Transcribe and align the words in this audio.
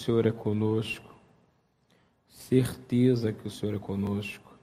Senhor 0.00 0.26
é 0.26 0.32
conosco, 0.32 1.14
certeza 2.26 3.32
que 3.32 3.46
o 3.46 3.50
Senhor 3.50 3.74
é 3.74 3.78
conosco. 3.78 4.58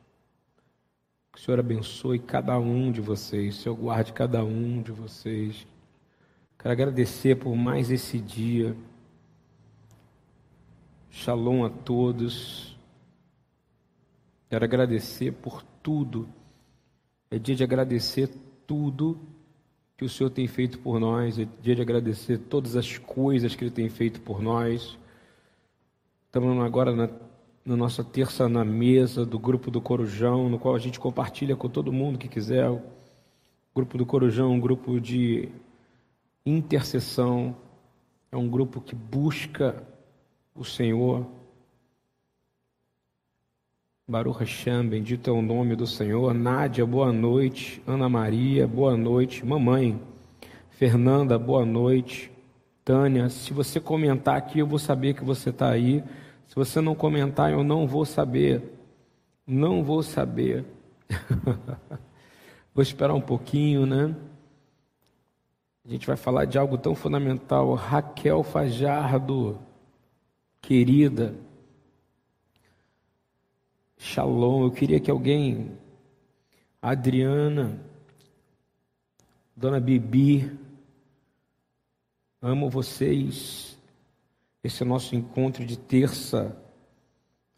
Que 1.31 1.39
o 1.39 1.41
Senhor 1.41 1.59
abençoe 1.59 2.17
cada 2.17 2.57
um 2.57 2.91
de 2.91 2.99
vocês, 2.99 3.55
o 3.55 3.61
Senhor 3.61 3.75
guarde 3.75 4.13
cada 4.13 4.43
um 4.43 4.81
de 4.81 4.91
vocês. 4.91 5.67
Quero 6.57 6.71
agradecer 6.71 7.35
por 7.35 7.55
mais 7.55 7.91
esse 7.91 8.19
dia. 8.19 8.75
Shalom 11.11 11.63
a 11.63 11.69
todos. 11.69 12.75
Quero 14.49 14.65
agradecer 14.65 15.33
por 15.33 15.61
tudo. 15.83 16.27
É 17.29 17.37
dia 17.37 17.55
de 17.55 17.63
agradecer 17.63 18.29
tudo 18.65 19.19
que 19.95 20.03
o 20.03 20.09
Senhor 20.09 20.31
tem 20.31 20.47
feito 20.47 20.79
por 20.79 20.99
nós. 20.99 21.37
É 21.37 21.47
dia 21.61 21.75
de 21.75 21.81
agradecer 21.81 22.39
todas 22.39 22.75
as 22.75 22.97
coisas 22.97 23.55
que 23.55 23.63
Ele 23.63 23.71
tem 23.71 23.87
feito 23.87 24.19
por 24.21 24.41
nós. 24.41 24.97
Estamos 26.37 26.63
agora 26.63 26.95
na, 26.95 27.09
na 27.65 27.75
nossa 27.75 28.03
terça 28.03 28.47
na 28.47 28.63
mesa 28.63 29.25
do 29.25 29.39
grupo 29.39 29.71
do 29.71 29.81
Corujão, 29.81 30.47
no 30.47 30.59
qual 30.59 30.75
a 30.75 30.77
gente 30.77 30.99
compartilha 30.99 31.55
com 31.55 31.67
todo 31.67 31.91
mundo 31.91 32.19
que 32.19 32.27
quiser. 32.27 32.69
O 32.69 32.79
grupo 33.75 33.97
do 33.97 34.05
Corujão, 34.05 34.51
um 34.51 34.59
grupo 34.59 35.01
de 35.01 35.49
intercessão, 36.45 37.57
é 38.31 38.37
um 38.37 38.47
grupo 38.47 38.79
que 38.79 38.93
busca 38.93 39.81
o 40.53 40.63
Senhor. 40.63 41.25
Baruch 44.07 44.37
Hashem, 44.37 44.87
bendito 44.87 45.27
é 45.31 45.33
o 45.33 45.41
nome 45.41 45.75
do 45.75 45.87
Senhor. 45.87 46.35
Nádia, 46.35 46.85
boa 46.85 47.11
noite. 47.11 47.81
Ana 47.87 48.07
Maria, 48.07 48.67
boa 48.67 48.95
noite. 48.95 49.43
Mamãe, 49.43 49.99
Fernanda, 50.69 51.39
boa 51.39 51.65
noite. 51.65 52.31
Tânia, 52.85 53.27
se 53.27 53.51
você 53.53 53.79
comentar 53.79 54.37
aqui, 54.37 54.59
eu 54.59 54.67
vou 54.67 54.77
saber 54.77 55.15
que 55.15 55.23
você 55.23 55.49
está 55.49 55.71
aí. 55.71 56.03
Se 56.47 56.55
você 56.55 56.81
não 56.81 56.95
comentar, 56.95 57.51
eu 57.51 57.63
não 57.63 57.87
vou 57.87 58.05
saber. 58.05 58.63
Não 59.45 59.83
vou 59.83 60.01
saber. 60.01 60.65
vou 62.73 62.81
esperar 62.81 63.13
um 63.13 63.21
pouquinho, 63.21 63.85
né? 63.85 64.15
A 65.85 65.89
gente 65.89 66.05
vai 66.05 66.17
falar 66.17 66.45
de 66.45 66.57
algo 66.57 66.77
tão 66.77 66.95
fundamental. 66.95 67.73
Raquel 67.73 68.43
Fajardo, 68.43 69.57
querida, 70.61 71.33
Shalom. 73.97 74.63
Eu 74.63 74.71
queria 74.71 74.99
que 74.99 75.09
alguém, 75.09 75.71
Adriana, 76.81 77.79
Dona 79.55 79.79
Bibi, 79.79 80.51
amo 82.41 82.69
vocês. 82.69 83.76
Esse 84.67 84.83
é 84.83 84.85
nosso 84.85 85.15
encontro 85.15 85.65
de 85.65 85.79
terça 85.79 86.53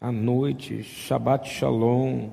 à 0.00 0.12
noite, 0.12 0.84
Shabbat 0.84 1.48
Shalom. 1.48 2.30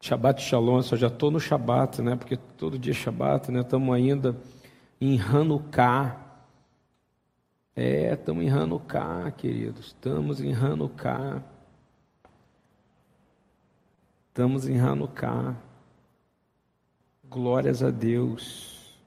Shabbat 0.00 0.40
Shalom, 0.40 0.78
eu 0.78 0.96
já 0.96 1.08
estou 1.08 1.30
no 1.30 1.38
Shabbat, 1.38 2.00
né? 2.00 2.16
Porque 2.16 2.38
todo 2.38 2.78
dia 2.78 2.92
é 2.92 2.94
Shabbat, 2.94 3.52
né? 3.52 3.60
Estamos 3.60 3.94
ainda 3.94 4.34
em 4.98 5.20
Hanukkah. 5.20 6.18
É, 7.76 8.14
estamos 8.14 8.42
em 8.44 8.48
Hanukkah, 8.48 9.30
queridos. 9.32 9.88
Estamos 9.88 10.40
em 10.40 10.54
Hanukkah. 10.54 11.44
Estamos 14.28 14.66
em 14.66 14.80
Hanukkah. 14.80 15.54
Glórias 17.28 17.82
a 17.82 17.90
Deus 17.90 18.98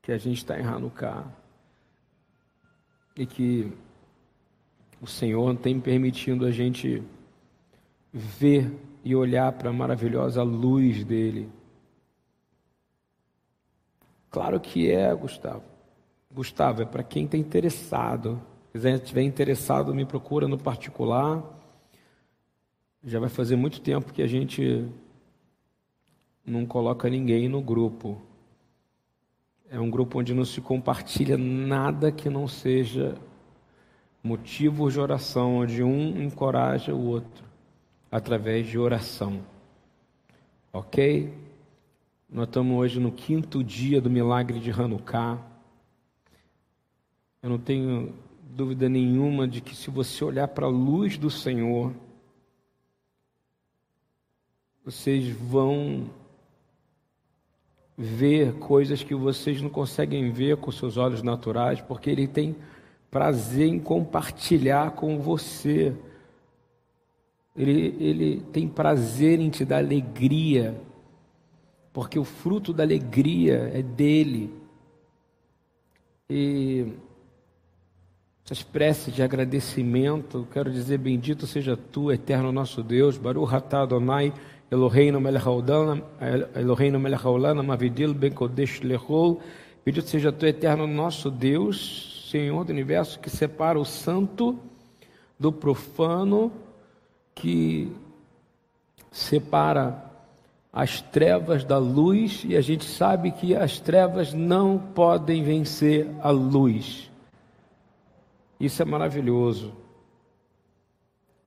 que 0.00 0.12
a 0.12 0.18
gente 0.18 0.36
está 0.36 0.56
em 0.56 0.64
Hanukkah. 0.64 1.24
E 3.16 3.24
que 3.26 3.72
o 5.00 5.06
Senhor 5.06 5.56
tem 5.56 5.80
permitindo 5.80 6.44
a 6.44 6.50
gente 6.50 7.02
ver 8.12 8.70
e 9.04 9.14
olhar 9.14 9.52
para 9.52 9.70
a 9.70 9.72
maravilhosa 9.72 10.42
luz 10.42 11.04
dele. 11.04 11.48
Claro 14.30 14.60
que 14.60 14.90
é, 14.90 15.14
Gustavo. 15.14 15.62
Gustavo, 16.32 16.82
é 16.82 16.84
para 16.84 17.02
quem 17.02 17.24
está 17.24 17.36
interessado. 17.36 18.40
Se 18.74 18.90
estiver 18.90 19.22
interessado, 19.22 19.94
me 19.94 20.04
procura 20.04 20.46
no 20.46 20.58
particular 20.58 21.56
já 23.06 23.20
vai 23.20 23.28
fazer 23.28 23.54
muito 23.54 23.80
tempo 23.80 24.12
que 24.12 24.20
a 24.20 24.26
gente 24.26 24.84
não 26.44 26.66
coloca 26.66 27.08
ninguém 27.08 27.48
no 27.48 27.62
grupo. 27.62 28.20
É 29.68 29.80
um 29.80 29.90
grupo 29.90 30.20
onde 30.20 30.32
não 30.32 30.44
se 30.44 30.60
compartilha 30.60 31.36
nada 31.36 32.12
que 32.12 32.30
não 32.30 32.46
seja 32.46 33.16
motivo 34.22 34.88
de 34.88 35.00
oração, 35.00 35.56
onde 35.56 35.82
um 35.82 36.22
encoraja 36.22 36.94
o 36.94 37.04
outro 37.04 37.44
através 38.10 38.68
de 38.68 38.78
oração. 38.78 39.40
Ok? 40.72 41.32
Nós 42.28 42.46
estamos 42.46 42.78
hoje 42.78 43.00
no 43.00 43.10
quinto 43.10 43.64
dia 43.64 44.00
do 44.00 44.08
milagre 44.08 44.60
de 44.60 44.70
Hanukkah. 44.70 45.38
Eu 47.42 47.50
não 47.50 47.58
tenho 47.58 48.14
dúvida 48.42 48.88
nenhuma 48.88 49.48
de 49.48 49.60
que 49.60 49.74
se 49.74 49.90
você 49.90 50.24
olhar 50.24 50.46
para 50.46 50.66
a 50.66 50.70
luz 50.70 51.18
do 51.18 51.30
Senhor, 51.30 51.92
vocês 54.84 55.28
vão 55.28 56.08
ver 57.96 58.54
coisas 58.54 59.02
que 59.02 59.14
vocês 59.14 59.62
não 59.62 59.70
conseguem 59.70 60.30
ver 60.30 60.58
com 60.58 60.70
seus 60.70 60.96
olhos 60.96 61.22
naturais, 61.22 61.80
porque 61.80 62.10
Ele 62.10 62.26
tem 62.26 62.54
prazer 63.10 63.66
em 63.66 63.78
compartilhar 63.78 64.90
com 64.92 65.18
você. 65.18 65.94
Ele, 67.56 67.96
ele 67.98 68.40
tem 68.52 68.68
prazer 68.68 69.40
em 69.40 69.48
te 69.48 69.64
dar 69.64 69.78
alegria, 69.78 70.78
porque 71.92 72.18
o 72.18 72.24
fruto 72.24 72.74
da 72.74 72.82
alegria 72.82 73.70
é 73.72 73.80
dele. 73.80 74.52
E 76.28 76.92
essas 78.44 78.62
preces 78.62 79.14
de 79.14 79.22
agradecimento, 79.22 80.46
quero 80.52 80.70
dizer, 80.70 80.98
bendito 80.98 81.46
seja 81.46 81.76
tu, 81.76 82.12
eterno 82.12 82.52
nosso 82.52 82.82
Deus, 82.82 83.16
Baruch 83.16 83.54
atah 83.54 83.82
Adonai, 83.82 84.32
Eloheinu 84.70 85.20
melech 85.20 85.44
haolam, 85.44 86.02
Eloheinu 86.54 86.98
melech 86.98 87.22
haolam, 87.22 87.58
amavidil 87.60 88.12
ben 88.14 88.32
kodesh 88.32 88.80
lechol. 88.80 89.40
Bendito 89.84 90.08
seja 90.08 90.32
tu, 90.32 90.44
eterno 90.44 90.86
nosso 90.86 91.30
Deus, 91.30 92.28
Senhor 92.30 92.64
do 92.64 92.72
universo, 92.72 93.20
que 93.20 93.30
separa 93.30 93.78
o 93.78 93.84
santo 93.84 94.58
do 95.38 95.52
profano, 95.52 96.50
que 97.34 97.92
separa 99.12 100.04
as 100.72 101.00
trevas 101.00 101.64
da 101.64 101.78
luz, 101.78 102.42
e 102.44 102.56
a 102.56 102.60
gente 102.60 102.84
sabe 102.84 103.30
que 103.30 103.54
as 103.54 103.78
trevas 103.78 104.34
não 104.34 104.76
podem 104.76 105.42
vencer 105.42 106.10
a 106.20 106.30
luz. 106.30 107.10
Isso 108.58 108.82
é 108.82 108.84
maravilhoso. 108.84 109.72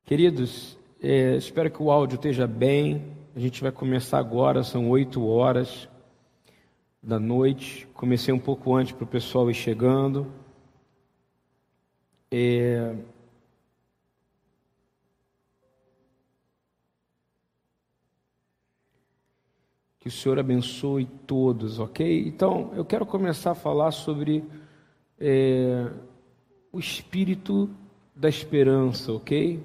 Queridos, 0.06 0.79
é, 1.02 1.38
espero 1.38 1.72
que 1.72 1.82
o 1.82 1.90
áudio 1.90 2.16
esteja 2.16 2.46
bem. 2.46 3.16
A 3.34 3.40
gente 3.40 3.62
vai 3.62 3.72
começar 3.72 4.20
agora, 4.20 4.64
são 4.64 4.90
oito 4.90 5.26
horas 5.26 5.88
da 7.02 7.18
noite. 7.18 7.88
Comecei 7.94 8.34
um 8.34 8.40
pouco 8.40 8.76
antes 8.76 8.92
para 8.92 9.06
o 9.06 9.08
pessoal 9.08 9.50
ir 9.50 9.54
chegando. 9.54 10.28
É... 12.30 12.98
Que 20.00 20.10
o 20.10 20.12
Senhor 20.12 20.38
abençoe 20.38 21.06
todos, 21.26 21.80
ok? 21.80 22.28
Então, 22.28 22.72
eu 22.76 22.84
quero 22.84 23.06
começar 23.06 23.52
a 23.52 23.56
falar 23.56 23.92
sobre 23.92 24.44
é, 25.18 25.90
o 26.72 26.80
espírito 26.80 27.70
da 28.14 28.28
esperança, 28.28 29.14
ok? 29.14 29.62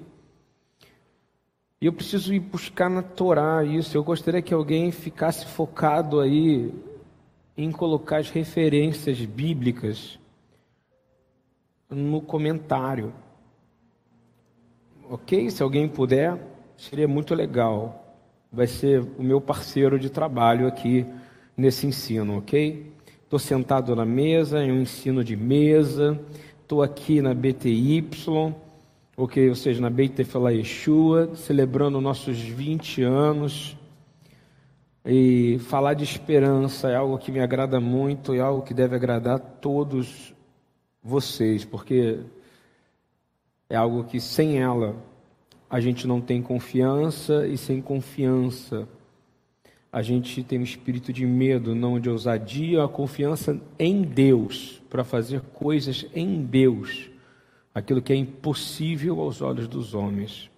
E 1.81 1.85
eu 1.85 1.93
preciso 1.93 2.33
ir 2.33 2.39
buscar 2.39 2.89
na 2.89 3.01
Torá 3.01 3.63
isso. 3.63 3.97
Eu 3.97 4.03
gostaria 4.03 4.41
que 4.41 4.53
alguém 4.53 4.91
ficasse 4.91 5.45
focado 5.45 6.19
aí 6.19 6.73
em 7.57 7.71
colocar 7.71 8.17
as 8.17 8.29
referências 8.29 9.19
bíblicas 9.25 10.19
no 11.89 12.21
comentário. 12.21 13.13
Ok? 15.09 15.49
Se 15.51 15.61
alguém 15.61 15.87
puder, 15.87 16.39
seria 16.77 17.07
muito 17.07 17.35
legal. 17.35 18.15
Vai 18.51 18.67
ser 18.67 19.01
o 19.17 19.23
meu 19.23 19.41
parceiro 19.41 19.99
de 19.99 20.09
trabalho 20.09 20.67
aqui 20.67 21.05
nesse 21.57 21.85
ensino, 21.87 22.37
ok? 22.37 22.91
Estou 23.23 23.39
sentado 23.39 23.95
na 23.95 24.05
mesa, 24.05 24.63
em 24.63 24.71
um 24.71 24.81
ensino 24.81 25.23
de 25.23 25.35
mesa, 25.35 26.19
estou 26.61 26.81
aqui 26.81 27.21
na 27.21 27.33
BTY 27.33 28.01
ok? 29.15 29.49
Ou 29.49 29.55
seja, 29.55 29.81
na 29.81 29.89
Beit 29.89 30.13
Tefillah 30.13 30.51
Yeshua, 30.51 31.35
celebrando 31.35 32.01
nossos 32.01 32.39
20 32.39 33.03
anos. 33.03 33.77
E 35.05 35.59
falar 35.59 35.93
de 35.93 36.03
esperança 36.03 36.89
é 36.89 36.95
algo 36.95 37.17
que 37.17 37.31
me 37.31 37.39
agrada 37.39 37.79
muito, 37.79 38.33
é 38.33 38.39
algo 38.39 38.63
que 38.63 38.73
deve 38.73 38.95
agradar 38.95 39.39
todos 39.39 40.33
vocês, 41.03 41.63
porque 41.63 42.19
é 43.69 43.75
algo 43.75 44.03
que 44.03 44.19
sem 44.19 44.59
ela 44.59 44.95
a 45.69 45.79
gente 45.79 46.07
não 46.07 46.21
tem 46.21 46.41
confiança 46.41 47.45
e 47.47 47.57
sem 47.57 47.81
confiança 47.81 48.87
a 49.91 50.01
gente 50.01 50.43
tem 50.43 50.59
um 50.59 50.63
espírito 50.63 51.13
de 51.13 51.25
medo, 51.25 51.73
não 51.73 51.99
de 51.99 52.09
ousadia, 52.09 52.83
a 52.83 52.87
confiança 52.87 53.61
em 53.79 54.01
Deus 54.01 54.81
para 54.89 55.05
fazer 55.05 55.39
coisas 55.53 56.05
em 56.13 56.43
Deus, 56.43 57.09
aquilo 57.75 58.01
que 58.01 58.13
é 58.13 58.15
impossível 58.15 59.19
aos 59.19 59.41
olhos 59.41 59.67
dos 59.67 59.93
homens. 59.93 60.49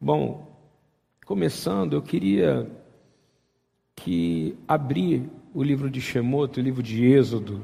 Bom, 0.00 0.50
começando, 1.26 1.92
eu 1.92 2.00
queria 2.00 2.70
que 3.94 4.56
abrir 4.66 5.28
o 5.52 5.62
livro 5.62 5.90
de 5.90 6.00
Shemoto, 6.00 6.58
o 6.58 6.62
livro 6.62 6.82
de 6.82 7.04
Êxodo, 7.04 7.62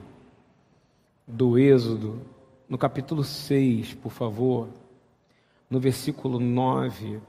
do 1.27 1.59
Êxodo, 1.59 2.21
no 2.69 2.77
capítulo 2.77 3.25
6, 3.25 3.95
por 3.95 4.13
favor, 4.13 4.69
no 5.71 5.81
versículo 5.81 6.39
9. 6.39 7.21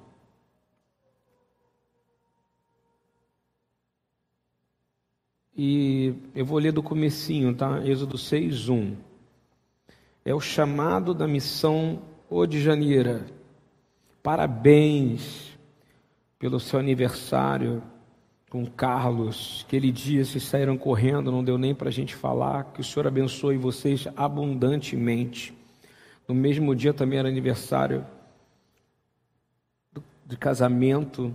E 5.55 6.13
eu 6.35 6.45
vou 6.45 6.59
ler 6.59 6.73
do 6.73 6.83
comecinho, 6.83 7.55
tá? 7.55 7.85
Êxodo 7.85 8.17
6, 8.17 8.67
1. 8.67 9.10
É 10.23 10.35
o 10.35 10.39
chamado 10.39 11.13
da 11.13 11.27
missão 11.27 12.01
Ô 12.29 12.45
de 12.45 12.61
Janeira. 12.61 13.25
Parabéns 14.21 15.57
pelo 16.37 16.59
seu 16.59 16.79
aniversário 16.79 17.81
com 18.51 18.65
Carlos. 18.65 19.65
Aquele 19.65 19.91
dia 19.91 20.23
vocês 20.23 20.43
saíram 20.43 20.77
correndo, 20.77 21.31
não 21.31 21.43
deu 21.43 21.57
nem 21.57 21.73
para 21.73 21.89
a 21.89 21.91
gente 21.91 22.15
falar. 22.15 22.65
Que 22.65 22.81
o 22.81 22.83
Senhor 22.83 23.07
abençoe 23.07 23.57
vocês 23.57 24.07
abundantemente. 24.15 25.57
No 26.27 26.35
mesmo 26.35 26.75
dia 26.75 26.93
também 26.93 27.17
era 27.17 27.27
aniversário 27.27 28.05
de 30.25 30.37
casamento 30.37 31.33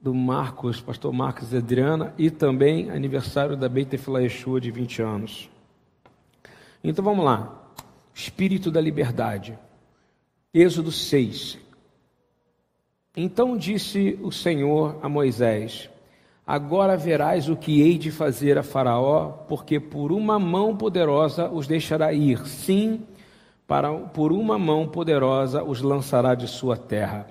do 0.00 0.12
Marcos, 0.12 0.80
pastor 0.80 1.12
Marcos 1.12 1.52
e 1.52 1.58
Adriana, 1.58 2.12
e 2.18 2.30
também 2.30 2.90
aniversário 2.90 3.56
da 3.56 3.68
Beita 3.68 3.96
Yeshua 4.20 4.60
de 4.60 4.72
20 4.72 5.02
anos. 5.02 5.51
Então 6.82 7.04
vamos 7.04 7.24
lá. 7.24 7.52
Espírito 8.14 8.70
da 8.70 8.80
liberdade. 8.80 9.58
Êxodo 10.52 10.92
6. 10.92 11.58
Então 13.16 13.56
disse 13.56 14.18
o 14.22 14.32
Senhor 14.32 14.98
a 15.02 15.08
Moisés: 15.08 15.88
Agora 16.46 16.96
verás 16.96 17.48
o 17.48 17.56
que 17.56 17.80
hei 17.80 17.96
de 17.96 18.10
fazer 18.10 18.58
a 18.58 18.62
Faraó, 18.62 19.28
porque 19.48 19.78
por 19.78 20.12
uma 20.12 20.38
mão 20.38 20.76
poderosa 20.76 21.48
os 21.48 21.66
deixará 21.66 22.12
ir. 22.12 22.46
Sim, 22.46 23.06
para, 23.66 23.92
por 23.92 24.32
uma 24.32 24.58
mão 24.58 24.88
poderosa 24.88 25.62
os 25.62 25.80
lançará 25.80 26.34
de 26.34 26.48
sua 26.48 26.76
terra. 26.76 27.26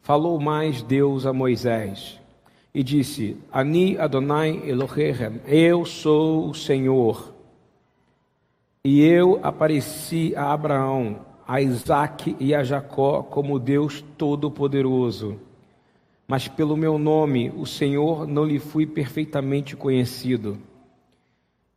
Falou 0.00 0.38
mais 0.38 0.82
Deus 0.82 1.26
a 1.26 1.32
Moisés 1.32 2.20
e 2.74 2.82
disse: 2.82 3.36
Ani 3.50 3.98
Adonai 3.98 4.62
Elohechem, 4.64 5.40
eu 5.46 5.84
sou 5.84 6.50
o 6.50 6.54
Senhor. 6.54 7.33
E 8.84 9.00
eu 9.02 9.40
apareci 9.42 10.34
a 10.36 10.52
Abraão, 10.52 11.20
a 11.48 11.60
Isaac 11.60 12.36
e 12.38 12.54
a 12.54 12.62
Jacó 12.62 13.22
como 13.22 13.58
Deus 13.58 14.04
Todo-Poderoso. 14.18 15.40
Mas 16.28 16.48
pelo 16.48 16.76
meu 16.76 16.98
nome, 16.98 17.50
o 17.56 17.66
Senhor, 17.66 18.26
não 18.26 18.44
lhe 18.44 18.58
fui 18.58 18.86
perfeitamente 18.86 19.74
conhecido. 19.74 20.58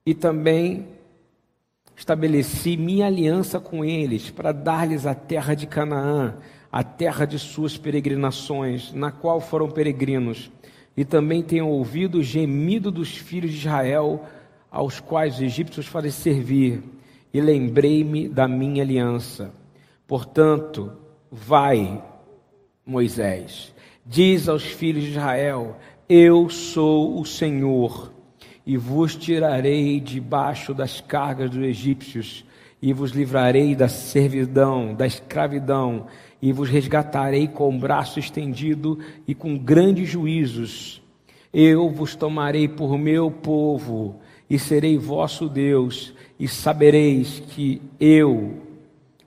E 0.05 0.13
também 0.13 0.87
estabeleci 1.95 2.77
minha 2.77 3.07
aliança 3.07 3.59
com 3.59 3.83
eles 3.83 4.29
para 4.29 4.51
dar-lhes 4.51 5.05
a 5.05 5.15
terra 5.15 5.53
de 5.53 5.65
Canaã 5.65 6.37
a 6.71 6.83
terra 6.83 7.25
de 7.25 7.39
suas 7.39 7.77
peregrinações, 7.77 8.93
na 8.93 9.11
qual 9.11 9.39
foram 9.39 9.69
peregrinos, 9.69 10.51
e 10.95 11.05
também 11.05 11.41
tenho 11.41 11.67
ouvido 11.67 12.19
o 12.19 12.23
gemido 12.23 12.91
dos 12.91 13.15
filhos 13.15 13.51
de 13.51 13.57
Israel, 13.57 14.25
aos 14.69 14.99
quais 14.99 15.35
os 15.35 15.41
egípcios 15.41 15.87
fazem 15.87 16.11
servir, 16.11 16.83
e 17.33 17.41
lembrei-me 17.41 18.27
da 18.27 18.47
minha 18.47 18.83
aliança. 18.83 19.51
Portanto, 20.07 20.91
vai, 21.31 22.01
Moisés, 22.85 23.73
diz 24.05 24.47
aos 24.47 24.63
filhos 24.63 25.03
de 25.03 25.11
Israel: 25.11 25.77
Eu 26.07 26.49
sou 26.49 27.19
o 27.19 27.25
Senhor, 27.25 28.11
e 28.65 28.77
vos 28.77 29.15
tirarei 29.15 29.99
debaixo 29.99 30.73
das 30.73 31.01
cargas 31.01 31.49
dos 31.49 31.63
egípcios, 31.63 32.45
e 32.81 32.93
vos 32.93 33.11
livrarei 33.11 33.75
da 33.75 33.87
servidão, 33.87 34.93
da 34.93 35.05
escravidão, 35.05 36.07
e 36.41 36.53
vos 36.53 36.69
resgatarei 36.69 37.47
com 37.47 37.75
o 37.75 37.79
braço 37.79 38.19
estendido 38.19 38.99
e 39.27 39.33
com 39.33 39.57
grandes 39.57 40.09
juízos. 40.09 41.01
Eu 41.51 41.89
vos 41.89 42.15
tomarei 42.15 42.67
por 42.67 42.97
meu 42.97 43.31
povo 43.31 44.19
e 44.49 44.57
serei 44.57 44.97
vosso 44.97 45.49
Deus, 45.49 46.13
e 46.39 46.47
sabereis 46.47 47.39
que 47.39 47.81
eu 47.99 48.61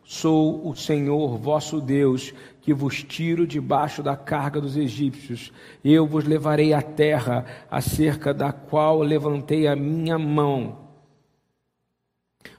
sou 0.05 0.69
o 0.69 0.75
Senhor 0.75 1.37
vosso 1.37 1.81
Deus, 1.81 2.33
que 2.61 2.75
vos 2.75 3.03
tiro 3.03 3.47
debaixo 3.47 4.03
da 4.03 4.17
carga 4.17 4.61
dos 4.61 4.77
egípcios. 4.77 5.53
Eu 5.85 6.07
vos 6.07 6.25
levarei 6.25 6.73
à 6.73 6.83
terra, 6.83 7.45
acerca 7.71 8.35
da 8.35 8.53
qual 8.53 9.01
levantei 9.01 9.67
a 9.67 9.77
minha 9.77 10.19
mão, 10.19 10.79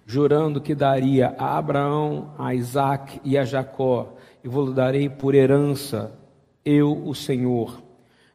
jurando 0.06 0.62
que 0.62 0.76
daria 0.76 1.36
a 1.38 1.58
Abraão, 1.58 2.34
a 2.38 2.54
Isaac 2.54 3.20
e 3.24 3.38
a 3.38 3.44
Jacó 3.44 4.16
e 4.44 4.48
vos 4.48 4.74
darei 4.74 5.10
por 5.10 5.36
herança, 5.36 6.12
eu, 6.66 7.08
o 7.08 7.14
Senhor. 7.14 7.82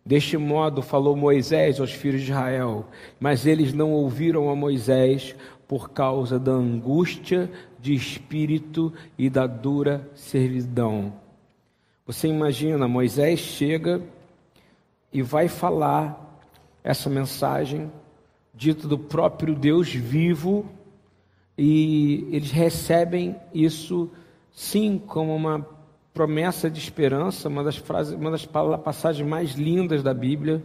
Deste 0.06 0.36
modo 0.36 0.82
falou 0.82 1.16
Moisés 1.16 1.80
aos 1.80 1.90
filhos 1.90 2.22
de 2.22 2.30
Israel, 2.30 2.86
mas 3.18 3.44
eles 3.44 3.72
não 3.72 3.90
ouviram 3.90 4.48
a 4.48 4.54
Moisés 4.54 5.34
por 5.66 5.90
causa 5.90 6.38
da 6.38 6.52
angústia 6.52 7.50
de 7.80 7.92
espírito 7.92 8.92
e 9.18 9.28
da 9.28 9.48
dura 9.48 10.08
servidão. 10.14 11.12
Você 12.06 12.28
imagina, 12.28 12.86
Moisés 12.86 13.40
chega 13.40 14.00
e 15.12 15.22
vai 15.22 15.48
falar 15.48 16.40
essa 16.84 17.10
mensagem 17.10 17.90
dita 18.54 18.86
do 18.86 18.96
próprio 18.96 19.56
Deus 19.56 19.92
vivo 19.92 20.66
e 21.58 22.28
eles 22.30 22.52
recebem 22.52 23.34
isso 23.52 24.08
sim 24.52 25.02
como 25.04 25.34
uma 25.34 25.66
promessa 26.16 26.70
de 26.70 26.80
esperança, 26.80 27.46
uma 27.46 27.62
das, 27.62 27.76
frases, 27.76 28.14
uma 28.14 28.30
das 28.30 28.46
passagens 28.46 29.28
mais 29.28 29.52
lindas 29.52 30.02
da 30.02 30.14
Bíblia, 30.14 30.62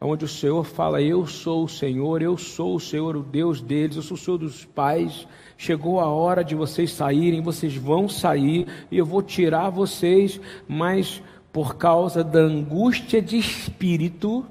onde 0.00 0.24
o 0.24 0.28
Senhor 0.28 0.64
fala: 0.64 1.02
Eu 1.02 1.26
sou 1.26 1.64
o 1.64 1.68
Senhor, 1.68 2.22
eu 2.22 2.38
sou 2.38 2.76
o 2.76 2.80
Senhor, 2.80 3.14
o 3.14 3.22
Deus 3.22 3.60
deles, 3.60 3.96
eu 3.96 4.02
sou 4.02 4.16
o 4.16 4.18
Senhor 4.18 4.38
dos 4.38 4.64
pais. 4.64 5.28
Chegou 5.58 6.00
a 6.00 6.06
hora 6.06 6.42
de 6.42 6.54
vocês 6.54 6.92
saírem, 6.92 7.42
vocês 7.42 7.76
vão 7.76 8.08
sair, 8.08 8.66
e 8.90 8.96
eu 8.96 9.04
vou 9.04 9.22
tirar 9.22 9.68
vocês, 9.68 10.40
mas 10.66 11.22
por 11.52 11.76
causa 11.76 12.24
da 12.24 12.40
angústia 12.40 13.20
de 13.20 13.36
espírito 13.36 14.46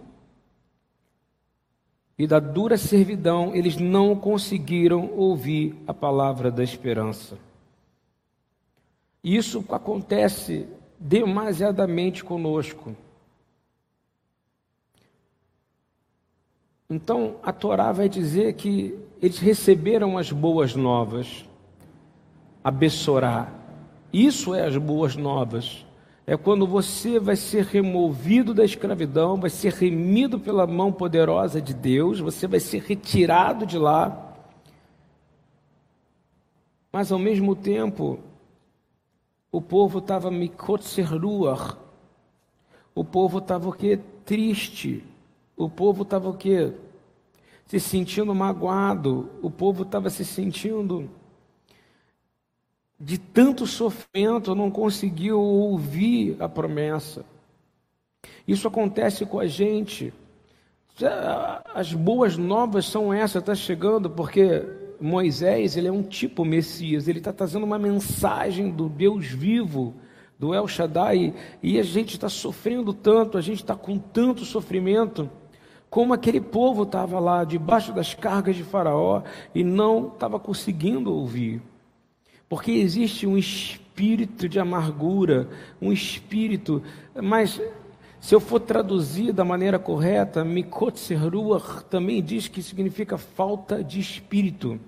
e 2.17 2.27
da 2.27 2.39
dura 2.39 2.77
servidão, 2.77 3.53
eles 3.55 3.77
não 3.77 4.15
conseguiram 4.15 5.09
ouvir 5.15 5.75
a 5.87 5.93
palavra 5.93 6.51
da 6.51 6.63
esperança. 6.63 7.35
Isso 9.25 9.65
acontece 9.69 10.67
demasiadamente 10.99 12.23
conosco. 12.23 12.95
Então, 16.87 17.37
a 17.41 17.51
Torá 17.51 17.91
vai 17.91 18.07
dizer 18.07 18.53
que 18.53 18.95
eles 19.19 19.39
receberam 19.39 20.15
as 20.15 20.31
boas 20.31 20.75
novas, 20.75 21.43
a 22.63 22.69
Bessorá. 22.69 23.51
Isso 24.13 24.53
é 24.53 24.63
as 24.63 24.77
boas 24.77 25.15
novas. 25.15 25.83
É 26.27 26.37
quando 26.37 26.67
você 26.67 27.19
vai 27.19 27.35
ser 27.35 27.65
removido 27.65 28.53
da 28.53 28.63
escravidão, 28.63 29.37
vai 29.37 29.49
ser 29.49 29.73
remido 29.73 30.39
pela 30.39 30.67
mão 30.67 30.91
poderosa 30.93 31.59
de 31.59 31.73
Deus, 31.73 32.19
você 32.19 32.45
vai 32.45 32.59
ser 32.59 32.83
retirado 32.83 33.65
de 33.65 33.79
lá. 33.79 34.35
Mas 36.91 37.11
ao 37.11 37.17
mesmo 37.17 37.55
tempo, 37.55 38.19
o 39.55 39.61
povo 39.61 39.99
estava 39.99 40.29
mikotserruach. 40.29 41.77
O 42.93 43.05
povo 43.05 43.37
estava 43.37 43.69
o 43.69 43.71
quê? 43.71 43.97
Triste. 44.25 45.01
O 45.55 45.69
povo 45.69 46.03
estava 46.03 46.27
o 46.27 46.33
quê? 46.33 46.73
Se 47.65 47.79
sentindo 47.79 48.35
magoado. 48.35 49.29
O 49.41 49.49
povo 49.49 49.83
estava 49.83 50.09
se 50.09 50.25
sentindo 50.25 51.09
de 52.99 53.17
tanto 53.17 53.65
sofrimento, 53.65 54.53
não 54.53 54.69
conseguiu 54.69 55.39
ouvir 55.39 56.35
a 56.37 56.49
promessa. 56.49 57.23
Isso 58.45 58.67
acontece 58.67 59.25
com 59.25 59.39
a 59.39 59.47
gente. 59.47 60.13
As 61.73 61.93
boas 61.93 62.35
novas 62.35 62.87
são 62.87 63.13
essas, 63.13 63.41
está 63.41 63.55
chegando, 63.55 64.09
porque 64.09 64.84
Moisés, 64.99 65.77
ele 65.77 65.87
é 65.87 65.91
um 65.91 66.03
tipo 66.03 66.45
Messias, 66.45 67.07
ele 67.07 67.19
está 67.19 67.33
trazendo 67.33 67.63
uma 67.63 67.79
mensagem 67.79 68.69
do 68.69 68.89
Deus 68.89 69.27
vivo, 69.27 69.93
do 70.37 70.53
El 70.53 70.67
Shaddai, 70.67 71.33
e 71.61 71.79
a 71.79 71.83
gente 71.83 72.15
está 72.15 72.29
sofrendo 72.29 72.93
tanto, 72.93 73.37
a 73.37 73.41
gente 73.41 73.61
está 73.61 73.75
com 73.75 73.97
tanto 73.97 74.43
sofrimento, 74.43 75.29
como 75.89 76.13
aquele 76.13 76.41
povo 76.41 76.83
estava 76.83 77.19
lá 77.19 77.43
debaixo 77.43 77.93
das 77.93 78.13
cargas 78.13 78.55
de 78.55 78.63
Faraó 78.63 79.21
e 79.53 79.63
não 79.63 80.07
estava 80.07 80.39
conseguindo 80.39 81.13
ouvir. 81.13 81.61
Porque 82.49 82.71
existe 82.71 83.25
um 83.25 83.37
espírito 83.37 84.49
de 84.49 84.59
amargura, 84.59 85.47
um 85.81 85.91
espírito, 85.91 86.83
mas 87.15 87.61
se 88.25 88.33
eu 88.33 88.39
for 88.39 88.59
traduzir 88.59 89.31
da 89.31 89.45
maneira 89.45 89.77
correta, 89.77 90.43
Mikot 90.43 90.99
Serruach 90.99 91.85
também 91.91 92.23
diz 92.23 92.47
que 92.47 92.63
significa 92.63 93.19
falta 93.19 93.83
de 93.83 93.99
espírito. 93.99 94.79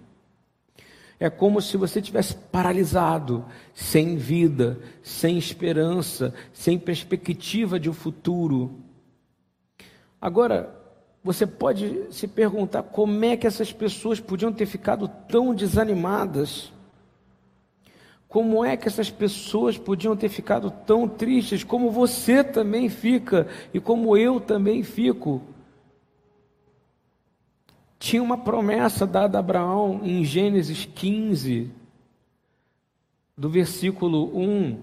É 1.19 1.29
como 1.29 1.61
se 1.61 1.77
você 1.77 2.01
tivesse 2.01 2.33
paralisado, 2.35 3.45
sem 3.75 4.15
vida, 4.15 4.79
sem 5.03 5.37
esperança, 5.37 6.33
sem 6.51 6.79
perspectiva 6.79 7.79
de 7.79 7.87
um 7.91 7.93
futuro. 7.93 8.79
Agora, 10.19 10.75
você 11.23 11.45
pode 11.45 12.07
se 12.09 12.27
perguntar 12.27 12.81
como 12.81 13.23
é 13.23 13.37
que 13.37 13.45
essas 13.45 13.71
pessoas 13.71 14.19
podiam 14.19 14.51
ter 14.51 14.65
ficado 14.65 15.07
tão 15.29 15.53
desanimadas 15.53 16.73
como 18.37 18.63
é 18.63 18.77
que 18.77 18.87
essas 18.87 19.09
pessoas 19.09 19.79
podiam 19.79 20.15
ter 20.15 20.29
ficado 20.29 20.69
tão 20.69 21.07
tristes, 21.07 21.63
como 21.63 21.89
você 21.89 22.43
também 22.43 22.87
fica 22.87 23.47
e 23.73 23.79
como 23.79 24.15
eu 24.15 24.39
também 24.39 24.83
fico? 24.83 25.41
Tinha 27.97 28.21
uma 28.21 28.37
promessa 28.37 29.07
dada 29.07 29.39
a 29.39 29.41
Abraão 29.41 30.01
em 30.03 30.23
Gênesis 30.23 30.85
15, 30.85 31.71
do 33.35 33.49
versículo 33.49 34.29
1 34.39 34.81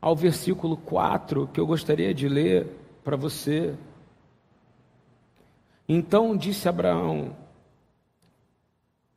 ao 0.00 0.16
versículo 0.16 0.78
4, 0.78 1.50
que 1.52 1.60
eu 1.60 1.66
gostaria 1.66 2.14
de 2.14 2.30
ler 2.30 2.66
para 3.04 3.14
você. 3.14 3.74
Então 5.86 6.34
disse 6.34 6.66
Abraão, 6.66 7.36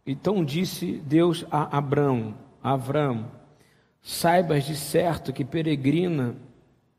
então 0.05 0.43
disse 0.43 1.01
Deus 1.05 1.45
a 1.49 1.77
Abraão, 1.77 2.35
Avram, 2.61 3.36
saibas 4.01 4.65
de 4.65 4.75
certo 4.75 5.33
que 5.33 5.43
peregrina 5.45 6.35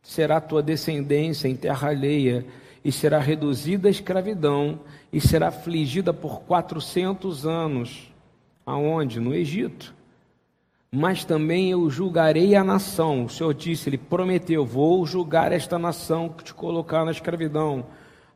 será 0.03 0.41
tua 0.41 0.63
descendência 0.63 1.49
em 1.49 1.57
terra 1.57 1.89
alheia, 1.89 2.47
e 2.85 2.93
será 2.93 3.19
reduzida 3.19 3.89
à 3.89 3.91
escravidão, 3.91 4.81
e 5.13 5.21
será 5.21 5.49
afligida 5.49 6.15
por 6.15 6.43
quatrocentos 6.43 7.45
anos. 7.45 8.11
Aonde? 8.65 9.21
No 9.21 9.35
Egito. 9.35 9.95
Mas 10.91 11.25
também 11.25 11.71
eu 11.71 11.91
julgarei 11.91 12.55
a 12.55 12.65
nação. 12.65 13.25
O 13.25 13.29
Senhor 13.29 13.53
disse, 13.53 13.89
ele 13.89 13.99
prometeu: 13.99 14.65
vou 14.65 15.05
julgar 15.05 15.53
esta 15.53 15.79
nação 15.79 16.29
que 16.29 16.45
te 16.45 16.55
colocar 16.55 17.05
na 17.05 17.11
escravidão, 17.11 17.85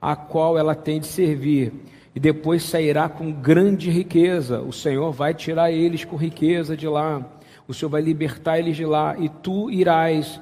a 0.01 0.15
qual 0.15 0.59
ela 0.59 0.75
tem 0.75 1.01
de 1.01 1.07
servir 1.07 1.73
e 2.15 2.21
depois 2.21 2.63
sairá 2.63 3.09
com 3.09 3.33
grande 3.33 3.91
riqueza. 3.91 4.61
O 4.61 4.73
Senhor 4.73 5.13
vai 5.13 5.33
tirar 5.33 5.71
eles 5.71 6.05
com 6.05 6.17
riqueza 6.17 6.77
de 6.77 6.87
lá. 6.87 7.25
O 7.67 7.75
Senhor 7.75 7.91
vai 7.91 8.03
libertar 8.03 8.59
eles 8.59 8.77
de 8.77 8.85
lá, 8.85 9.17
e 9.19 9.29
tu 9.29 9.71
irás 9.71 10.41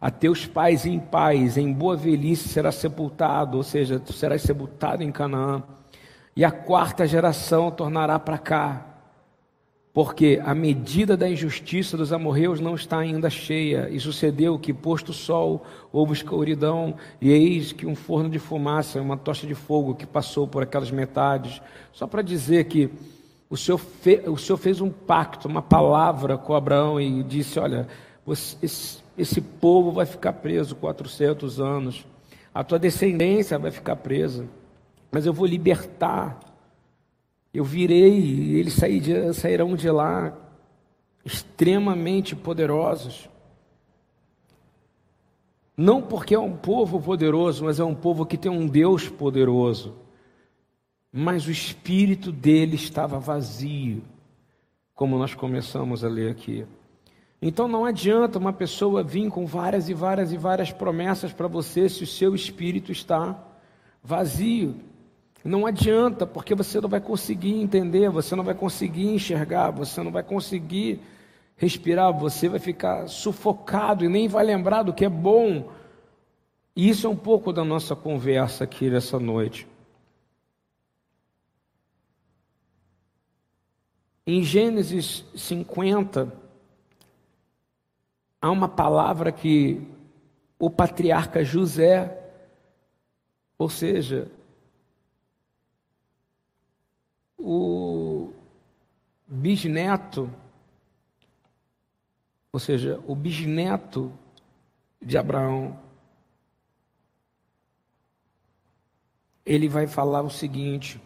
a 0.00 0.10
teus 0.10 0.46
pais 0.46 0.86
em 0.86 0.98
paz, 0.98 1.56
em 1.56 1.72
boa 1.72 1.96
velhice 1.96 2.48
será 2.48 2.70
sepultado, 2.70 3.56
ou 3.56 3.62
seja, 3.62 3.98
tu 3.98 4.12
serás 4.12 4.42
sepultado 4.42 5.02
em 5.02 5.10
Canaã. 5.10 5.62
E 6.36 6.44
a 6.44 6.52
quarta 6.52 7.06
geração 7.06 7.70
tornará 7.70 8.16
para 8.18 8.38
cá, 8.38 8.86
porque 9.92 10.40
a 10.44 10.54
medida 10.54 11.16
da 11.16 11.28
injustiça 11.28 11.96
dos 11.96 12.12
amorreus 12.12 12.60
não 12.60 12.76
está 12.76 12.98
ainda 12.98 13.28
cheia. 13.28 13.88
E 13.90 13.98
sucedeu 13.98 14.56
que, 14.56 14.72
posto 14.72 15.08
o 15.08 15.12
sol, 15.12 15.64
houve 15.90 16.12
escuridão, 16.12 16.94
e 17.20 17.32
eis 17.32 17.72
que 17.72 17.84
um 17.84 17.96
forno 17.96 18.30
de 18.30 18.38
fumaça, 18.38 19.00
uma 19.00 19.16
tocha 19.16 19.48
de 19.48 19.56
fogo 19.56 19.96
que 19.96 20.06
passou 20.06 20.46
por 20.46 20.62
aquelas 20.62 20.92
metades. 20.92 21.60
Só 21.92 22.06
para 22.06 22.22
dizer 22.22 22.66
que 22.66 22.88
o 23.50 23.56
Senhor, 23.56 23.78
fe, 23.78 24.22
o 24.26 24.36
Senhor 24.36 24.58
fez 24.58 24.80
um 24.80 24.90
pacto, 24.90 25.48
uma 25.48 25.62
palavra 25.62 26.36
com 26.36 26.54
Abraão 26.54 27.00
e 27.00 27.22
disse: 27.22 27.58
Olha, 27.58 27.88
você, 28.24 28.56
esse, 28.62 28.98
esse 29.16 29.40
povo 29.40 29.92
vai 29.92 30.06
ficar 30.06 30.34
preso 30.34 30.76
400 30.76 31.60
anos, 31.60 32.06
a 32.54 32.62
tua 32.62 32.78
descendência 32.78 33.58
vai 33.58 33.70
ficar 33.70 33.96
presa, 33.96 34.46
mas 35.10 35.26
eu 35.26 35.32
vou 35.32 35.46
libertar 35.46 36.38
eu 37.52 37.64
virei, 37.64 38.56
eles 38.56 38.76
sairão 39.34 39.74
de 39.74 39.90
lá 39.90 40.36
extremamente 41.24 42.36
poderosos. 42.36 43.28
Não 45.76 46.02
porque 46.02 46.34
é 46.34 46.38
um 46.38 46.56
povo 46.56 47.00
poderoso, 47.00 47.64
mas 47.64 47.80
é 47.80 47.84
um 47.84 47.94
povo 47.94 48.26
que 48.26 48.36
tem 48.36 48.50
um 48.50 48.66
Deus 48.66 49.08
poderoso. 49.08 49.94
Mas 51.12 51.46
o 51.46 51.50
espírito 51.50 52.30
dele 52.30 52.76
estava 52.76 53.18
vazio, 53.18 54.02
como 54.94 55.18
nós 55.18 55.34
começamos 55.34 56.04
a 56.04 56.08
ler 56.08 56.30
aqui. 56.30 56.66
Então 57.40 57.68
não 57.68 57.84
adianta 57.84 58.38
uma 58.38 58.52
pessoa 58.52 59.02
vir 59.02 59.30
com 59.30 59.46
várias 59.46 59.88
e 59.88 59.94
várias 59.94 60.32
e 60.32 60.36
várias 60.36 60.72
promessas 60.72 61.32
para 61.32 61.46
você 61.46 61.88
se 61.88 62.02
o 62.02 62.06
seu 62.06 62.34
espírito 62.34 62.90
está 62.90 63.38
vazio. 64.02 64.74
Não 65.44 65.64
adianta, 65.64 66.26
porque 66.26 66.54
você 66.54 66.80
não 66.80 66.88
vai 66.88 67.00
conseguir 67.00 67.54
entender, 67.54 68.10
você 68.10 68.34
não 68.34 68.42
vai 68.42 68.54
conseguir 68.54 69.06
enxergar, 69.06 69.70
você 69.70 70.02
não 70.02 70.10
vai 70.10 70.22
conseguir 70.22 71.00
respirar, 71.56 72.12
você 72.12 72.48
vai 72.48 72.58
ficar 72.58 73.08
sufocado 73.08 74.04
e 74.04 74.08
nem 74.08 74.28
vai 74.28 74.44
lembrar 74.44 74.82
do 74.82 74.92
que 74.92 75.04
é 75.04 75.08
bom. 75.08 75.70
E 76.74 76.88
isso 76.88 77.06
é 77.06 77.10
um 77.10 77.16
pouco 77.16 77.52
da 77.52 77.64
nossa 77.64 77.94
conversa 77.94 78.64
aqui 78.64 78.90
nessa 78.90 79.18
noite. 79.18 79.66
Em 84.30 84.42
Gênesis 84.42 85.24
50, 85.34 86.30
há 88.42 88.50
uma 88.50 88.68
palavra 88.68 89.32
que 89.32 89.80
o 90.58 90.68
patriarca 90.68 91.42
José, 91.42 92.30
ou 93.56 93.70
seja, 93.70 94.30
o 97.38 98.30
bisneto, 99.26 100.30
ou 102.52 102.60
seja, 102.60 103.02
o 103.06 103.14
bisneto 103.14 104.12
de 105.00 105.16
Abraão, 105.16 105.80
ele 109.46 109.70
vai 109.70 109.86
falar 109.86 110.20
o 110.20 110.28
seguinte, 110.28 111.00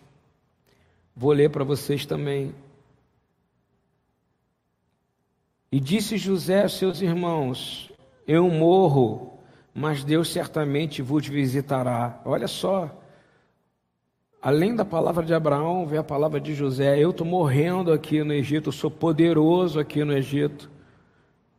vou 1.14 1.30
ler 1.30 1.50
para 1.50 1.62
vocês 1.62 2.04
também. 2.04 2.52
E 5.72 5.80
disse 5.80 6.16
José 6.18 6.62
aos 6.62 6.78
seus 6.78 7.00
irmãos: 7.00 7.90
Eu 8.28 8.48
morro, 8.48 9.40
mas 9.74 10.04
Deus 10.04 10.30
certamente 10.30 11.02
vos 11.02 11.26
visitará. 11.26 12.20
Olha 12.24 12.46
só, 12.46 13.02
Além 14.44 14.74
da 14.74 14.84
palavra 14.84 15.24
de 15.24 15.32
Abraão, 15.32 15.86
vem 15.86 16.00
a 16.00 16.02
palavra 16.02 16.40
de 16.40 16.52
José. 16.52 16.98
Eu 16.98 17.10
estou 17.10 17.24
morrendo 17.24 17.92
aqui 17.92 18.24
no 18.24 18.32
Egito, 18.32 18.70
eu 18.70 18.72
sou 18.72 18.90
poderoso 18.90 19.78
aqui 19.78 20.02
no 20.02 20.12
Egito. 20.12 20.68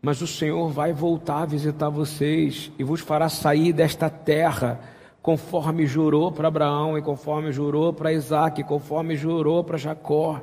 Mas 0.02 0.22
o 0.22 0.28
Senhor 0.28 0.68
vai 0.68 0.92
voltar 0.92 1.44
a 1.44 1.46
visitar 1.46 1.88
vocês 1.88 2.74
e 2.78 2.84
vos 2.84 3.00
fará 3.00 3.30
sair 3.30 3.72
desta 3.72 4.10
terra, 4.10 4.82
conforme 5.22 5.86
jurou 5.86 6.30
para 6.30 6.50
Abraão, 6.50 6.98
e 6.98 7.02
conforme 7.02 7.54
jurou 7.54 7.94
para 7.94 8.12
Isaac, 8.12 8.60
e 8.60 8.66
conforme 8.66 9.16
jurou 9.16 9.64
para 9.64 9.78
Jacó. 9.78 10.42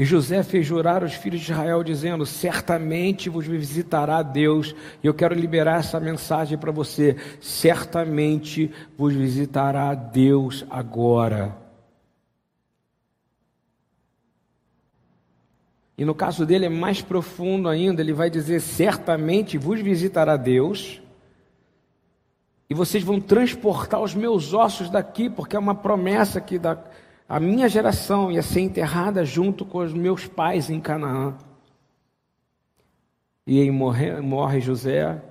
E 0.00 0.04
José 0.06 0.42
fez 0.42 0.64
jurar 0.64 1.04
os 1.04 1.12
filhos 1.12 1.42
de 1.42 1.52
Israel, 1.52 1.84
dizendo: 1.84 2.24
Certamente 2.24 3.28
vos 3.28 3.46
visitará 3.46 4.22
Deus. 4.22 4.74
E 5.04 5.06
eu 5.06 5.12
quero 5.12 5.34
liberar 5.34 5.80
essa 5.80 6.00
mensagem 6.00 6.56
para 6.56 6.72
você: 6.72 7.18
Certamente 7.38 8.72
vos 8.96 9.12
visitará 9.12 9.92
Deus 9.92 10.64
agora. 10.70 11.54
E 15.98 16.04
no 16.06 16.14
caso 16.14 16.46
dele 16.46 16.64
é 16.64 16.70
mais 16.70 17.02
profundo 17.02 17.68
ainda, 17.68 18.00
ele 18.00 18.14
vai 18.14 18.30
dizer: 18.30 18.60
Certamente 18.60 19.58
vos 19.58 19.82
visitará 19.82 20.38
Deus. 20.38 20.98
E 22.70 22.72
vocês 22.72 23.04
vão 23.04 23.20
transportar 23.20 24.00
os 24.00 24.14
meus 24.14 24.54
ossos 24.54 24.88
daqui, 24.88 25.28
porque 25.28 25.56
é 25.56 25.58
uma 25.58 25.74
promessa 25.74 26.40
que 26.40 26.58
da 26.58 26.78
a 27.30 27.38
minha 27.38 27.68
geração 27.68 28.32
ia 28.32 28.42
ser 28.42 28.60
enterrada 28.60 29.24
junto 29.24 29.64
com 29.64 29.78
os 29.78 29.94
meus 29.94 30.26
pais 30.26 30.68
em 30.68 30.80
Canaã. 30.80 31.38
E 33.46 33.60
aí 33.60 33.70
morre, 33.70 34.20
morre 34.20 34.60
José 34.60 35.22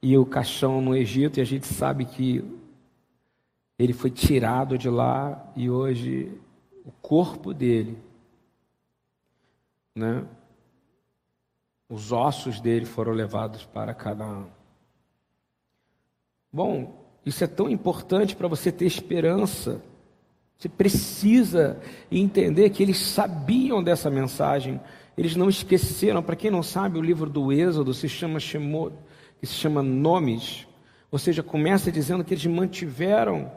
e 0.00 0.16
o 0.16 0.24
caixão 0.24 0.80
no 0.80 0.96
Egito, 0.96 1.38
e 1.38 1.42
a 1.42 1.44
gente 1.44 1.66
sabe 1.66 2.06
que 2.06 2.42
ele 3.78 3.92
foi 3.92 4.10
tirado 4.10 4.78
de 4.78 4.88
lá 4.88 5.52
e 5.54 5.68
hoje 5.68 6.32
o 6.82 6.90
corpo 6.92 7.52
dele, 7.52 7.98
né? 9.94 10.24
Os 11.90 12.10
ossos 12.10 12.58
dele 12.58 12.86
foram 12.86 13.12
levados 13.12 13.66
para 13.66 13.92
Canaã. 13.92 14.46
Bom, 16.50 17.04
isso 17.26 17.44
é 17.44 17.46
tão 17.46 17.68
importante 17.68 18.34
para 18.34 18.48
você 18.48 18.72
ter 18.72 18.86
esperança. 18.86 19.82
Você 20.58 20.68
precisa 20.68 21.80
entender 22.10 22.70
que 22.70 22.82
eles 22.82 22.98
sabiam 22.98 23.82
dessa 23.82 24.10
mensagem, 24.10 24.80
eles 25.16 25.36
não 25.36 25.48
esqueceram. 25.48 26.22
Para 26.22 26.36
quem 26.36 26.50
não 26.50 26.62
sabe, 26.62 26.98
o 26.98 27.02
livro 27.02 27.28
do 27.28 27.52
Êxodo 27.52 27.92
se 27.92 28.08
chama 28.08 28.40
Shemot, 28.40 28.94
que 29.40 29.46
se 29.46 29.54
chama 29.54 29.82
Nomes, 29.82 30.66
ou 31.10 31.18
seja, 31.18 31.42
começa 31.42 31.92
dizendo 31.92 32.24
que 32.24 32.34
eles 32.34 32.46
mantiveram 32.46 33.52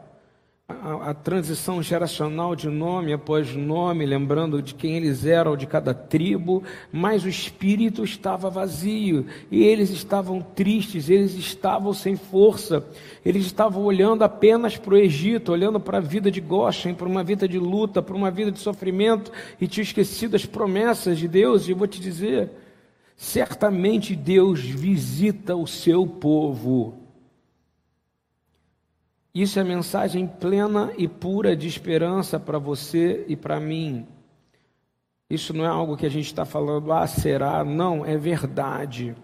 a, 0.68 1.10
a, 1.10 1.14
transição 1.14 1.82
geracional 1.82 2.54
de 2.54 2.68
nome 2.68 3.10
após 3.10 3.56
nome, 3.56 4.04
lembrando 4.04 4.60
de 4.60 4.74
quem 4.74 4.96
eles 4.96 5.24
eram, 5.24 5.56
de 5.56 5.66
cada 5.66 5.94
tribo, 5.94 6.62
mas 6.92 7.24
o 7.24 7.28
espírito 7.28 8.04
estava 8.04 8.50
vazio 8.50 9.24
e 9.50 9.64
eles 9.64 9.88
estavam 9.88 10.42
tristes, 10.42 11.08
eles 11.08 11.34
estavam 11.34 11.94
sem 11.94 12.16
força, 12.16 12.84
eles 13.24 13.46
estavam 13.46 13.82
olhando 13.82 14.24
apenas 14.24 14.76
para 14.76 14.92
o 14.92 14.98
Egito, 14.98 15.52
olhando 15.52 15.80
para 15.80 15.96
a 15.98 16.02
vida 16.02 16.30
de 16.30 16.40
Goshen, 16.40 16.92
para 16.92 17.08
uma 17.08 17.24
vida 17.24 17.48
de 17.48 17.58
luta, 17.58 18.02
para 18.02 18.14
uma 18.14 18.30
vida 18.30 18.52
de 18.52 18.58
sofrimento 18.58 19.32
e 19.58 19.66
tinham 19.66 19.84
esquecido 19.84 20.36
as 20.36 20.44
promessas 20.44 21.18
de 21.18 21.26
Deus. 21.26 21.66
E 21.66 21.70
eu 21.70 21.78
vou 21.78 21.86
te 21.86 21.98
dizer, 21.98 22.50
certamente 23.16 24.14
Deus 24.14 24.60
visita 24.60 25.56
o 25.56 25.66
seu 25.66 26.06
povo 26.06 27.07
isso 29.34 29.58
é 29.60 29.64
mensagem 29.64 30.26
plena 30.26 30.92
e 30.96 31.06
pura 31.06 31.54
de 31.54 31.68
esperança 31.68 32.40
para 32.40 32.58
você 32.58 33.24
e 33.28 33.36
para 33.36 33.60
mim. 33.60 34.06
Isso 35.30 35.52
não 35.52 35.64
é 35.64 35.68
algo 35.68 35.96
que 35.96 36.06
a 36.06 36.10
gente 36.10 36.26
está 36.26 36.44
falando, 36.44 36.90
ah, 36.92 37.06
será? 37.06 37.62
Não, 37.62 38.04
é 38.04 38.16
verdade. 38.16 39.14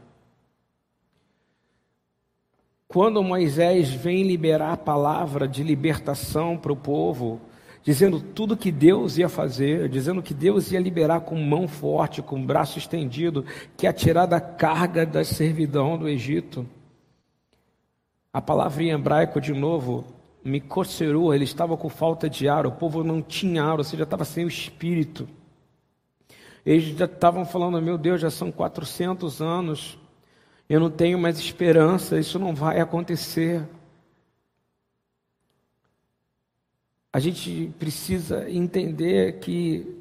Quando 2.87 3.23
Moisés 3.23 3.91
vem 3.91 4.23
liberar 4.23 4.75
a 4.75 4.77
palavra 4.77 5.49
de 5.49 5.63
libertação 5.63 6.57
para 6.57 6.73
o 6.73 6.77
povo, 6.77 7.41
dizendo 7.83 8.21
tudo 8.21 8.57
que 8.57 8.71
Deus 8.71 9.19
ia 9.19 9.29
fazer, 9.29 9.89
dizendo 9.89 10.23
que 10.23 10.33
Deus 10.33 10.71
ia 10.71 10.79
liberar 10.79 11.23
com 11.23 11.37
mão 11.37 11.67
forte, 11.67 12.23
com 12.23 12.45
braço 12.45 12.79
estendido, 12.79 13.45
que 13.77 13.87
ia 13.87 13.93
tirar 13.93 14.27
da 14.27 14.41
carga 14.41 15.05
da 15.05 15.25
servidão 15.25 15.99
do 15.99 16.09
Egito. 16.09 16.67
A 18.35 18.43
palavra 18.43 18.83
em 18.83 18.91
hebraico, 18.91 19.41
de 19.41 19.53
novo, 19.55 20.05
Mikoseru, 20.45 21.33
ele 21.33 21.45
estava 21.45 21.77
com 21.77 21.89
falta 21.89 22.29
de 22.29 22.49
ar, 22.49 22.67
o 22.67 22.73
povo 22.73 23.05
não 23.05 23.23
tinha 23.23 23.63
ar, 23.63 23.79
ou 23.79 23.85
seja, 23.85 24.03
estava 24.03 24.25
sem 24.25 24.45
o 24.45 24.49
espírito. 24.49 25.29
Eles 26.67 26.97
já 26.99 27.05
estavam 27.05 27.47
falando, 27.47 27.81
meu 27.81 27.97
Deus, 27.97 28.21
já 28.21 28.33
são 28.33 28.51
400 28.51 29.41
anos, 29.41 29.97
eu 30.69 30.81
não 30.81 30.91
tenho 30.91 31.17
mais 31.17 31.39
esperança, 31.39 32.19
isso 32.19 32.37
não 32.37 32.57
vai 32.57 32.81
acontecer. 32.81 33.63
A 37.13 37.21
gente 37.21 37.73
precisa 37.79 38.51
entender 38.51 39.39
que 39.39 39.97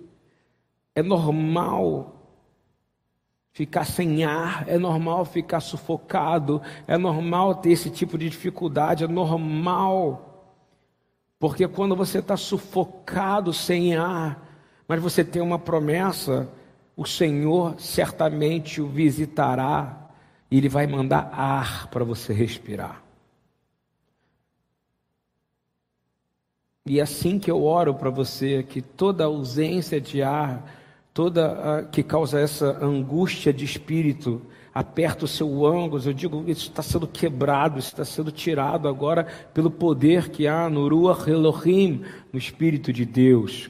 é 0.95 1.03
normal 1.03 2.22
ficar 3.53 3.85
sem 3.85 4.23
ar, 4.23 4.67
é 4.67 4.77
normal 4.79 5.23
ficar 5.25 5.59
sufocado, 5.59 6.61
é 6.87 6.97
normal 6.97 7.55
ter 7.55 7.71
esse 7.71 7.89
tipo 7.89 8.17
de 8.17 8.27
dificuldade, 8.27 9.03
é 9.03 9.07
normal. 9.07 10.51
Porque 11.39 11.67
quando 11.67 11.95
você 11.95 12.17
está 12.19 12.35
sufocado 12.35 13.53
sem 13.53 13.95
ar, 13.95 14.43
mas 14.87 15.01
você 15.01 15.23
tem 15.23 15.41
uma 15.41 15.59
promessa, 15.59 16.49
o 16.97 17.05
Senhor 17.05 17.79
certamente 17.79 18.81
o 18.81 18.87
visitará 18.87 20.09
e 20.49 20.57
Ele 20.57 20.69
vai 20.69 20.87
mandar 20.87 21.29
ar 21.31 21.87
para 21.87 22.03
você 22.03 22.33
respirar. 22.33 23.03
E 26.85 26.99
é 26.99 27.03
assim 27.03 27.39
que 27.39 27.49
eu 27.49 27.63
oro 27.63 27.93
para 27.93 28.09
você, 28.09 28.63
que 28.63 28.81
toda 28.81 29.23
ausência 29.23 30.01
de 30.01 30.21
ar, 30.21 30.82
toda 31.13 31.77
a, 31.77 31.83
que 31.83 32.01
causa 32.01 32.39
essa 32.39 32.83
angústia 32.83 33.53
de 33.53 33.63
espírito, 33.63 34.41
aperta 34.73 35.25
o 35.25 35.27
seu 35.27 35.65
ângulo, 35.65 36.01
eu 36.03 36.13
digo, 36.13 36.43
isso 36.47 36.69
está 36.69 36.81
sendo 36.81 37.07
quebrado, 37.07 37.77
isso 37.77 37.89
está 37.89 38.03
sendo 38.03 38.31
tirado 38.31 38.87
agora 38.87 39.25
pelo 39.53 39.69
poder 39.69 40.29
que 40.29 40.47
há 40.47 40.67
no 40.69 40.87
Ruach 40.87 41.29
Elohim, 41.29 42.03
no 42.31 42.39
Espírito 42.39 42.91
de 42.91 43.05
Deus. 43.05 43.69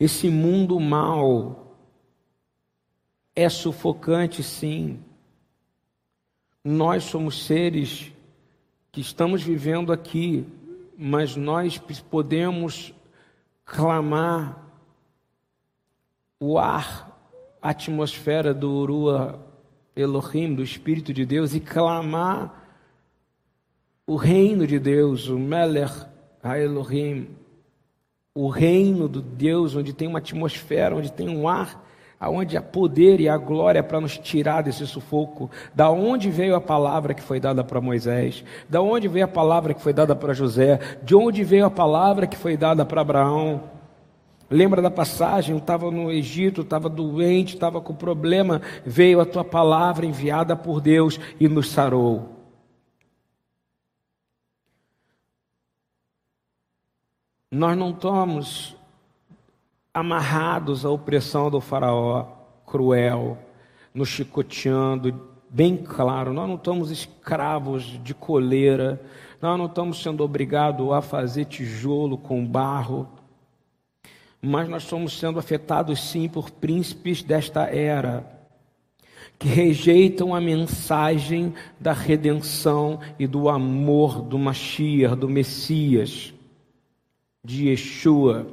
Esse 0.00 0.30
mundo 0.30 0.80
mal 0.80 1.76
é 3.34 3.48
sufocante, 3.50 4.42
sim. 4.42 4.98
Nós 6.64 7.04
somos 7.04 7.44
seres 7.44 8.12
que 8.90 9.00
estamos 9.02 9.42
vivendo 9.42 9.92
aqui, 9.92 10.46
mas 10.96 11.36
nós 11.36 11.78
podemos 12.10 12.94
clamar 13.64 14.65
o 16.38 16.58
ar, 16.58 17.18
a 17.60 17.70
atmosfera 17.70 18.52
do 18.52 18.70
Urua 18.70 19.38
Elohim, 19.94 20.54
do 20.54 20.62
Espírito 20.62 21.12
de 21.12 21.24
Deus, 21.24 21.54
e 21.54 21.60
clamar 21.60 22.64
o 24.06 24.16
reino 24.16 24.66
de 24.66 24.78
Deus, 24.78 25.28
o 25.28 25.38
Meler 25.38 25.90
Elohim, 26.44 27.28
o 28.34 28.48
reino 28.48 29.08
do 29.08 29.20
Deus, 29.20 29.74
onde 29.74 29.92
tem 29.92 30.06
uma 30.06 30.18
atmosfera, 30.18 30.94
onde 30.94 31.10
tem 31.10 31.28
um 31.28 31.48
ar, 31.48 31.84
aonde 32.20 32.56
há 32.56 32.62
poder 32.62 33.20
e 33.20 33.28
a 33.28 33.36
glória 33.36 33.82
para 33.82 34.00
nos 34.00 34.16
tirar 34.18 34.62
desse 34.62 34.86
sufoco. 34.86 35.50
Da 35.74 35.90
onde 35.90 36.30
veio 36.30 36.54
a 36.54 36.60
palavra 36.60 37.14
que 37.14 37.22
foi 37.22 37.40
dada 37.40 37.64
para 37.64 37.80
Moisés? 37.80 38.44
Da 38.68 38.80
onde 38.80 39.08
veio 39.08 39.24
a 39.24 39.28
palavra 39.28 39.74
que 39.74 39.82
foi 39.82 39.92
dada 39.92 40.14
para 40.14 40.34
José? 40.34 40.78
De 41.02 41.14
onde 41.14 41.42
veio 41.42 41.66
a 41.66 41.70
palavra 41.70 42.26
que 42.26 42.36
foi 42.36 42.56
dada 42.56 42.84
para 42.84 43.00
Abraão? 43.00 43.75
Lembra 44.48 44.80
da 44.80 44.90
passagem? 44.90 45.56
Estava 45.56 45.90
no 45.90 46.10
Egito, 46.10 46.60
estava 46.60 46.88
doente, 46.88 47.54
estava 47.54 47.80
com 47.80 47.94
problema. 47.94 48.62
Veio 48.84 49.20
a 49.20 49.26
tua 49.26 49.44
palavra 49.44 50.06
enviada 50.06 50.54
por 50.54 50.80
Deus 50.80 51.18
e 51.40 51.48
nos 51.48 51.70
sarou. 51.70 52.36
Nós 57.50 57.76
não 57.76 57.90
estamos 57.90 58.76
amarrados 59.92 60.84
à 60.84 60.90
opressão 60.90 61.50
do 61.50 61.60
Faraó 61.60 62.26
cruel, 62.66 63.38
nos 63.94 64.08
chicoteando, 64.08 65.28
bem 65.48 65.76
claro. 65.76 66.32
Nós 66.32 66.48
não 66.48 66.56
estamos 66.56 66.90
escravos 66.90 67.98
de 68.02 68.12
coleira, 68.12 69.00
nós 69.40 69.58
não 69.58 69.66
estamos 69.66 70.02
sendo 70.02 70.22
obrigados 70.22 70.92
a 70.92 71.00
fazer 71.00 71.46
tijolo 71.46 72.18
com 72.18 72.46
barro 72.46 73.08
mas 74.46 74.68
nós 74.68 74.84
estamos 74.84 75.18
sendo 75.18 75.40
afetados 75.40 76.00
sim 76.00 76.28
por 76.28 76.50
príncipes 76.50 77.20
desta 77.20 77.64
era, 77.64 78.24
que 79.38 79.48
rejeitam 79.48 80.34
a 80.34 80.40
mensagem 80.40 81.52
da 81.80 81.92
redenção 81.92 83.00
e 83.18 83.26
do 83.26 83.48
amor 83.48 84.22
do 84.22 84.38
Mashiach, 84.38 85.16
do 85.16 85.28
Messias, 85.28 86.32
de 87.44 87.68
Yeshua. 87.68 88.46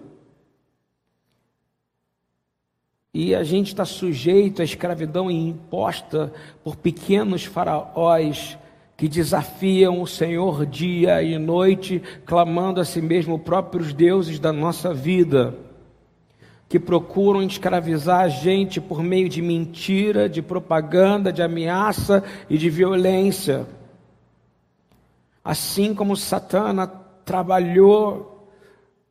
E 3.13 3.35
a 3.35 3.43
gente 3.43 3.67
está 3.67 3.85
sujeito 3.85 4.63
à 4.63 4.65
escravidão 4.65 5.29
imposta 5.29 6.33
por 6.63 6.75
pequenos 6.75 7.45
faraós 7.45 8.57
que 8.97 9.07
desafiam 9.07 10.01
o 10.01 10.07
Senhor 10.07 10.65
dia 10.65 11.21
e 11.21 11.37
noite, 11.37 12.01
clamando 12.25 12.81
a 12.81 12.85
si 12.85 13.01
mesmo 13.01 13.37
próprios 13.37 13.93
deuses 13.93 14.39
da 14.39 14.51
nossa 14.51 14.91
vida 14.91 15.55
que 16.73 16.79
procuram 16.79 17.43
escravizar 17.43 18.21
a 18.21 18.27
gente 18.27 18.81
por 18.81 19.03
meio 19.03 19.29
de 19.29 19.43
mentira, 19.43 20.27
de 20.27 20.41
propaganda, 20.41 21.31
de 21.31 21.43
ameaça 21.43 22.23
e 22.49 22.57
de 22.57 22.67
violência. 22.67 23.67
Assim 25.43 25.93
como 25.93 26.17
Satana 26.17 26.87
trabalhou 26.87 28.49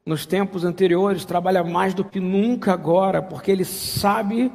nos 0.05 0.27
tempos 0.27 0.65
anteriores, 0.65 1.25
trabalha 1.25 1.63
mais 1.63 1.95
do 1.95 2.05
que 2.05 2.19
nunca 2.19 2.73
agora, 2.73 3.23
porque 3.23 3.53
ele 3.53 3.65
sabe 3.65 4.51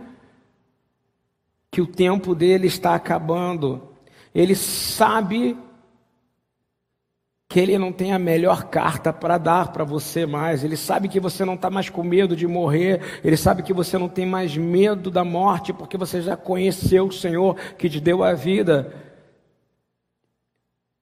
que 1.71 1.79
o 1.79 1.87
tempo 1.87 2.35
dele 2.35 2.67
está 2.67 2.93
acabando. 2.93 3.87
Ele 4.35 4.53
sabe 4.53 5.57
que 7.49 7.59
ele 7.59 7.77
não 7.77 7.93
tem 7.93 8.11
a 8.11 8.19
melhor 8.19 8.65
carta 8.65 9.13
para 9.13 9.37
dar 9.37 9.71
para 9.71 9.85
você 9.85 10.25
mais. 10.25 10.63
Ele 10.63 10.75
sabe 10.75 11.07
que 11.07 11.19
você 11.19 11.45
não 11.45 11.53
está 11.53 11.69
mais 11.69 11.89
com 11.89 12.03
medo 12.03 12.35
de 12.35 12.45
morrer. 12.45 13.01
Ele 13.23 13.37
sabe 13.37 13.63
que 13.63 13.71
você 13.71 13.97
não 13.97 14.09
tem 14.09 14.25
mais 14.25 14.57
medo 14.57 15.09
da 15.09 15.23
morte, 15.23 15.71
porque 15.71 15.97
você 15.97 16.21
já 16.21 16.35
conheceu 16.35 17.07
o 17.07 17.11
Senhor 17.11 17.55
que 17.77 17.89
te 17.89 18.01
deu 18.01 18.21
a 18.21 18.33
vida. 18.33 18.93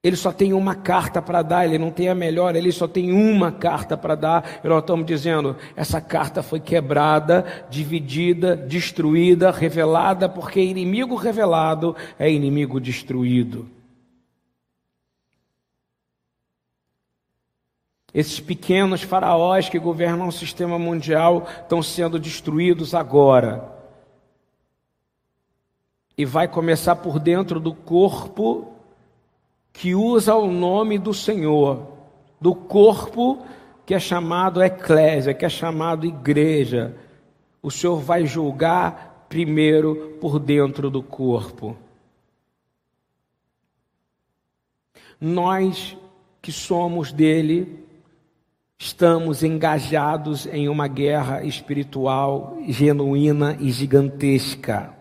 Ele 0.03 0.15
só 0.15 0.31
tem 0.31 0.53
uma 0.53 0.75
carta 0.75 1.19
para 1.19 1.41
dar, 1.41 1.65
ele 1.65 1.79
não 1.79 1.89
tem 1.89 2.09
a 2.09 2.13
melhor, 2.13 2.55
ele 2.55 2.71
só 2.71 2.87
tem 2.87 3.11
uma 3.11 3.51
carta 3.51 3.97
para 3.97 4.13
dar. 4.13 4.59
E 4.63 4.67
nós 4.67 4.81
estamos 4.81 5.03
dizendo: 5.03 5.55
essa 5.75 5.99
carta 5.99 6.43
foi 6.43 6.59
quebrada, 6.59 7.43
dividida, 7.71 8.55
destruída, 8.55 9.49
revelada, 9.49 10.29
porque 10.29 10.61
inimigo 10.61 11.15
revelado 11.15 11.95
é 12.19 12.31
inimigo 12.31 12.79
destruído. 12.79 13.74
Esses 18.15 18.39
pequenos 18.39 19.01
faraós 19.01 19.67
que 19.67 19.77
governam 19.77 20.29
o 20.29 20.31
sistema 20.31 20.79
mundial 20.79 21.45
estão 21.61 21.83
sendo 21.83 22.17
destruídos 22.17 22.95
agora. 22.95 23.69
E 26.17 26.23
vai 26.23 26.47
começar 26.47 26.95
por 26.95 27.19
dentro 27.19 27.59
do 27.59 27.75
corpo 27.75 28.71
que 29.73 29.93
usa 29.93 30.33
o 30.33 30.49
nome 30.49 30.97
do 30.97 31.13
Senhor, 31.13 31.85
do 32.39 32.55
corpo 32.55 33.45
que 33.85 33.93
é 33.93 33.99
chamado 33.99 34.63
eclésia, 34.63 35.33
que 35.33 35.43
é 35.43 35.49
chamado 35.49 36.05
igreja. 36.05 36.95
O 37.61 37.69
Senhor 37.69 37.99
vai 37.99 38.25
julgar 38.25 39.25
primeiro 39.27 40.17
por 40.21 40.39
dentro 40.39 40.89
do 40.89 41.03
corpo. 41.03 41.75
Nós 45.19 45.97
que 46.41 46.53
somos 46.53 47.11
dele, 47.11 47.84
estamos 48.77 49.43
engajados 49.43 50.45
em 50.45 50.67
uma 50.67 50.87
guerra 50.87 51.43
espiritual 51.43 52.57
genuína 52.67 53.57
e 53.59 53.71
gigantesca. 53.71 54.93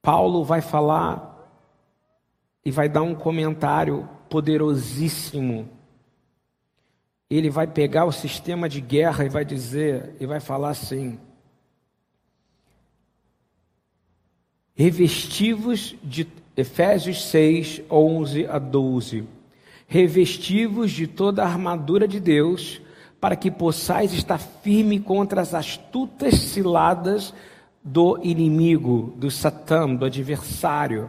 Paulo 0.00 0.44
vai 0.44 0.60
falar 0.60 1.34
e 2.64 2.70
vai 2.70 2.88
dar 2.88 3.02
um 3.02 3.14
comentário 3.14 4.08
poderosíssimo. 4.28 5.68
Ele 7.28 7.50
vai 7.50 7.66
pegar 7.66 8.04
o 8.04 8.12
sistema 8.12 8.68
de 8.68 8.80
guerra 8.80 9.24
e 9.24 9.28
vai 9.28 9.44
dizer, 9.44 10.14
e 10.20 10.26
vai 10.26 10.38
falar 10.38 10.70
assim: 10.70 11.18
revestivos 14.76 15.96
de 16.04 16.28
Efésios 16.56 17.24
6, 17.24 17.82
11 17.90 18.46
a 18.46 18.58
12. 18.58 19.35
Revestivos 19.86 20.90
de 20.90 21.06
toda 21.06 21.42
a 21.42 21.46
armadura 21.46 22.08
de 22.08 22.20
Deus, 22.20 22.80
para 23.20 23.36
que 23.36 23.50
possais 23.50 24.12
estar 24.12 24.38
firme 24.38 25.00
contra 25.00 25.40
as 25.40 25.54
astutas 25.54 26.34
ciladas 26.34 27.32
do 27.82 28.18
inimigo, 28.22 29.14
do 29.16 29.30
Satã, 29.30 29.94
do 29.94 30.04
adversário 30.04 31.08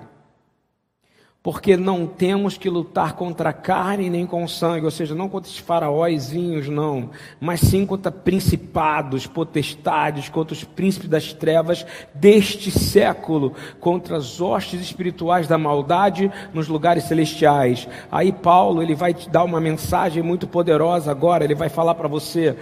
porque 1.48 1.78
não 1.78 2.06
temos 2.06 2.58
que 2.58 2.70
lutar 2.70 3.14
contra 3.14 3.52
a 3.52 3.54
carne 3.54 4.10
nem 4.10 4.26
com 4.26 4.46
sangue, 4.50 4.84
ou 4.84 4.92
seja, 4.92 5.16
não 5.16 5.30
contra 5.30 5.50
esses 5.50 5.62
faraóizinhos, 5.62 6.68
não, 6.68 7.12
mas 7.40 7.62
sim 7.62 7.86
contra 7.86 8.12
principados, 8.12 9.26
potestades, 9.26 10.28
contra 10.28 10.54
os 10.54 10.66
príncipes 10.66 11.08
das 11.08 11.32
trevas 11.32 11.86
deste 12.14 12.70
século, 12.70 13.54
contra 13.80 14.18
as 14.18 14.42
hostes 14.42 14.82
espirituais 14.82 15.48
da 15.48 15.58
maldade 15.58 16.30
nos 16.54 16.68
lugares 16.68 17.06
celestiais. 17.06 17.88
Aí 18.12 18.34
Paulo, 18.34 18.84
ele 18.84 18.94
vai 18.94 19.14
te 19.14 19.30
dar 19.30 19.46
uma 19.46 19.62
mensagem 19.62 20.22
muito 20.22 20.48
poderosa 20.48 21.12
agora, 21.12 21.46
ele 21.46 21.56
vai 21.56 21.70
falar 21.70 21.96
para 21.96 22.10
você, 22.10 22.58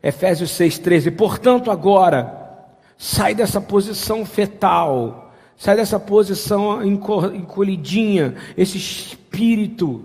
Efésios 0.00 0.52
6,13, 0.52 1.10
portanto 1.16 1.72
agora, 1.72 2.62
sai 2.96 3.34
dessa 3.34 3.60
posição 3.60 4.24
fetal, 4.24 5.27
Sai 5.58 5.74
dessa 5.74 5.98
posição 5.98 6.84
encolhidinha, 6.84 8.36
esse 8.56 8.78
espírito 8.78 10.04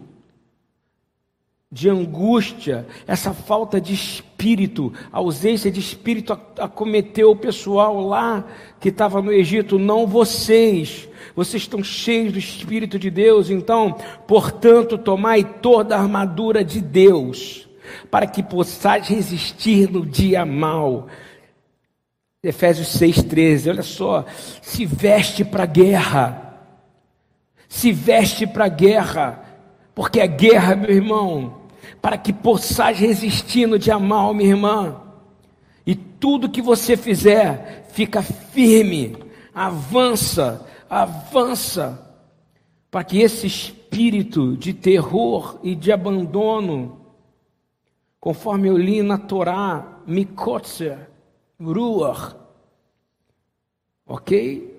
de 1.72 1.90
angústia, 1.90 2.88
essa 3.06 3.34
falta 3.34 3.80
de 3.80 3.94
espírito, 3.94 4.92
a 5.12 5.20
ausência 5.20 5.72
de 5.72 5.80
espírito 5.80 6.34
acometeu 6.58 7.32
o 7.32 7.36
pessoal 7.36 8.02
lá 8.02 8.46
que 8.80 8.90
estava 8.90 9.22
no 9.22 9.32
Egito, 9.32 9.78
não 9.78 10.08
vocês. 10.08 11.08
Vocês 11.36 11.64
estão 11.64 11.84
cheios 11.84 12.34
do 12.34 12.40
Espírito 12.40 13.00
de 13.00 13.10
Deus, 13.10 13.50
então, 13.50 13.96
portanto, 14.28 14.98
tomai 14.98 15.44
toda 15.44 15.96
a 15.96 16.02
armadura 16.02 16.64
de 16.64 16.82
Deus, 16.82 17.68
para 18.12 18.28
que 18.28 18.44
possais 18.44 19.08
resistir 19.08 19.90
no 19.90 20.06
dia 20.06 20.46
mau. 20.46 21.08
Efésios 22.44 22.90
6,13, 23.00 23.70
olha 23.70 23.84
só, 23.84 24.26
se 24.62 24.86
veste 24.86 25.46
para 25.46 25.64
a 25.64 25.66
guerra, 25.66 26.60
se 27.70 27.94
veste 27.94 28.46
para 28.46 28.66
a 28.66 28.70
guerra, 28.70 29.46
porque 29.96 30.20
a 30.20 30.26
guerra, 30.26 30.76
meu 30.76 30.92
irmão, 30.92 31.62
para 32.02 32.18
que 32.18 32.34
possais 32.34 33.00
resistir 33.00 33.66
no 33.66 33.80
dia 33.80 33.98
mal, 33.98 34.34
minha 34.34 34.50
irmã, 34.50 35.02
e 35.86 35.96
tudo 35.96 36.50
que 36.50 36.62
você 36.62 36.98
fizer, 36.98 37.88
fica 37.94 38.22
firme, 38.22 39.16
avança, 39.56 40.68
avança, 40.90 42.14
para 42.92 43.06
que 43.06 43.22
esse 43.22 43.48
espírito 43.48 44.58
de 44.58 44.74
terror 44.74 45.60
e 45.64 45.76
de 45.76 45.94
abandono, 45.94 47.08
conforme 48.20 48.68
eu 48.68 48.78
li 48.78 49.02
na 49.02 49.18
Torá, 49.18 50.02
Mikotzer, 50.06 51.13
Ruach. 51.72 52.36
Ok? 54.06 54.74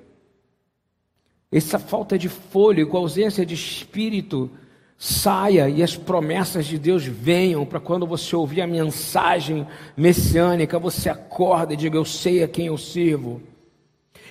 Essa 1.51 1.79
falta 1.79 2.19
de 2.19 2.29
fôlego, 2.29 2.97
ausência 2.97 3.47
de 3.47 3.55
espírito, 3.55 4.51
saia 4.99 5.69
e 5.69 5.83
as 5.83 5.97
promessas 5.97 6.67
de 6.67 6.79
Deus 6.79 7.05
venham 7.05 7.65
para 7.65 7.81
quando 7.81 8.07
você 8.07 8.35
ouvir 8.35 8.61
a 8.61 8.67
mensagem 8.67 9.67
messiânica, 9.97 10.79
você 10.79 11.09
acorda 11.09 11.75
e 11.75 11.77
diga: 11.77 11.97
Eu 11.97 12.05
sei 12.05 12.43
a 12.43 12.49
quem 12.49 12.67
eu 12.67 12.79
sirvo, 12.79 13.41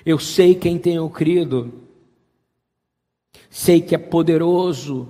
eu 0.06 0.20
sei 0.20 0.56
quem 0.56 0.78
tenho 0.78 1.10
crido, 1.10 1.74
sei 3.50 3.82
que 3.82 3.96
é 3.96 3.98
poderoso 3.98 5.08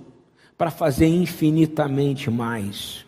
para 0.57 0.69
fazer 0.69 1.07
infinitamente 1.07 2.29
mais. 2.29 3.05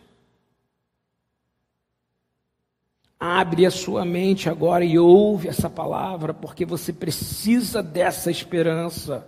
Abre 3.27 3.65
a 3.65 3.71
sua 3.71 4.05
mente 4.05 4.47
agora 4.47 4.85
e 4.85 4.99
ouve 4.99 5.47
essa 5.47 5.67
palavra, 5.67 6.31
porque 6.31 6.63
você 6.63 6.93
precisa 6.93 7.81
dessa 7.81 8.29
esperança. 8.29 9.27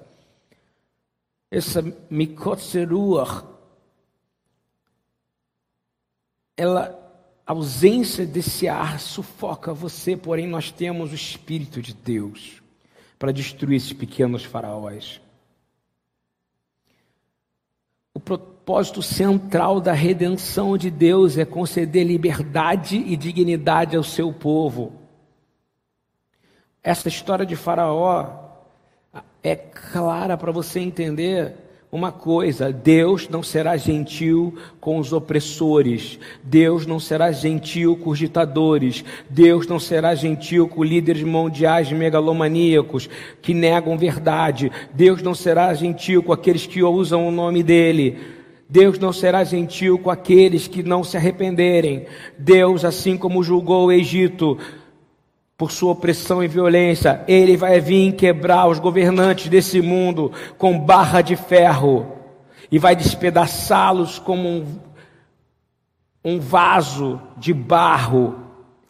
Essa 1.50 1.82
mikotseruach, 2.08 3.44
ela, 6.56 6.96
a 7.44 7.54
ausência 7.54 8.24
desse 8.24 8.68
ar 8.68 9.00
sufoca 9.00 9.74
você, 9.74 10.16
porém 10.16 10.46
nós 10.46 10.70
temos 10.70 11.12
o 11.12 11.16
Espírito 11.16 11.82
de 11.82 11.96
Deus 11.96 12.62
para 13.18 13.32
destruir 13.32 13.78
esses 13.78 13.94
pequenos 13.94 14.44
faraós. 14.44 15.20
O 18.14 18.20
propósito 18.68 19.02
central 19.02 19.80
da 19.80 19.94
redenção 19.94 20.78
de 20.78 20.92
Deus 20.92 21.38
é 21.38 21.46
conceder 21.46 22.06
liberdade 22.06 22.98
e 22.98 23.16
dignidade 23.16 23.96
ao 23.96 24.04
seu 24.04 24.34
povo. 24.34 24.92
Essa 26.84 27.08
história 27.08 27.46
de 27.46 27.56
Faraó 27.56 28.28
é 29.42 29.56
clara 29.56 30.36
para 30.36 30.52
você 30.52 30.82
entender 30.82 31.54
uma 31.90 32.12
coisa: 32.12 32.70
Deus 32.70 33.30
não 33.30 33.42
será 33.42 33.78
gentil 33.78 34.58
com 34.82 34.98
os 34.98 35.14
opressores, 35.14 36.20
Deus 36.44 36.86
não 36.86 37.00
será 37.00 37.32
gentil 37.32 37.96
com 37.96 38.10
os 38.10 38.20
ditadores, 38.20 39.02
Deus 39.30 39.66
não 39.66 39.80
será 39.80 40.14
gentil 40.14 40.68
com 40.68 40.84
líderes 40.84 41.24
mundiais 41.24 41.90
megalomaníacos 41.90 43.10
que 43.42 43.54
negam 43.54 43.98
verdade, 43.98 44.70
Deus 44.94 45.22
não 45.22 45.34
será 45.34 45.74
gentil 45.74 46.22
com 46.22 46.34
aqueles 46.34 46.68
que 46.68 46.84
usam 46.84 47.26
o 47.26 47.32
nome 47.32 47.64
dele. 47.64 48.36
Deus 48.70 49.00
não 49.00 49.14
será 49.14 49.44
gentil 49.44 49.98
com 49.98 50.10
aqueles 50.10 50.68
que 50.68 50.84
não 50.84 51.04
se 51.04 51.16
arrependerem. 51.16 52.06
Deus, 52.38 52.84
assim 52.84 53.18
como 53.18 53.44
julgou 53.44 53.88
o 53.88 53.92
Egito, 53.92 54.58
por 55.58 55.72
sua 55.72 55.94
opressão 55.94 56.44
e 56.44 56.48
violência, 56.48 57.24
ele 57.28 57.58
vai 57.58 57.80
vir 57.80 58.14
quebrar 58.14 58.68
os 58.68 58.78
governantes 58.78 59.50
desse 59.50 59.82
mundo 59.82 60.32
com 60.58 60.78
barra 60.78 61.22
de 61.22 61.36
ferro 61.36 62.14
e 62.72 62.78
vai 62.78 62.96
despedaçá-los 62.96 64.20
como 64.20 64.48
um, 64.48 64.66
um 66.24 66.40
vaso 66.40 67.20
de 67.38 67.54
barro 67.54 68.36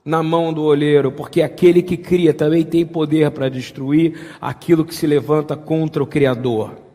na 0.04 0.24
mão 0.24 0.52
do 0.52 0.64
olheiro, 0.64 1.12
porque 1.12 1.42
aquele 1.42 1.82
que 1.82 1.98
cria 1.98 2.34
também 2.34 2.64
tem 2.64 2.86
poder 2.86 3.30
para 3.32 3.50
destruir 3.50 4.36
aquilo 4.42 4.86
que 4.86 4.96
se 4.96 5.06
levanta 5.06 5.56
contra 5.56 6.02
o 6.02 6.08
Criador. 6.08 6.87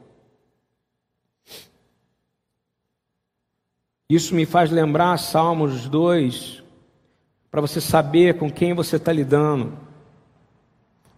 Isso 4.09 4.35
me 4.35 4.45
faz 4.45 4.71
lembrar 4.71 5.17
Salmos 5.19 5.89
2, 5.89 6.63
para 7.51 7.61
você 7.61 7.81
saber 7.81 8.39
com 8.39 8.51
quem 8.51 8.75
você 8.75 8.97
está 8.97 9.13
lidando, 9.13 9.79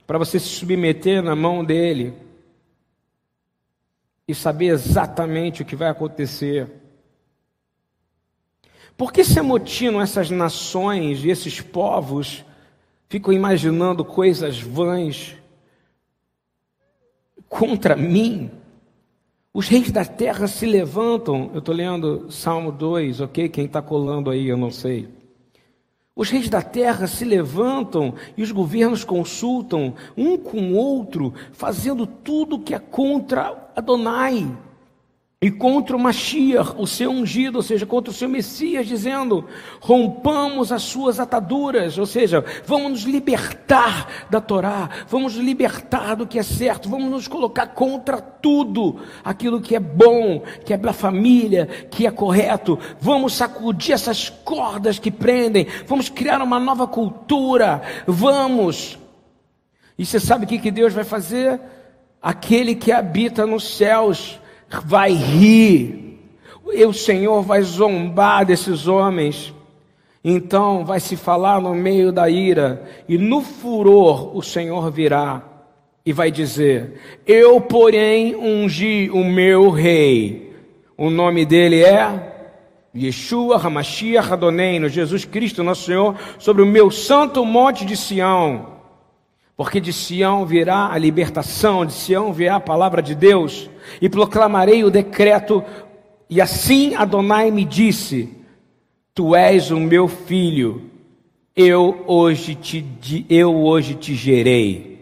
para 0.07 0.19
você 0.19 0.39
se 0.39 0.49
submeter 0.49 1.23
na 1.23 1.35
mão 1.37 1.65
dele. 1.65 2.15
e 4.27 4.35
saber 4.35 4.69
exatamente 4.69 5.61
o 5.61 5.65
que 5.67 5.77
vai 5.77 5.91
acontecer. 5.91 6.67
Por 8.97 9.13
que 9.13 9.25
se 9.25 9.39
amotinam 9.39 10.01
essas 10.01 10.31
nações 10.31 11.25
e 11.25 11.29
esses 11.29 11.61
povos 11.61 12.45
ficam 13.09 13.33
imaginando 13.33 14.05
coisas 14.05 14.61
vãs 14.61 15.37
contra 17.49 17.97
mim? 17.97 18.51
Os 19.57 19.69
reis 19.69 19.93
da 19.93 20.05
terra 20.05 20.49
se 20.49 20.67
levantam. 20.67 21.49
Eu 21.53 21.61
estou 21.61 21.73
lendo 21.73 22.29
Salmo 22.29 22.73
2, 22.73 23.21
ok? 23.21 23.49
Quem 23.49 23.67
está 23.67 23.81
colando 23.81 24.29
aí, 24.29 24.49
eu 24.49 24.57
não 24.57 24.73
sei. 24.73 25.09
Os 26.17 26.29
reis 26.29 26.49
da 26.49 26.61
terra 26.61 27.07
se 27.07 27.25
levantam 27.25 28.15
e 28.37 28.43
os 28.43 28.51
governos 28.51 29.05
consultam 29.05 29.95
um 30.17 30.37
com 30.37 30.59
o 30.59 30.75
outro, 30.75 31.33
fazendo 31.53 32.05
tudo 32.05 32.59
que 32.59 32.75
é 32.75 32.81
contra 32.81 33.71
Adonai 33.77 34.45
e 35.45 35.51
contra 35.51 35.95
o 35.95 36.01
Mashiach, 36.01 36.73
o 36.79 36.87
seu 36.87 37.11
ungido, 37.11 37.57
ou 37.57 37.63
seja, 37.63 37.85
contra 37.85 38.11
o 38.11 38.15
seu 38.15 38.27
Messias, 38.31 38.87
dizendo: 38.87 39.45
rompamos 39.79 40.73
as 40.73 40.81
suas 40.81 41.21
ataduras, 41.21 41.99
ou 41.99 42.07
seja, 42.07 42.43
vamos 42.65 42.91
nos 42.91 43.03
libertar 43.03 44.25
da 44.31 44.41
Torá, 44.41 44.89
vamos 45.07 45.37
nos 45.37 45.45
libertar 45.45 46.17
do 46.17 46.27
que 46.27 46.39
é 46.39 46.43
certo, 46.43 46.89
vamos 46.89 47.11
nos 47.11 47.29
colocar 47.29 47.67
contra 47.67 48.23
tudo 48.23 49.01
aquilo 49.23 49.61
que 49.61 49.77
é 49.77 49.81
bom, 49.81 50.43
que 50.65 50.73
é 50.73 50.79
da 50.79 50.95
família, 50.95 51.67
que 51.91 52.07
é 52.07 52.11
correto, 52.11 52.79
vamos 52.99 53.35
sacudir 53.35 53.93
essas 53.93 54.31
cordas 54.31 54.99
que 54.99 55.11
prendem, 55.11 55.67
vamos 55.87 56.09
criar 56.09 56.41
uma 56.41 56.59
nova 56.59 56.87
cultura, 56.87 57.83
vamos. 58.07 58.99
E 59.99 60.07
você 60.07 60.19
sabe 60.19 60.47
o 60.47 60.49
que 60.49 60.71
Deus 60.71 60.95
vai 60.95 61.05
fazer? 61.05 61.61
Aquele 62.23 62.75
que 62.75 62.91
habita 62.91 63.45
nos 63.45 63.77
céus 63.77 64.41
vai 64.85 65.13
rir, 65.13 66.19
o 66.65 66.93
Senhor 66.93 67.43
vai 67.43 67.63
zombar 67.63 68.45
desses 68.45 68.87
homens. 68.87 69.53
Então 70.25 70.85
vai 70.85 71.01
se 71.01 71.17
falar 71.17 71.61
no 71.61 71.75
meio 71.75 72.11
da 72.11 72.31
ira, 72.31 72.83
e 73.09 73.19
no 73.19 73.43
furor 73.43 74.35
o 74.37 74.43
Senhor 74.43 74.91
virá 74.91 75.43
e 76.05 76.13
vai 76.13 76.31
dizer: 76.31 77.01
Eu, 77.27 77.61
porém, 77.61 78.35
ungi 78.37 79.11
o 79.13 79.25
meu 79.25 79.71
rei. 79.71 80.53
O 80.97 81.11
nome 81.11 81.45
dele 81.45 81.83
é 81.83 82.33
Yeshua 82.95 83.57
Hamashiach 83.57 84.33
Adonai, 84.33 84.89
Jesus 84.89 85.25
Cristo, 85.25 85.65
nosso 85.65 85.87
Senhor, 85.87 86.15
sobre 86.39 86.63
o 86.63 86.67
meu 86.67 86.91
santo 86.91 87.45
monte 87.45 87.85
de 87.85 87.97
Sião. 87.97 88.74
Porque 89.57 89.81
de 89.81 89.93
Sião 89.93 90.45
virá 90.45 90.91
a 90.91 90.99
libertação, 90.99 91.87
de 91.87 91.93
Sião 91.93 92.33
virá 92.33 92.57
a 92.57 92.61
palavra 92.61 93.01
de 93.01 93.15
Deus, 93.15 93.71
e 94.01 94.09
proclamarei 94.09 94.83
o 94.83 94.91
decreto, 94.91 95.63
e 96.29 96.41
assim 96.41 96.95
Adonai 96.95 97.51
me 97.51 97.65
disse: 97.65 98.37
Tu 99.15 99.37
és 99.37 99.71
o 99.71 99.79
meu 99.79 100.09
filho, 100.09 100.91
eu 101.55 102.03
hoje 102.07 102.57
te, 102.57 103.27
eu 103.29 103.55
hoje 103.55 103.95
te 103.95 104.15
gerei. 104.15 104.95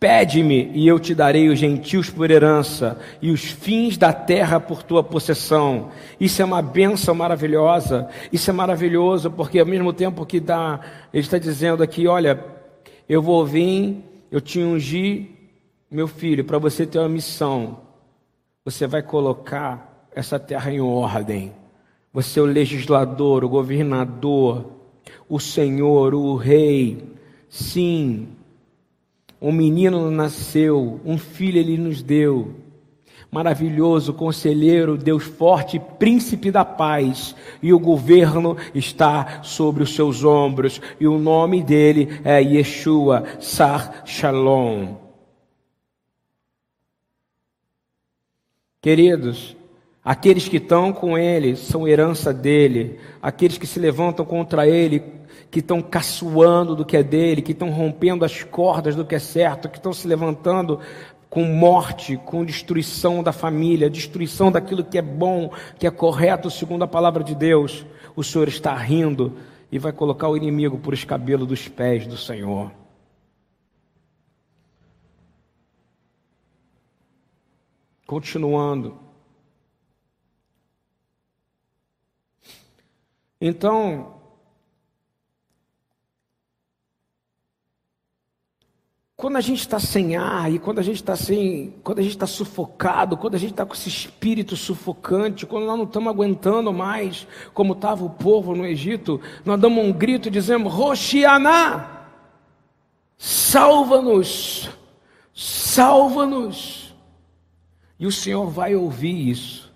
Pede-me 0.00 0.68
e 0.74 0.88
eu 0.88 0.98
te 0.98 1.14
darei 1.14 1.48
os 1.48 1.60
gentios 1.60 2.10
por 2.10 2.28
herança 2.28 2.98
e 3.22 3.30
os 3.30 3.42
fins 3.42 3.96
da 3.96 4.12
terra 4.12 4.58
por 4.58 4.82
tua 4.82 5.04
possessão. 5.04 5.90
Isso 6.18 6.42
é 6.42 6.44
uma 6.44 6.60
benção 6.60 7.14
maravilhosa. 7.14 8.08
Isso 8.32 8.50
é 8.50 8.52
maravilhoso 8.52 9.30
porque 9.30 9.60
ao 9.60 9.66
mesmo 9.66 9.92
tempo 9.92 10.26
que 10.26 10.40
dá, 10.40 10.80
ele 11.14 11.22
está 11.22 11.38
dizendo 11.38 11.84
aqui, 11.84 12.08
olha, 12.08 12.44
eu 13.08 13.20
vou 13.22 13.44
vir, 13.44 14.02
eu 14.30 14.40
te 14.40 14.60
ungi, 14.60 15.30
meu 15.90 16.08
filho, 16.08 16.44
para 16.44 16.58
você 16.58 16.86
ter 16.86 16.98
uma 16.98 17.08
missão. 17.08 17.80
Você 18.64 18.86
vai 18.86 19.02
colocar 19.02 20.08
essa 20.14 20.38
terra 20.38 20.72
em 20.72 20.80
ordem. 20.80 21.52
Você 22.12 22.38
é 22.38 22.42
o 22.42 22.46
legislador, 22.46 23.44
o 23.44 23.48
governador, 23.48 24.70
o 25.28 25.40
senhor, 25.40 26.14
o 26.14 26.36
rei. 26.36 27.02
Sim, 27.48 28.28
um 29.40 29.52
menino 29.52 30.10
nasceu, 30.10 31.00
um 31.04 31.18
filho 31.18 31.58
ele 31.58 31.76
nos 31.76 32.02
deu 32.02 32.54
maravilhoso, 33.32 34.12
conselheiro, 34.12 34.98
Deus 34.98 35.24
forte, 35.24 35.80
príncipe 35.98 36.50
da 36.50 36.66
paz, 36.66 37.34
e 37.62 37.72
o 37.72 37.78
governo 37.78 38.58
está 38.74 39.42
sobre 39.42 39.82
os 39.82 39.94
seus 39.94 40.22
ombros, 40.22 40.82
e 41.00 41.08
o 41.08 41.18
nome 41.18 41.62
dele 41.62 42.20
é 42.24 42.42
Yeshua 42.42 43.24
Sar 43.40 44.02
Shalom. 44.04 44.96
Queridos, 48.82 49.56
aqueles 50.04 50.46
que 50.46 50.58
estão 50.58 50.92
com 50.92 51.16
ele 51.16 51.56
são 51.56 51.88
herança 51.88 52.34
dele, 52.34 53.00
aqueles 53.22 53.56
que 53.56 53.66
se 53.66 53.80
levantam 53.80 54.26
contra 54.26 54.68
ele, 54.68 55.02
que 55.50 55.60
estão 55.60 55.82
caçoando 55.82 56.74
do 56.74 56.84
que 56.84 56.96
é 56.96 57.02
dele, 57.02 57.42
que 57.42 57.52
estão 57.52 57.70
rompendo 57.70 58.24
as 58.24 58.42
cordas 58.42 58.96
do 58.96 59.04
que 59.04 59.14
é 59.14 59.18
certo, 59.18 59.68
que 59.68 59.76
estão 59.76 59.92
se 59.92 60.08
levantando 60.08 60.80
com 61.32 61.44
morte, 61.44 62.18
com 62.18 62.44
destruição 62.44 63.22
da 63.22 63.32
família, 63.32 63.88
destruição 63.88 64.52
daquilo 64.52 64.84
que 64.84 64.98
é 64.98 65.02
bom, 65.02 65.50
que 65.78 65.86
é 65.86 65.90
correto 65.90 66.50
segundo 66.50 66.82
a 66.82 66.86
palavra 66.86 67.24
de 67.24 67.34
Deus, 67.34 67.86
o 68.14 68.22
Senhor 68.22 68.48
está 68.48 68.76
rindo 68.76 69.38
e 69.70 69.78
vai 69.78 69.92
colocar 69.92 70.28
o 70.28 70.36
inimigo 70.36 70.76
por 70.76 70.92
escabelo 70.92 71.46
dos 71.46 71.66
pés 71.66 72.06
do 72.06 72.18
Senhor. 72.18 72.70
Continuando. 78.06 78.98
Então, 83.40 84.20
Quando 89.22 89.36
a 89.36 89.40
gente 89.40 89.60
está 89.60 89.78
sem 89.78 90.16
ar 90.16 90.52
e 90.52 90.58
quando 90.58 90.80
a 90.80 90.82
gente 90.82 90.96
está 90.96 91.14
sem, 91.14 91.72
quando 91.84 92.00
a 92.00 92.02
gente 92.02 92.10
está 92.10 92.26
sufocado, 92.26 93.16
quando 93.16 93.36
a 93.36 93.38
gente 93.38 93.52
está 93.52 93.64
com 93.64 93.72
esse 93.72 93.88
espírito 93.88 94.56
sufocante, 94.56 95.46
quando 95.46 95.64
nós 95.64 95.78
não 95.78 95.84
estamos 95.84 96.08
aguentando 96.08 96.72
mais, 96.72 97.24
como 97.54 97.72
estava 97.72 98.04
o 98.04 98.10
povo 98.10 98.52
no 98.52 98.66
Egito, 98.66 99.20
nós 99.44 99.60
damos 99.60 99.84
um 99.84 99.92
grito 99.92 100.26
e 100.26 100.30
dizemos: 100.32 100.74
Roshianá, 100.74 102.08
salva-nos, 103.16 104.68
salva-nos. 105.32 106.92
E 108.00 108.08
o 108.08 108.10
Senhor 108.10 108.50
vai 108.50 108.74
ouvir 108.74 109.30
isso, 109.30 109.72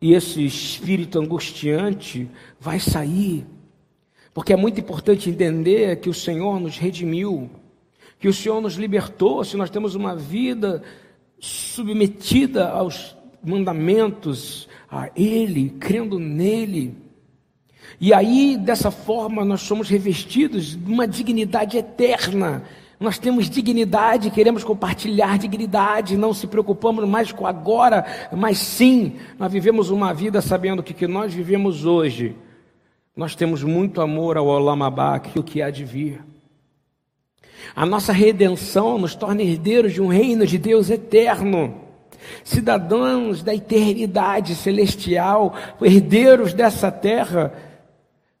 e 0.00 0.14
esse 0.14 0.42
espírito 0.42 1.20
angustiante 1.20 2.30
vai 2.58 2.80
sair, 2.80 3.46
porque 4.32 4.54
é 4.54 4.56
muito 4.56 4.80
importante 4.80 5.28
entender 5.28 6.00
que 6.00 6.08
o 6.08 6.14
Senhor 6.14 6.58
nos 6.58 6.78
redimiu 6.78 7.50
que 8.18 8.28
o 8.28 8.32
Senhor 8.32 8.60
nos 8.60 8.74
libertou, 8.74 9.44
se 9.44 9.56
nós 9.56 9.70
temos 9.70 9.94
uma 9.94 10.16
vida 10.16 10.82
submetida 11.38 12.68
aos 12.68 13.16
mandamentos, 13.44 14.68
a 14.90 15.10
Ele, 15.14 15.70
crendo 15.70 16.18
nele. 16.18 16.96
E 18.00 18.12
aí, 18.12 18.56
dessa 18.56 18.90
forma, 18.90 19.44
nós 19.44 19.62
somos 19.62 19.88
revestidos 19.88 20.76
de 20.76 20.92
uma 20.92 21.06
dignidade 21.06 21.78
eterna. 21.78 22.64
Nós 22.98 23.18
temos 23.18 23.50
dignidade, 23.50 24.30
queremos 24.30 24.64
compartilhar 24.64 25.38
dignidade, 25.38 26.16
não 26.16 26.32
se 26.32 26.46
preocupamos 26.46 27.06
mais 27.06 27.30
com 27.30 27.46
agora, 27.46 28.06
mas 28.32 28.56
sim, 28.56 29.16
nós 29.38 29.52
vivemos 29.52 29.90
uma 29.90 30.14
vida 30.14 30.40
sabendo 30.40 30.82
que 30.82 30.94
que 30.94 31.06
nós 31.06 31.32
vivemos 31.32 31.84
hoje, 31.84 32.34
nós 33.14 33.34
temos 33.34 33.62
muito 33.62 34.00
amor 34.00 34.38
ao 34.38 34.46
Olamabá, 34.46 35.20
o 35.36 35.42
que 35.42 35.60
há 35.60 35.70
de 35.70 35.84
vir. 35.84 36.20
A 37.74 37.84
nossa 37.84 38.12
redenção 38.12 38.98
nos 38.98 39.14
torna 39.14 39.42
herdeiros 39.42 39.92
de 39.92 40.00
um 40.00 40.08
reino 40.08 40.46
de 40.46 40.58
Deus 40.58 40.90
eterno, 40.90 41.74
cidadãos 42.44 43.42
da 43.42 43.54
eternidade 43.54 44.54
celestial, 44.54 45.54
herdeiros 45.80 46.52
dessa 46.52 46.90
terra, 46.90 47.52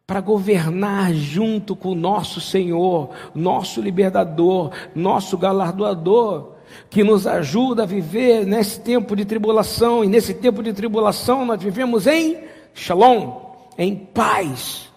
para 0.06 0.20
governar 0.20 1.12
junto 1.12 1.74
com 1.74 1.90
o 1.90 1.96
nosso 1.96 2.40
Senhor, 2.40 3.10
nosso 3.34 3.80
libertador, 3.80 4.70
nosso 4.94 5.36
galardoador, 5.36 6.52
que 6.88 7.02
nos 7.02 7.26
ajuda 7.26 7.82
a 7.82 7.86
viver 7.86 8.46
nesse 8.46 8.80
tempo 8.80 9.16
de 9.16 9.24
tribulação, 9.24 10.04
e 10.04 10.06
nesse 10.06 10.34
tempo 10.34 10.62
de 10.62 10.72
tribulação 10.72 11.44
nós 11.44 11.60
vivemos 11.60 12.06
em 12.06 12.38
shalom, 12.72 13.54
em 13.76 13.96
paz. 13.96 14.88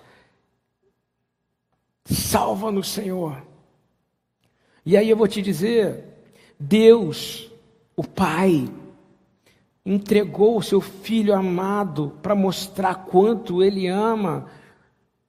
Salva-nos, 2.06 2.90
Senhor. 2.90 3.49
E 4.86 4.96
aí 4.98 5.10
eu 5.10 5.18
vou 5.18 5.28
te 5.28 5.42
dizer: 5.42 6.04
Deus, 6.60 7.52
o 7.96 8.04
Pai, 8.04 8.68
entregou 9.86 10.58
o 10.58 10.64
seu 10.64 10.82
filho 10.82 11.34
amado 11.34 12.14
para 12.22 12.36
mostrar 12.36 13.06
quanto 13.06 13.64
ele 13.64 13.88
ama 13.88 14.48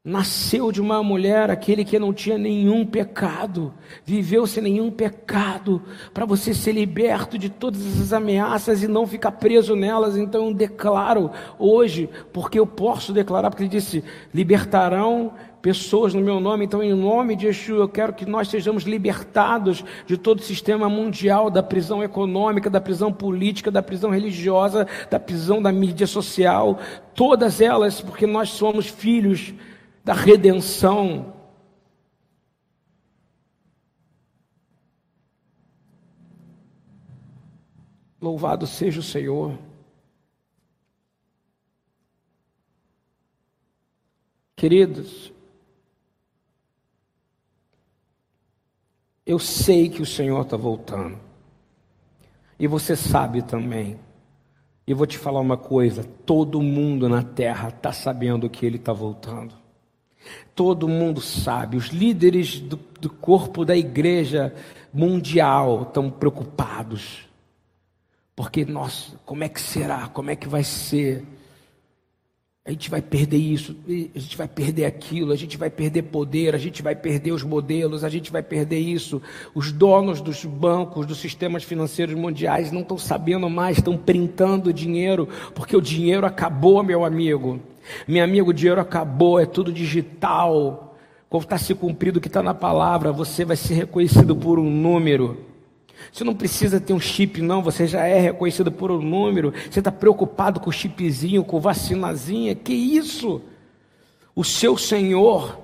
Nasceu 0.02 0.72
de 0.72 0.80
uma 0.80 1.02
mulher 1.02 1.50
aquele 1.50 1.84
que 1.84 1.98
não 1.98 2.10
tinha 2.10 2.38
nenhum 2.38 2.86
pecado, 2.86 3.70
viveu 4.02 4.46
sem 4.46 4.62
nenhum 4.62 4.90
pecado, 4.90 5.82
para 6.14 6.24
você 6.24 6.54
ser 6.54 6.72
liberto 6.72 7.36
de 7.36 7.50
todas 7.50 7.86
essas 7.86 8.10
ameaças 8.10 8.82
e 8.82 8.88
não 8.88 9.06
ficar 9.06 9.32
preso 9.32 9.76
nelas. 9.76 10.16
Então 10.16 10.46
eu 10.46 10.54
declaro 10.54 11.30
hoje, 11.58 12.08
porque 12.32 12.58
eu 12.58 12.66
posso 12.66 13.12
declarar, 13.12 13.50
porque 13.50 13.64
ele 13.64 13.68
disse: 13.68 14.02
libertarão 14.32 15.34
pessoas 15.60 16.14
no 16.14 16.20
meu 16.20 16.40
nome. 16.40 16.64
Então, 16.64 16.82
em 16.82 16.94
nome 16.94 17.36
de 17.36 17.46
Yeshua, 17.46 17.80
eu 17.80 17.88
quero 17.88 18.12
que 18.12 18.26
nós 18.26 18.48
sejamos 18.48 18.84
libertados 18.84 19.84
de 20.06 20.16
todo 20.16 20.40
o 20.40 20.42
sistema 20.42 20.88
mundial, 20.88 21.50
da 21.50 21.62
prisão 21.62 22.02
econômica, 22.02 22.70
da 22.70 22.80
prisão 22.80 23.12
política, 23.12 23.70
da 23.70 23.82
prisão 23.82 24.10
religiosa, 24.10 24.86
da 25.10 25.20
prisão 25.20 25.60
da 25.62 25.72
mídia 25.72 26.06
social, 26.06 26.78
todas 27.14 27.60
elas, 27.60 28.00
porque 28.00 28.26
nós 28.26 28.50
somos 28.50 28.86
filhos 28.86 29.52
da 30.04 30.14
redenção. 30.14 31.34
Louvado 38.20 38.66
seja 38.66 39.00
o 39.00 39.02
Senhor. 39.02 39.58
Queridos, 44.56 45.32
eu 49.30 49.38
sei 49.38 49.88
que 49.88 50.02
o 50.02 50.06
Senhor 50.06 50.40
está 50.42 50.56
voltando, 50.56 51.16
e 52.58 52.66
você 52.66 52.96
sabe 52.96 53.42
também. 53.42 53.96
E 54.84 54.92
vou 54.92 55.06
te 55.06 55.16
falar 55.16 55.38
uma 55.38 55.56
coisa: 55.56 56.02
todo 56.26 56.60
mundo 56.60 57.08
na 57.08 57.22
terra 57.22 57.68
está 57.68 57.92
sabendo 57.92 58.50
que 58.50 58.66
Ele 58.66 58.74
está 58.74 58.92
voltando. 58.92 59.54
Todo 60.52 60.88
mundo 60.88 61.20
sabe, 61.20 61.76
os 61.76 61.90
líderes 61.90 62.58
do, 62.58 62.76
do 63.00 63.08
corpo 63.08 63.64
da 63.64 63.76
igreja 63.76 64.52
mundial 64.92 65.82
estão 65.82 66.10
preocupados. 66.10 67.28
Porque, 68.34 68.64
nossa, 68.64 69.16
como 69.24 69.44
é 69.44 69.48
que 69.48 69.60
será? 69.60 70.08
Como 70.08 70.30
é 70.30 70.34
que 70.34 70.48
vai 70.48 70.64
ser? 70.64 71.24
A 72.70 72.72
gente 72.72 72.88
vai 72.88 73.02
perder 73.02 73.36
isso, 73.36 73.74
a 74.14 74.18
gente 74.20 74.36
vai 74.36 74.46
perder 74.46 74.84
aquilo, 74.84 75.32
a 75.32 75.36
gente 75.36 75.58
vai 75.58 75.68
perder 75.68 76.02
poder, 76.02 76.54
a 76.54 76.58
gente 76.58 76.82
vai 76.82 76.94
perder 76.94 77.32
os 77.32 77.42
modelos, 77.42 78.04
a 78.04 78.08
gente 78.08 78.30
vai 78.30 78.44
perder 78.44 78.78
isso. 78.78 79.20
Os 79.52 79.72
donos 79.72 80.20
dos 80.20 80.44
bancos, 80.44 81.04
dos 81.04 81.18
sistemas 81.18 81.64
financeiros 81.64 82.14
mundiais 82.14 82.70
não 82.70 82.82
estão 82.82 82.96
sabendo 82.96 83.50
mais, 83.50 83.78
estão 83.78 83.96
printando 83.96 84.72
dinheiro, 84.72 85.28
porque 85.52 85.76
o 85.76 85.80
dinheiro 85.80 86.24
acabou, 86.24 86.80
meu 86.84 87.04
amigo. 87.04 87.58
Meu 88.06 88.22
amigo, 88.22 88.50
o 88.50 88.54
dinheiro 88.54 88.80
acabou, 88.80 89.40
é 89.40 89.46
tudo 89.46 89.72
digital. 89.72 90.96
Quando 91.28 91.42
está 91.42 91.58
se 91.58 91.74
cumprido 91.74 92.20
o 92.20 92.22
que 92.22 92.28
está 92.28 92.40
na 92.40 92.54
palavra, 92.54 93.10
você 93.10 93.44
vai 93.44 93.56
ser 93.56 93.74
reconhecido 93.74 94.36
por 94.36 94.60
um 94.60 94.70
número. 94.70 95.49
Você 96.12 96.24
não 96.24 96.34
precisa 96.34 96.80
ter 96.80 96.92
um 96.92 97.00
chip, 97.00 97.40
não, 97.40 97.62
você 97.62 97.86
já 97.86 98.06
é 98.06 98.18
reconhecido 98.18 98.70
por 98.70 98.90
um 98.90 99.00
número. 99.00 99.52
Você 99.70 99.80
está 99.80 99.92
preocupado 99.92 100.60
com 100.60 100.70
o 100.70 100.72
chipzinho, 100.72 101.44
com 101.44 101.60
vacinazinha. 101.60 102.54
Que 102.54 102.72
isso? 102.72 103.42
O 104.34 104.44
seu 104.44 104.76
Senhor, 104.76 105.58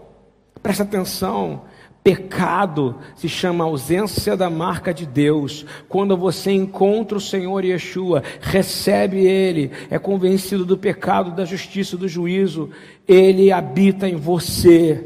presta 0.62 0.82
atenção, 0.82 1.62
Pecado 2.06 2.94
se 3.16 3.28
chama 3.28 3.64
ausência 3.64 4.36
da 4.36 4.48
marca 4.48 4.94
de 4.94 5.04
Deus. 5.04 5.66
Quando 5.88 6.16
você 6.16 6.52
encontra 6.52 7.18
o 7.18 7.20
Senhor 7.20 7.64
Yeshua, 7.64 8.22
recebe 8.40 9.26
Ele, 9.26 9.72
é 9.90 9.98
convencido 9.98 10.64
do 10.64 10.78
pecado, 10.78 11.34
da 11.34 11.44
justiça, 11.44 11.96
do 11.96 12.06
juízo, 12.06 12.70
Ele 13.08 13.50
habita 13.50 14.08
em 14.08 14.14
você. 14.14 15.04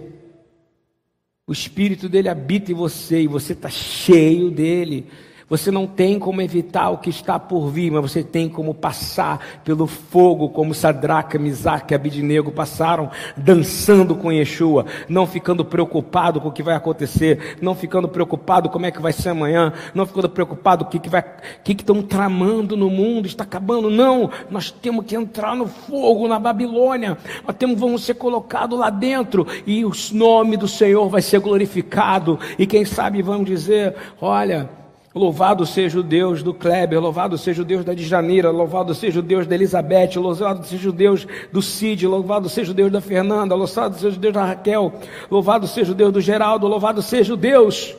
O 1.46 1.52
Espírito 1.54 2.06
dele 2.06 2.28
habita 2.28 2.70
em 2.70 2.74
você 2.74 3.22
e 3.22 3.26
você 3.26 3.54
está 3.54 3.70
cheio 3.70 4.50
dele. 4.50 5.06
Você 5.50 5.72
não 5.72 5.84
tem 5.84 6.16
como 6.16 6.40
evitar 6.40 6.90
o 6.90 6.98
que 6.98 7.10
está 7.10 7.36
por 7.36 7.68
vir, 7.70 7.90
mas 7.90 8.00
você 8.00 8.22
tem 8.22 8.48
como 8.48 8.72
passar 8.72 9.60
pelo 9.64 9.88
fogo, 9.88 10.50
como 10.50 10.72
Sadraca, 10.72 11.40
Misaque 11.40 11.92
e 11.92 11.96
Abidinego 11.96 12.52
passaram, 12.52 13.10
dançando 13.36 14.14
com 14.14 14.30
Yeshua, 14.30 14.86
não 15.08 15.26
ficando 15.26 15.64
preocupado 15.64 16.40
com 16.40 16.48
o 16.48 16.52
que 16.52 16.62
vai 16.62 16.76
acontecer, 16.76 17.58
não 17.60 17.74
ficando 17.74 18.08
preocupado 18.08 18.70
como 18.70 18.86
é 18.86 18.92
que 18.92 19.02
vai 19.02 19.12
ser 19.12 19.30
amanhã, 19.30 19.72
não 19.92 20.06
ficando 20.06 20.30
preocupado 20.30 20.84
com 20.84 20.88
o 20.88 20.92
que, 20.92 21.00
que 21.00 21.10
vai, 21.10 21.24
que 21.64 21.72
estão 21.72 22.00
tramando 22.00 22.76
no 22.76 22.88
mundo, 22.88 23.26
está 23.26 23.42
acabando. 23.42 23.90
Não, 23.90 24.30
nós 24.48 24.70
temos 24.70 25.04
que 25.04 25.16
entrar 25.16 25.56
no 25.56 25.66
fogo 25.66 26.28
na 26.28 26.38
Babilônia, 26.38 27.18
nós 27.44 27.56
temos, 27.56 27.76
vamos 27.76 28.04
ser 28.04 28.14
colocados 28.14 28.78
lá 28.78 28.88
dentro 28.88 29.44
e 29.66 29.84
o 29.84 29.90
nome 30.12 30.56
do 30.56 30.68
Senhor 30.68 31.08
vai 31.08 31.22
ser 31.22 31.40
glorificado. 31.40 32.38
E 32.56 32.68
quem 32.68 32.84
sabe 32.84 33.20
vamos 33.20 33.46
dizer: 33.46 33.96
olha, 34.20 34.70
Louvado 35.12 35.66
seja 35.66 35.98
o 35.98 36.04
Deus 36.04 36.40
do 36.40 36.54
Kleber, 36.54 37.00
louvado 37.00 37.36
seja 37.36 37.62
o 37.62 37.64
Deus 37.64 37.84
da 37.84 37.94
Djanira, 37.94 38.50
louvado 38.50 38.94
seja 38.94 39.18
o 39.18 39.22
Deus 39.22 39.44
da 39.44 39.56
Elizabeth, 39.56 40.16
louvado 40.16 40.64
seja 40.64 40.88
o 40.88 40.92
Deus 40.92 41.26
do 41.50 41.60
Cid, 41.60 42.06
louvado 42.06 42.48
seja 42.48 42.70
o 42.70 42.74
Deus 42.74 42.92
da 42.92 43.00
Fernanda, 43.00 43.56
louvado 43.56 43.98
seja 43.98 44.16
o 44.16 44.20
Deus 44.20 44.32
da 44.32 44.44
Raquel, 44.44 44.92
louvado 45.28 45.66
seja 45.66 45.90
o 45.90 45.94
Deus 45.96 46.12
do 46.12 46.20
Geraldo, 46.20 46.68
louvado 46.68 47.02
seja 47.02 47.34
o 47.34 47.36
Deus, 47.36 47.96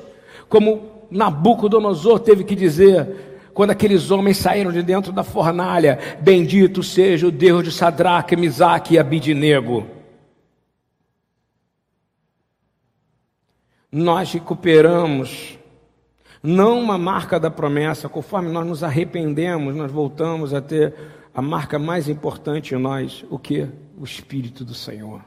como 0.47 0.89
Nabucodonosor 1.11 2.19
teve 2.21 2.45
que 2.45 2.55
dizer, 2.55 3.49
quando 3.53 3.71
aqueles 3.71 4.09
homens 4.09 4.37
saíram 4.37 4.71
de 4.71 4.81
dentro 4.81 5.11
da 5.11 5.23
fornalha, 5.23 5.99
bendito 6.21 6.81
seja 6.81 7.27
o 7.27 7.31
Deus 7.31 7.65
de 7.65 7.73
Sadraque, 7.73 8.37
Misaque 8.37 8.93
e 8.93 8.99
Abidinego. 8.99 9.85
Nós 13.91 14.31
recuperamos 14.31 15.59
não 16.43 16.79
uma 16.79 16.97
marca 16.97 17.39
da 17.39 17.51
promessa, 17.51 18.09
conforme 18.09 18.49
nós 18.49 18.65
nos 18.65 18.83
arrependemos, 18.83 19.75
nós 19.75 19.91
voltamos 19.91 20.53
a 20.53 20.61
ter 20.61 20.95
a 21.33 21.41
marca 21.41 21.77
mais 21.77 22.09
importante 22.09 22.73
em 22.73 22.77
nós, 22.77 23.23
o 23.29 23.37
que? 23.37 23.67
O 23.97 24.03
Espírito 24.03 24.65
do 24.65 24.73
Senhor. 24.73 25.23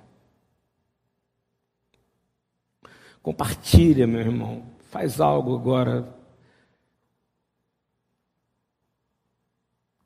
Compartilha, 3.23 4.07
meu 4.07 4.21
irmão, 4.21 4.65
faz 4.91 5.21
algo 5.21 5.55
agora. 5.55 6.07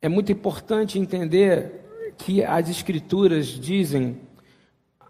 É 0.00 0.08
muito 0.08 0.30
importante 0.30 0.98
entender 0.98 2.12
que 2.16 2.44
as 2.44 2.68
Escrituras 2.68 3.46
dizem, 3.46 4.20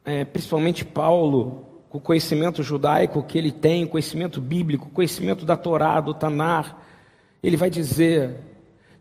é, 0.05 0.25
principalmente 0.25 0.85
Paulo, 0.85 1.68
com 1.89 1.99
o 1.99 2.01
conhecimento 2.01 2.62
judaico 2.62 3.22
que 3.22 3.39
ele 3.39 3.51
tem, 3.51 3.86
conhecimento 3.86 4.41
bíblico, 4.41 4.91
conhecimento 4.91 5.45
da 5.45 5.57
Torá, 5.57 6.01
do 6.01 6.12
Tanar, 6.12 6.82
ele 7.43 7.57
vai 7.57 7.70
dizer 7.70 8.36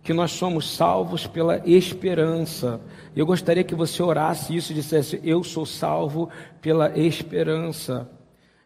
que 0.04 0.14
nós 0.14 0.32
somos 0.32 0.74
salvos 0.74 1.28
pela 1.28 1.62
esperança. 1.68 2.80
Eu 3.14 3.26
gostaria 3.26 3.64
que 3.64 3.76
você 3.76 4.02
orasse 4.02 4.56
isso 4.56 4.72
e 4.72 4.76
dissesse: 4.76 5.20
Eu 5.24 5.44
sou 5.44 5.66
salvo 5.66 6.30
pela 6.62 6.98
esperança. 6.98 8.10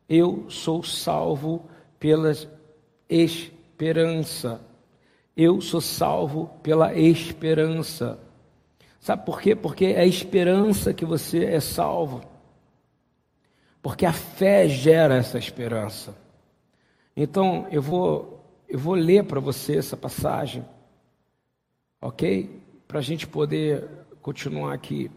Eu 0.07 0.45
sou 0.49 0.84
salvo 0.84 1.65
pela 1.99 2.32
esperança. 3.09 4.61
Eu 5.36 5.61
sou 5.61 5.82
salvo 5.82 6.51
pela 6.61 6.93
esperança. 6.93 8.19
Sabe 8.99 9.26
por 9.26 9.41
quê? 9.41 9.55
Porque 9.55 9.86
é 9.86 10.01
a 10.01 10.05
esperança 10.05 10.93
que 10.93 11.05
você 11.05 11.45
é 11.45 11.59
salvo. 11.59 12.22
Porque 13.82 14.06
a 14.06 14.14
fé 14.14 14.68
gera 14.70 15.16
essa 15.16 15.40
esperança. 15.40 16.16
Então, 17.16 17.68
eu 17.72 17.82
vou, 17.82 18.44
eu 18.70 18.78
vou 18.78 18.94
ler 18.94 19.26
para 19.26 19.40
você 19.40 19.78
essa 19.78 19.98
passagem, 19.98 20.64
ok? 22.00 22.62
Para 22.88 23.00
a 23.00 23.02
gente 23.02 23.26
poder 23.28 23.88
continuar 24.22 24.74
aqui. 24.74 25.10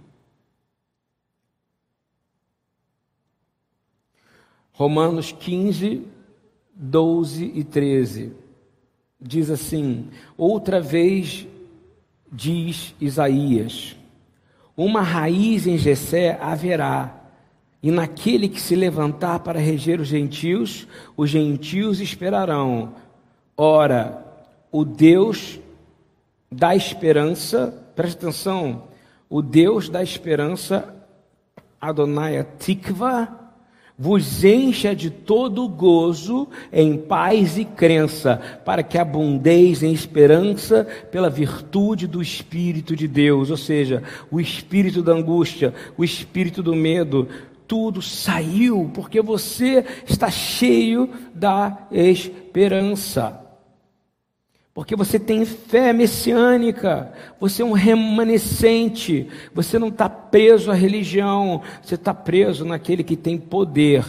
Romanos 4.72 5.30
15, 5.30 6.06
12 6.74 7.52
e 7.54 7.62
13. 7.62 8.32
Diz 9.20 9.50
assim: 9.50 10.10
Outra 10.36 10.80
vez 10.80 11.46
diz 12.32 12.94
Isaías: 13.00 13.96
Uma 14.76 15.00
raiz 15.00 15.66
em 15.66 15.78
Jessé 15.78 16.36
haverá 16.40 17.23
e 17.84 17.90
naquele 17.90 18.48
que 18.48 18.58
se 18.58 18.74
levantar 18.74 19.40
para 19.40 19.60
reger 19.60 20.00
os 20.00 20.08
gentios, 20.08 20.88
os 21.14 21.28
gentios 21.28 22.00
esperarão. 22.00 22.94
Ora, 23.54 24.24
o 24.72 24.86
Deus 24.86 25.60
da 26.50 26.74
esperança, 26.74 27.74
presta 27.94 28.24
atenção, 28.24 28.84
o 29.28 29.42
Deus 29.42 29.90
da 29.90 30.02
esperança, 30.02 30.94
Adonai 31.78 32.42
Tikva, 32.58 33.28
vos 33.98 34.42
encha 34.42 34.96
de 34.96 35.10
todo 35.10 35.68
gozo 35.68 36.48
em 36.72 36.96
paz 36.96 37.58
e 37.58 37.66
crença, 37.66 38.40
para 38.64 38.82
que 38.82 38.96
abundeis 38.96 39.82
em 39.82 39.92
esperança 39.92 40.84
pela 41.12 41.28
virtude 41.28 42.06
do 42.06 42.22
Espírito 42.22 42.96
de 42.96 43.06
Deus, 43.06 43.50
ou 43.50 43.58
seja, 43.58 44.02
o 44.30 44.40
espírito 44.40 45.02
da 45.02 45.12
angústia, 45.12 45.74
o 45.98 46.02
espírito 46.02 46.62
do 46.62 46.74
medo, 46.74 47.28
tudo 47.66 48.02
saiu, 48.02 48.90
porque 48.94 49.20
você 49.20 49.84
está 50.06 50.30
cheio 50.30 51.08
da 51.34 51.86
esperança. 51.90 53.40
Porque 54.74 54.96
você 54.96 55.20
tem 55.20 55.44
fé 55.44 55.92
messiânica, 55.92 57.12
você 57.38 57.62
é 57.62 57.64
um 57.64 57.72
remanescente, 57.72 59.28
você 59.54 59.78
não 59.78 59.86
está 59.86 60.08
preso 60.08 60.68
à 60.68 60.74
religião, 60.74 61.62
você 61.80 61.94
está 61.94 62.12
preso 62.12 62.64
naquele 62.64 63.04
que 63.04 63.16
tem 63.16 63.38
poder 63.38 64.04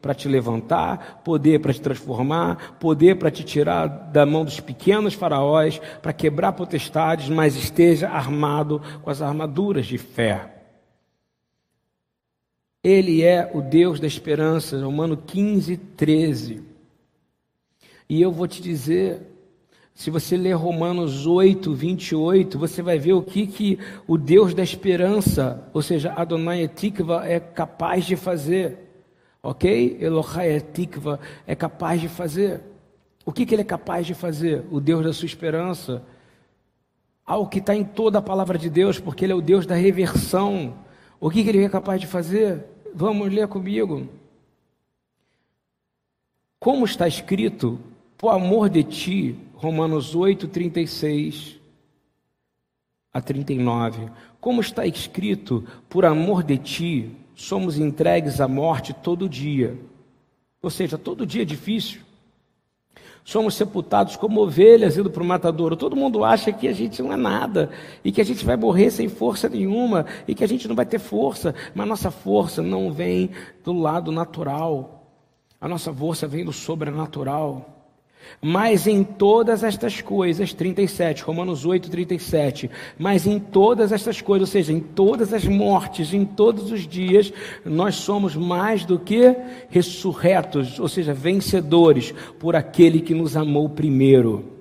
para 0.00 0.14
te 0.14 0.26
levantar, 0.26 1.20
poder 1.22 1.60
para 1.60 1.74
te 1.74 1.82
transformar, 1.82 2.78
poder 2.80 3.16
para 3.16 3.30
te 3.30 3.44
tirar 3.44 3.88
da 3.88 4.24
mão 4.24 4.42
dos 4.42 4.58
pequenos 4.58 5.12
faraós, 5.12 5.78
para 6.00 6.14
quebrar 6.14 6.52
potestades, 6.52 7.28
mas 7.28 7.54
esteja 7.54 8.08
armado 8.08 8.80
com 9.02 9.10
as 9.10 9.20
armaduras 9.20 9.84
de 9.84 9.98
fé. 9.98 10.55
Ele 12.86 13.24
é 13.24 13.50
o 13.52 13.60
Deus 13.60 13.98
da 13.98 14.06
esperança, 14.06 14.80
Romano 14.80 15.16
15, 15.16 15.76
13. 15.76 16.62
E 18.08 18.22
eu 18.22 18.30
vou 18.30 18.46
te 18.46 18.62
dizer, 18.62 19.22
se 19.92 20.08
você 20.08 20.36
ler 20.36 20.52
Romanos 20.52 21.26
8, 21.26 21.74
28, 21.74 22.56
você 22.56 22.82
vai 22.82 22.96
ver 22.96 23.14
o 23.14 23.24
que, 23.24 23.48
que 23.48 23.76
o 24.06 24.16
Deus 24.16 24.54
da 24.54 24.62
esperança, 24.62 25.68
ou 25.74 25.82
seja, 25.82 26.12
Adonai 26.12 26.62
Etikva, 26.62 27.26
é 27.26 27.40
capaz 27.40 28.04
de 28.04 28.14
fazer. 28.14 28.78
Ok? 29.42 29.96
Elohai 30.00 30.52
Etikva 30.52 31.18
é 31.44 31.56
capaz 31.56 32.00
de 32.00 32.08
fazer. 32.08 32.60
O 33.24 33.32
que, 33.32 33.44
que 33.44 33.52
ele 33.52 33.62
é 33.62 33.64
capaz 33.64 34.06
de 34.06 34.14
fazer? 34.14 34.62
O 34.70 34.78
Deus 34.78 35.04
da 35.04 35.12
sua 35.12 35.26
esperança. 35.26 36.04
Algo 37.26 37.50
que 37.50 37.58
está 37.58 37.74
em 37.74 37.82
toda 37.82 38.20
a 38.20 38.22
palavra 38.22 38.56
de 38.56 38.70
Deus, 38.70 39.00
porque 39.00 39.24
ele 39.24 39.32
é 39.32 39.36
o 39.36 39.42
Deus 39.42 39.66
da 39.66 39.74
reversão. 39.74 40.72
O 41.18 41.28
que, 41.28 41.42
que 41.42 41.48
ele 41.48 41.64
é 41.64 41.68
capaz 41.68 42.00
de 42.00 42.06
fazer? 42.06 42.75
Vamos 42.98 43.30
ler 43.30 43.46
comigo. 43.46 44.08
Como 46.58 46.86
está 46.86 47.06
escrito, 47.06 47.78
por 48.16 48.32
amor 48.32 48.70
de 48.70 48.82
ti, 48.82 49.38
Romanos 49.56 50.14
8, 50.14 50.48
36 50.48 51.60
a 53.12 53.20
39. 53.20 54.10
Como 54.40 54.62
está 54.62 54.86
escrito, 54.86 55.62
por 55.90 56.06
amor 56.06 56.42
de 56.42 56.56
ti, 56.56 57.10
somos 57.34 57.78
entregues 57.78 58.40
à 58.40 58.48
morte 58.48 58.94
todo 58.94 59.28
dia. 59.28 59.78
Ou 60.62 60.70
seja, 60.70 60.96
todo 60.96 61.26
dia 61.26 61.42
é 61.42 61.44
difícil. 61.44 62.00
Somos 63.26 63.56
sepultados 63.56 64.14
como 64.14 64.40
ovelhas 64.40 64.96
indo 64.96 65.10
para 65.10 65.20
o 65.20 65.26
matadouro. 65.26 65.74
Todo 65.74 65.96
mundo 65.96 66.24
acha 66.24 66.52
que 66.52 66.68
a 66.68 66.72
gente 66.72 67.02
não 67.02 67.12
é 67.12 67.16
nada 67.16 67.70
e 68.04 68.12
que 68.12 68.20
a 68.20 68.24
gente 68.24 68.44
vai 68.44 68.56
morrer 68.56 68.88
sem 68.88 69.08
força 69.08 69.48
nenhuma 69.48 70.06
e 70.28 70.34
que 70.34 70.44
a 70.44 70.46
gente 70.46 70.68
não 70.68 70.76
vai 70.76 70.86
ter 70.86 71.00
força, 71.00 71.52
mas 71.74 71.88
nossa 71.88 72.08
força 72.12 72.62
não 72.62 72.92
vem 72.92 73.30
do 73.64 73.72
lado 73.72 74.12
natural. 74.12 75.10
A 75.60 75.66
nossa 75.66 75.92
força 75.92 76.28
vem 76.28 76.44
do 76.44 76.52
sobrenatural. 76.52 77.75
Mas 78.40 78.86
em 78.86 79.02
todas 79.04 79.62
estas 79.62 80.00
coisas, 80.00 80.52
37, 80.52 81.22
Romanos 81.22 81.64
8, 81.64 81.90
37, 81.90 82.70
mas 82.98 83.26
em 83.26 83.38
todas 83.38 83.92
estas 83.92 84.20
coisas, 84.20 84.48
ou 84.48 84.52
seja, 84.52 84.72
em 84.72 84.80
todas 84.80 85.32
as 85.32 85.44
mortes, 85.44 86.12
em 86.12 86.24
todos 86.24 86.70
os 86.70 86.86
dias, 86.86 87.32
nós 87.64 87.96
somos 87.96 88.34
mais 88.34 88.84
do 88.84 88.98
que 88.98 89.34
ressurretos, 89.70 90.78
ou 90.78 90.88
seja, 90.88 91.14
vencedores 91.14 92.12
por 92.38 92.56
aquele 92.56 93.00
que 93.00 93.14
nos 93.14 93.36
amou 93.36 93.68
primeiro 93.68 94.55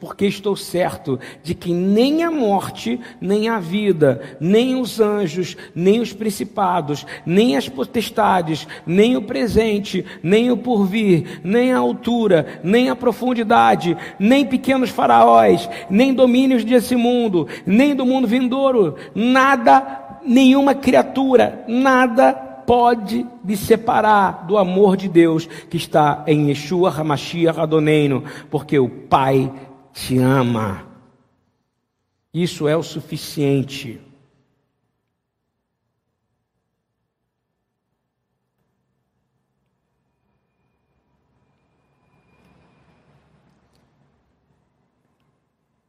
porque 0.00 0.26
estou 0.26 0.56
certo 0.56 1.18
de 1.42 1.54
que 1.54 1.72
nem 1.72 2.22
a 2.22 2.30
morte, 2.30 3.00
nem 3.20 3.48
a 3.48 3.58
vida, 3.58 4.20
nem 4.40 4.80
os 4.80 5.00
anjos, 5.00 5.56
nem 5.74 6.00
os 6.00 6.12
principados, 6.12 7.06
nem 7.24 7.56
as 7.56 7.68
potestades, 7.68 8.66
nem 8.86 9.16
o 9.16 9.22
presente, 9.22 10.04
nem 10.22 10.50
o 10.50 10.56
porvir, 10.56 11.40
nem 11.44 11.72
a 11.72 11.78
altura, 11.78 12.60
nem 12.62 12.90
a 12.90 12.96
profundidade, 12.96 13.96
nem 14.18 14.46
pequenos 14.46 14.90
faraós, 14.90 15.68
nem 15.90 16.14
domínios 16.14 16.64
desse 16.64 16.96
mundo, 16.96 17.46
nem 17.66 17.94
do 17.94 18.06
mundo 18.06 18.26
vindouro, 18.26 18.96
nada, 19.14 20.18
nenhuma 20.24 20.74
criatura, 20.74 21.64
nada 21.68 22.47
pode 22.68 23.26
me 23.42 23.56
separar 23.56 24.46
do 24.46 24.58
amor 24.58 24.94
de 24.94 25.08
Deus 25.08 25.46
que 25.46 25.78
está 25.78 26.22
em 26.26 26.50
Yeshua 26.50 26.90
HaMashiach 26.90 27.58
Adoneino, 27.58 28.24
porque 28.50 28.78
o 28.78 28.90
Pai 28.90 29.50
te 29.90 30.18
ama. 30.18 30.86
Isso 32.32 32.68
é 32.68 32.76
o 32.76 32.82
suficiente. 32.82 33.98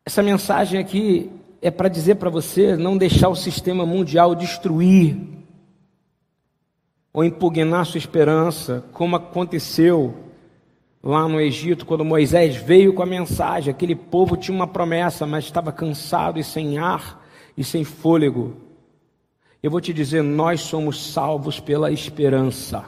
Essa 0.06 0.24
mensagem 0.24 0.80
aqui 0.80 1.30
é 1.62 1.70
para 1.70 1.90
dizer 1.90 2.16
para 2.16 2.30
você 2.30 2.78
não 2.78 2.98
deixar 2.98 3.28
o 3.28 3.36
sistema 3.36 3.86
mundial 3.86 4.34
destruir 4.34 5.39
ou 7.20 7.24
impugnar 7.26 7.86
sua 7.86 7.97
esperança, 7.97 8.86
como 8.93 9.17
aconteceu 9.17 10.15
lá 11.03 11.28
no 11.28 11.41
Egito, 11.41 11.86
quando 11.86 12.05
Moisés 12.05 12.55
veio 12.55 12.93
com 12.93 13.03
a 13.03 13.05
mensagem. 13.05 13.70
Aquele 13.70 13.93
povo 13.93 14.38
tinha 14.38 14.55
uma 14.55 14.65
promessa, 14.65 15.28
mas 15.28 15.43
estava 15.43 15.70
cansado 15.70 16.39
e 16.39 16.43
sem 16.45 16.78
ar 16.78 17.22
e 17.57 17.63
sem 17.63 17.84
fôlego. 17.84 18.55
Eu 19.61 19.70
vou 19.70 19.82
te 19.82 19.91
dizer: 19.91 20.24
nós 20.24 20.61
somos 20.61 21.11
salvos 21.11 21.59
pela 21.59 21.91
esperança. 21.91 22.86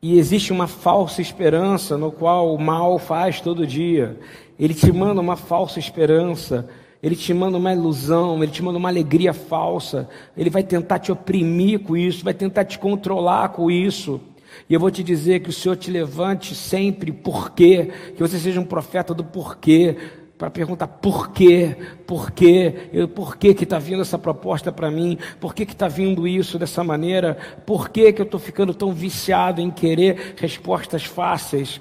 E 0.00 0.18
existe 0.18 0.50
uma 0.50 0.66
falsa 0.66 1.20
esperança 1.20 1.98
no 1.98 2.10
qual 2.10 2.54
o 2.54 2.58
mal 2.58 2.98
faz 2.98 3.38
todo 3.38 3.66
dia. 3.66 4.18
Ele 4.58 4.72
te 4.72 4.90
manda 4.90 5.20
uma 5.20 5.36
falsa 5.36 5.78
esperança 5.78 6.70
ele 7.02 7.16
te 7.16 7.32
manda 7.32 7.56
uma 7.56 7.72
ilusão, 7.72 8.42
ele 8.42 8.52
te 8.52 8.62
manda 8.62 8.78
uma 8.78 8.88
alegria 8.88 9.32
falsa, 9.32 10.08
ele 10.36 10.50
vai 10.50 10.62
tentar 10.62 10.98
te 10.98 11.10
oprimir 11.10 11.80
com 11.80 11.96
isso, 11.96 12.24
vai 12.24 12.34
tentar 12.34 12.64
te 12.64 12.78
controlar 12.78 13.50
com 13.50 13.70
isso. 13.70 14.20
E 14.68 14.74
eu 14.74 14.80
vou 14.80 14.90
te 14.90 15.02
dizer 15.02 15.40
que 15.40 15.48
o 15.48 15.52
Senhor 15.52 15.76
te 15.76 15.90
levante 15.90 16.54
sempre 16.54 17.10
por 17.12 17.52
quê, 17.52 17.90
que 18.14 18.20
você 18.20 18.38
seja 18.38 18.60
um 18.60 18.64
profeta 18.64 19.14
do 19.14 19.24
porquê, 19.24 19.96
para 20.36 20.50
perguntar 20.50 20.86
por 20.88 21.32
quê, 21.32 21.76
por 22.06 22.30
quê, 22.30 22.74
por 23.14 23.36
que 23.36 23.48
está 23.48 23.78
vindo 23.78 24.00
essa 24.00 24.18
proposta 24.18 24.72
para 24.72 24.90
mim, 24.90 25.18
por 25.38 25.54
que 25.54 25.64
está 25.64 25.86
vindo 25.86 26.26
isso 26.26 26.58
dessa 26.58 26.82
maneira, 26.82 27.36
por 27.66 27.90
que 27.90 28.10
que 28.10 28.22
eu 28.22 28.24
estou 28.24 28.40
ficando 28.40 28.72
tão 28.72 28.90
viciado 28.90 29.60
em 29.60 29.70
querer 29.70 30.34
respostas 30.36 31.04
fáceis. 31.04 31.78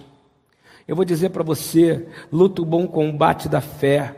Eu 0.85 0.93
vou 0.93 1.05
dizer 1.05 1.29
para 1.29 1.43
você, 1.43 2.05
luta 2.29 2.61
o 2.61 2.65
bom 2.65 2.85
combate 2.85 3.47
da 3.47 3.61
fé, 3.61 4.13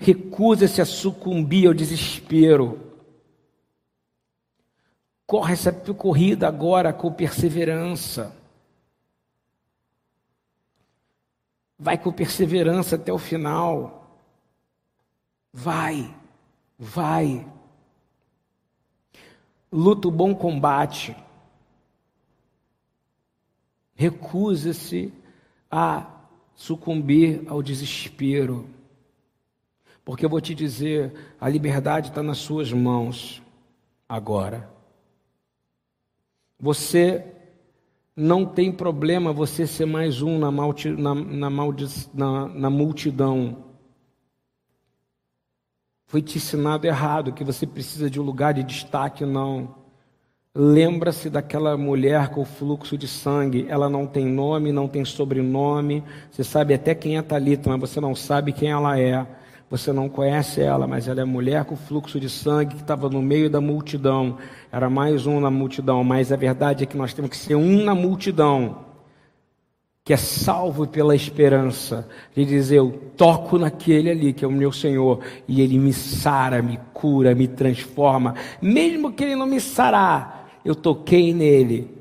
Recusa-se 0.00 0.80
a 0.80 0.86
sucumbir 0.86 1.68
ao 1.68 1.74
desespero. 1.74 2.80
Corre 5.26 5.52
essa 5.52 5.70
corrida 5.70 6.48
agora 6.48 6.90
com 6.90 7.12
perseverança. 7.12 8.34
Vai 11.78 11.98
com 11.98 12.10
perseverança 12.10 12.96
até 12.96 13.12
o 13.12 13.18
final. 13.18 14.18
Vai, 15.52 16.16
vai. 16.78 17.46
Luta 19.70 20.08
o 20.08 20.10
bom 20.10 20.34
combate. 20.34 21.14
Recusa-se 23.94 25.12
a 25.70 26.10
sucumbir 26.54 27.44
ao 27.48 27.62
desespero. 27.62 28.79
Porque 30.04 30.24
eu 30.24 30.30
vou 30.30 30.40
te 30.40 30.54
dizer, 30.54 31.12
a 31.40 31.48
liberdade 31.48 32.08
está 32.08 32.22
nas 32.22 32.38
suas 32.38 32.72
mãos 32.72 33.42
agora. 34.08 34.68
Você 36.58 37.24
não 38.16 38.44
tem 38.44 38.70
problema 38.70 39.32
você 39.32 39.66
ser 39.66 39.86
mais 39.86 40.20
um 40.20 40.38
na, 40.38 40.50
na, 40.50 41.14
na, 41.14 41.50
na, 42.12 42.48
na 42.48 42.70
multidão. 42.70 43.64
Foi 46.06 46.20
te 46.20 46.38
ensinado 46.38 46.86
errado 46.86 47.32
que 47.32 47.44
você 47.44 47.66
precisa 47.66 48.10
de 48.10 48.20
um 48.20 48.24
lugar 48.24 48.52
de 48.52 48.62
destaque, 48.62 49.24
não. 49.24 49.74
Lembra-se 50.52 51.30
daquela 51.30 51.76
mulher 51.76 52.30
com 52.30 52.44
fluxo 52.44 52.98
de 52.98 53.06
sangue. 53.06 53.66
Ela 53.68 53.88
não 53.88 54.04
tem 54.06 54.26
nome, 54.26 54.72
não 54.72 54.88
tem 54.88 55.04
sobrenome. 55.04 56.02
Você 56.30 56.42
sabe 56.42 56.74
até 56.74 56.94
quem 56.94 57.16
é 57.16 57.22
Talita, 57.22 57.70
mas 57.70 57.80
você 57.80 58.00
não 58.00 58.14
sabe 58.16 58.52
quem 58.52 58.70
ela 58.70 58.98
é. 58.98 59.24
Você 59.70 59.92
não 59.92 60.08
conhece 60.08 60.60
ela, 60.60 60.84
mas 60.84 61.06
ela 61.06 61.20
é 61.20 61.24
mulher 61.24 61.64
com 61.64 61.76
fluxo 61.76 62.18
de 62.18 62.28
sangue 62.28 62.74
que 62.74 62.82
estava 62.82 63.08
no 63.08 63.22
meio 63.22 63.48
da 63.48 63.60
multidão. 63.60 64.36
Era 64.72 64.90
mais 64.90 65.28
um 65.28 65.38
na 65.38 65.48
multidão, 65.48 66.02
mas 66.02 66.32
a 66.32 66.36
verdade 66.36 66.82
é 66.82 66.86
que 66.86 66.96
nós 66.96 67.14
temos 67.14 67.30
que 67.30 67.36
ser 67.36 67.54
um 67.54 67.84
na 67.84 67.94
multidão. 67.94 68.90
que 70.02 70.12
é 70.14 70.16
salvo 70.16 70.88
pela 70.88 71.14
esperança, 71.14 72.08
de 72.34 72.44
dizer: 72.44 72.78
Eu 72.78 72.90
toco 73.16 73.58
naquele 73.58 74.10
ali 74.10 74.32
que 74.32 74.44
é 74.44 74.48
o 74.48 74.50
meu 74.50 74.72
Senhor, 74.72 75.20
e 75.46 75.60
ele 75.60 75.78
me 75.78 75.92
sara, 75.92 76.60
me 76.60 76.80
cura, 76.92 77.32
me 77.32 77.46
transforma, 77.46 78.34
mesmo 78.60 79.12
que 79.12 79.22
ele 79.22 79.36
não 79.36 79.46
me 79.46 79.60
sarar, 79.60 80.50
eu 80.64 80.74
toquei 80.74 81.32
nele 81.32 81.99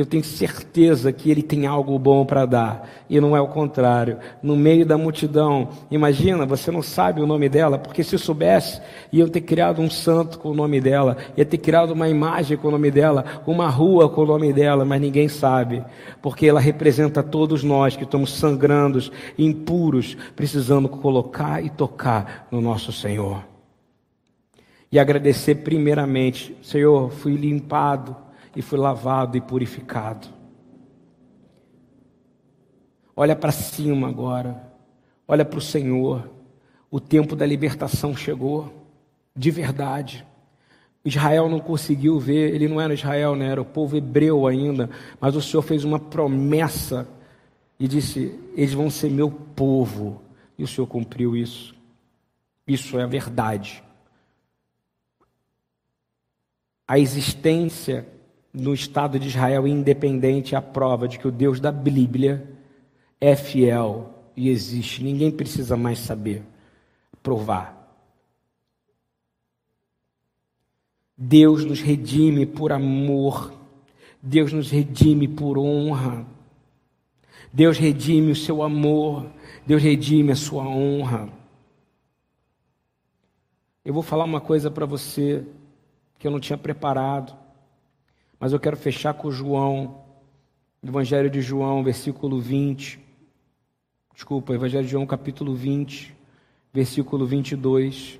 eu 0.00 0.06
tenho 0.06 0.24
certeza 0.24 1.12
que 1.12 1.30
ele 1.30 1.42
tem 1.42 1.66
algo 1.66 1.98
bom 1.98 2.24
para 2.24 2.46
dar, 2.46 2.90
e 3.08 3.20
não 3.20 3.36
é 3.36 3.40
o 3.40 3.48
contrário. 3.48 4.18
No 4.42 4.56
meio 4.56 4.86
da 4.86 4.96
multidão, 4.96 5.68
imagina, 5.90 6.46
você 6.46 6.70
não 6.70 6.82
sabe 6.82 7.20
o 7.20 7.26
nome 7.26 7.48
dela, 7.48 7.78
porque 7.78 8.02
se 8.02 8.18
soubesse, 8.18 8.80
ia 9.12 9.28
ter 9.28 9.42
criado 9.42 9.80
um 9.80 9.90
santo 9.90 10.38
com 10.38 10.50
o 10.50 10.54
nome 10.54 10.80
dela, 10.80 11.16
ia 11.36 11.44
ter 11.44 11.58
criado 11.58 11.92
uma 11.92 12.08
imagem 12.08 12.56
com 12.56 12.68
o 12.68 12.70
nome 12.70 12.90
dela, 12.90 13.42
uma 13.46 13.68
rua 13.68 14.08
com 14.08 14.22
o 14.22 14.26
nome 14.26 14.52
dela, 14.52 14.84
mas 14.84 15.00
ninguém 15.00 15.28
sabe, 15.28 15.84
porque 16.22 16.46
ela 16.46 16.60
representa 16.60 17.22
todos 17.22 17.62
nós 17.62 17.96
que 17.96 18.04
estamos 18.04 18.32
sangrando, 18.32 18.98
impuros, 19.38 20.16
precisando 20.34 20.88
colocar 20.88 21.64
e 21.64 21.70
tocar 21.70 22.46
no 22.50 22.60
nosso 22.60 22.92
Senhor. 22.92 23.44
E 24.92 24.98
agradecer 24.98 25.56
primeiramente, 25.56 26.56
Senhor, 26.62 27.10
fui 27.10 27.36
limpado 27.36 28.16
e 28.54 28.62
fui 28.62 28.78
lavado 28.78 29.36
e 29.36 29.40
purificado. 29.40 30.28
Olha 33.16 33.36
para 33.36 33.52
cima 33.52 34.08
agora, 34.08 34.72
olha 35.26 35.44
para 35.44 35.58
o 35.58 35.62
Senhor. 35.62 36.30
O 36.90 36.98
tempo 36.98 37.36
da 37.36 37.46
libertação 37.46 38.16
chegou, 38.16 38.72
de 39.36 39.50
verdade. 39.50 40.26
Israel 41.04 41.48
não 41.48 41.60
conseguiu 41.60 42.18
ver, 42.18 42.54
ele 42.54 42.68
não 42.68 42.80
era 42.80 42.92
Israel, 42.92 43.34
né? 43.34 43.46
era 43.46 43.62
o 43.62 43.64
povo 43.64 43.96
hebreu 43.96 44.46
ainda, 44.46 44.90
mas 45.20 45.36
o 45.36 45.40
Senhor 45.40 45.62
fez 45.62 45.84
uma 45.84 45.98
promessa 45.98 47.08
e 47.78 47.88
disse: 47.88 48.38
Eles 48.54 48.74
vão 48.74 48.90
ser 48.90 49.10
meu 49.10 49.30
povo. 49.30 50.20
E 50.58 50.62
o 50.62 50.68
Senhor 50.68 50.86
cumpriu 50.86 51.34
isso. 51.34 51.74
Isso 52.66 52.98
é 52.98 53.02
a 53.02 53.06
verdade. 53.06 53.82
A 56.86 56.98
existência 56.98 58.06
no 58.52 58.74
Estado 58.74 59.18
de 59.18 59.28
Israel 59.28 59.66
independente 59.66 60.56
a 60.56 60.62
prova 60.62 61.06
de 61.06 61.18
que 61.18 61.28
o 61.28 61.30
Deus 61.30 61.60
da 61.60 61.70
Bíblia 61.70 62.48
é 63.20 63.36
fiel 63.36 64.14
e 64.36 64.48
existe. 64.48 65.02
Ninguém 65.02 65.30
precisa 65.30 65.76
mais 65.76 65.98
saber, 65.98 66.42
provar. 67.22 67.78
Deus 71.16 71.64
nos 71.64 71.80
redime 71.80 72.46
por 72.46 72.72
amor, 72.72 73.52
Deus 74.22 74.52
nos 74.52 74.70
redime 74.70 75.28
por 75.28 75.58
honra, 75.58 76.26
Deus 77.52 77.76
redime 77.76 78.32
o 78.32 78.36
seu 78.36 78.62
amor, 78.62 79.26
Deus 79.66 79.82
redime 79.82 80.32
a 80.32 80.36
sua 80.36 80.66
honra. 80.66 81.28
Eu 83.84 83.92
vou 83.92 84.02
falar 84.02 84.24
uma 84.24 84.40
coisa 84.40 84.70
para 84.70 84.86
você 84.86 85.44
que 86.18 86.26
eu 86.26 86.30
não 86.30 86.40
tinha 86.40 86.56
preparado. 86.56 87.39
Mas 88.40 88.54
eu 88.54 88.58
quero 88.58 88.74
fechar 88.74 89.12
com 89.12 89.30
João, 89.30 90.02
Evangelho 90.82 91.28
de 91.28 91.42
João, 91.42 91.84
versículo 91.84 92.40
20. 92.40 92.98
Desculpa, 94.14 94.54
Evangelho 94.54 94.86
de 94.86 94.90
João, 94.90 95.06
capítulo 95.06 95.54
20, 95.54 96.16
versículo 96.72 97.26
22. 97.26 98.18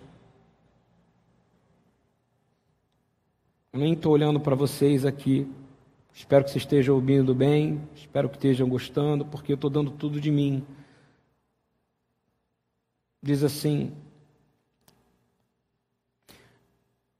Eu 3.73 3.81
nem 3.81 3.95
estou 3.95 4.13
olhando 4.13 4.39
para 4.39 4.55
vocês 4.55 5.07
aqui. 5.07 5.51
Espero 6.13 6.45
que 6.45 6.51
vocês 6.51 6.65
estejam 6.65 6.97
ouvindo 6.97 7.35
bem, 7.35 7.81
espero 7.95 8.29
que 8.29 8.37
estejam 8.37 8.69
gostando, 8.69 9.25
porque 9.25 9.53
eu 9.53 9.55
estou 9.55 9.71
dando 9.71 9.91
tudo 9.91 10.21
de 10.21 10.31
mim. 10.31 10.63
Diz 13.23 13.43
assim: 13.43 13.91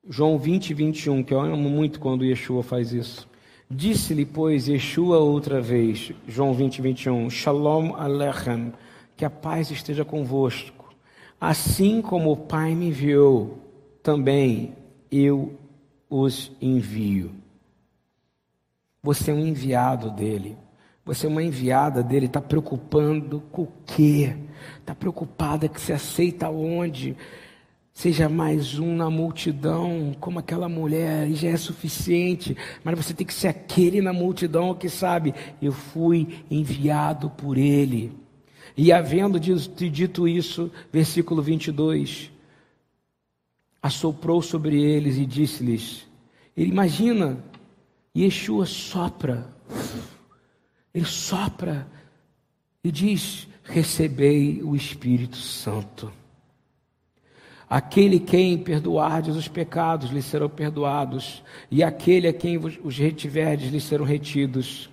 João 0.09 0.39
20, 0.39 0.73
21, 0.73 1.23
que 1.23 1.35
eu 1.35 1.41
amo 1.41 1.69
muito 1.69 2.01
quando 2.01 2.25
Yeshua 2.25 2.63
faz 2.63 2.93
isso. 2.93 3.29
Disse-lhe, 3.71 4.25
pois, 4.25 4.67
Yeshua 4.67 5.19
outra 5.19 5.61
vez, 5.61 6.13
João 6.27 6.55
20, 6.55 6.81
21, 6.81 7.31
Shalom 7.31 7.95
Alechem, 7.95 8.73
que 9.17 9.25
a 9.25 9.31
paz 9.31 9.71
esteja 9.71 10.05
convosco. 10.05 10.95
Assim 11.41 12.01
como 12.01 12.33
o 12.33 12.37
Pai 12.37 12.75
me 12.75 12.89
enviou, 12.89 13.59
também 14.03 14.75
eu 15.11 15.59
os 16.09 16.51
envio. 16.61 17.33
Você 19.03 19.31
é 19.31 19.35
um 19.35 19.47
enviado 19.47 20.11
dele. 20.11 20.57
Você 21.05 21.27
é 21.27 21.29
uma 21.29 21.43
enviada 21.43 22.03
dele, 22.03 22.27
está 22.27 22.41
preocupando 22.41 23.41
com 23.53 23.63
o 23.63 23.73
quê? 23.87 24.37
Está 24.79 24.95
preocupada 24.95 25.69
que 25.69 25.81
se 25.81 25.93
aceita 25.93 26.49
onde? 26.49 27.17
Seja 27.93 28.29
mais 28.29 28.79
um 28.79 28.95
na 28.95 29.11
multidão, 29.11 30.17
como 30.21 30.39
aquela 30.39 30.69
mulher, 30.69 31.31
já 31.33 31.49
é 31.49 31.57
suficiente, 31.57 32.57
mas 32.83 32.97
você 32.97 33.13
tem 33.13 33.27
que 33.27 33.35
ser 33.35 33.49
aquele 33.49 34.01
na 34.01 34.13
multidão 34.13 34.75
que 34.75 34.89
sabe, 34.89 35.35
eu 35.61 35.73
fui 35.73 36.45
enviado 36.51 37.29
por 37.31 37.59
ele. 37.59 38.13
E 38.77 38.93
havendo 38.93 39.39
dito 39.39 40.27
isso, 40.27 40.71
versículo 40.93 41.43
22, 41.43 42.31
assoprou 43.83 44.41
sobre 44.41 44.81
eles 44.81 45.17
e 45.17 45.27
disse-lhes: 45.27 46.07
Ele 46.57 46.71
imagina, 46.71 47.45
Yeshua 48.17 48.67
sopra, 48.67 49.53
ele 50.95 51.05
sopra 51.05 51.87
e 52.83 52.91
diz: 52.91 53.47
Recebei 53.65 54.63
o 54.63 54.75
Espírito 54.75 55.37
Santo. 55.37 56.20
Aquele 57.71 58.19
quem 58.19 58.59
perdoardes 58.59 59.37
os 59.37 59.47
pecados 59.47 60.11
lhe 60.11 60.21
serão 60.21 60.49
perdoados, 60.51 61.41
e 61.71 61.85
aquele 61.85 62.27
a 62.27 62.33
quem 62.33 62.59
os 62.59 62.99
retiverdes 62.99 63.71
lhe 63.71 63.81
serão 63.81 64.05
retidos. 64.05 64.91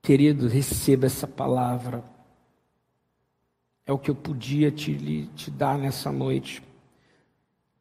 Querido, 0.00 0.46
receba 0.46 1.06
essa 1.06 1.26
palavra. 1.26 2.04
É 3.84 3.92
o 3.92 3.98
que 3.98 4.08
eu 4.08 4.14
podia 4.14 4.70
te, 4.70 5.28
te 5.34 5.50
dar 5.50 5.76
nessa 5.76 6.12
noite. 6.12 6.62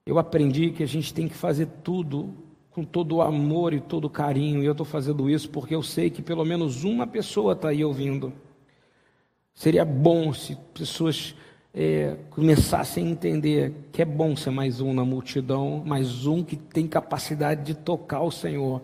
Eu 0.03 0.18
aprendi 0.18 0.72
que 0.72 0.82
a 0.82 0.88
gente 0.88 1.14
tem 1.14 1.28
que 1.28 1.36
fazer 1.36 1.68
tudo 1.84 2.34
com 2.72 2.84
todo 2.84 3.18
o 3.18 3.22
amor 3.22 3.72
e 3.72 3.80
todo 3.80 4.05
o 4.05 4.10
carinho, 4.10 4.64
e 4.64 4.66
eu 4.66 4.72
estou 4.72 4.86
fazendo 4.86 5.30
isso 5.30 5.47
porque 5.47 5.76
eu 5.76 5.84
sei 5.84 6.10
que 6.10 6.24
pelo 6.24 6.43
menos 6.43 6.84
uma 6.84 7.05
pessoa 7.05 7.53
está 7.53 7.70
aí 7.70 7.86
ouvindo. 7.86 8.34
Seria 9.58 9.84
bom 9.84 10.32
se 10.34 10.55
pessoas 10.72 11.36
é, 11.74 12.16
começassem 12.30 13.08
a 13.08 13.10
entender 13.10 13.74
que 13.91 14.03
é 14.03 14.05
bom 14.05 14.36
ser 14.36 14.51
mais 14.51 14.82
um 14.82 14.93
na 14.93 15.03
multidão, 15.03 15.84
mais 15.84 16.28
um 16.28 16.43
que 16.43 16.55
tem 16.55 16.88
capacidade 16.88 17.64
de 17.64 17.74
tocar 17.74 18.22
o 18.22 18.30
Senhor 18.30 18.84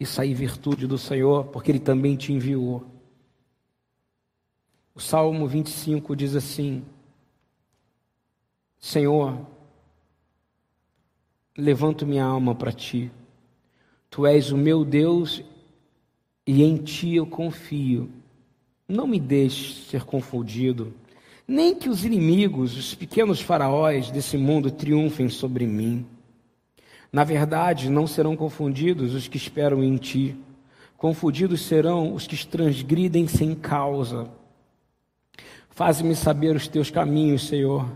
e 0.00 0.04
sair 0.04 0.34
virtude 0.34 0.88
do 0.88 0.98
Senhor, 0.98 1.44
porque 1.46 1.70
Ele 1.70 1.78
também 1.78 2.16
te 2.16 2.32
enviou. 2.32 2.84
O 4.92 4.98
Salmo 4.98 5.46
25 5.46 6.16
diz 6.16 6.34
assim: 6.34 6.84
Senhor, 8.76 9.38
levanto 11.56 12.04
minha 12.04 12.24
alma 12.24 12.56
para 12.56 12.72
ti. 12.72 13.08
Tu 14.10 14.26
és 14.26 14.50
o 14.50 14.56
meu 14.56 14.84
Deus 14.84 15.44
e 16.44 16.64
em 16.64 16.76
ti 16.76 17.14
eu 17.14 17.24
confio. 17.24 18.19
Não 18.90 19.06
me 19.06 19.20
deixe 19.20 19.84
ser 19.88 20.02
confundido, 20.02 20.92
nem 21.46 21.76
que 21.76 21.88
os 21.88 22.04
inimigos, 22.04 22.76
os 22.76 22.92
pequenos 22.92 23.40
faraós 23.40 24.10
desse 24.10 24.36
mundo 24.36 24.68
triunfem 24.68 25.28
sobre 25.28 25.64
mim. 25.64 26.04
Na 27.12 27.22
verdade, 27.22 27.88
não 27.88 28.08
serão 28.08 28.34
confundidos 28.34 29.14
os 29.14 29.28
que 29.28 29.36
esperam 29.36 29.84
em 29.84 29.96
ti, 29.96 30.34
confundidos 30.96 31.60
serão 31.60 32.12
os 32.12 32.26
que 32.26 32.44
transgridem 32.44 33.28
sem 33.28 33.54
causa. 33.54 34.28
Faze-me 35.70 36.16
saber 36.16 36.56
os 36.56 36.66
teus 36.66 36.90
caminhos, 36.90 37.46
Senhor, 37.46 37.88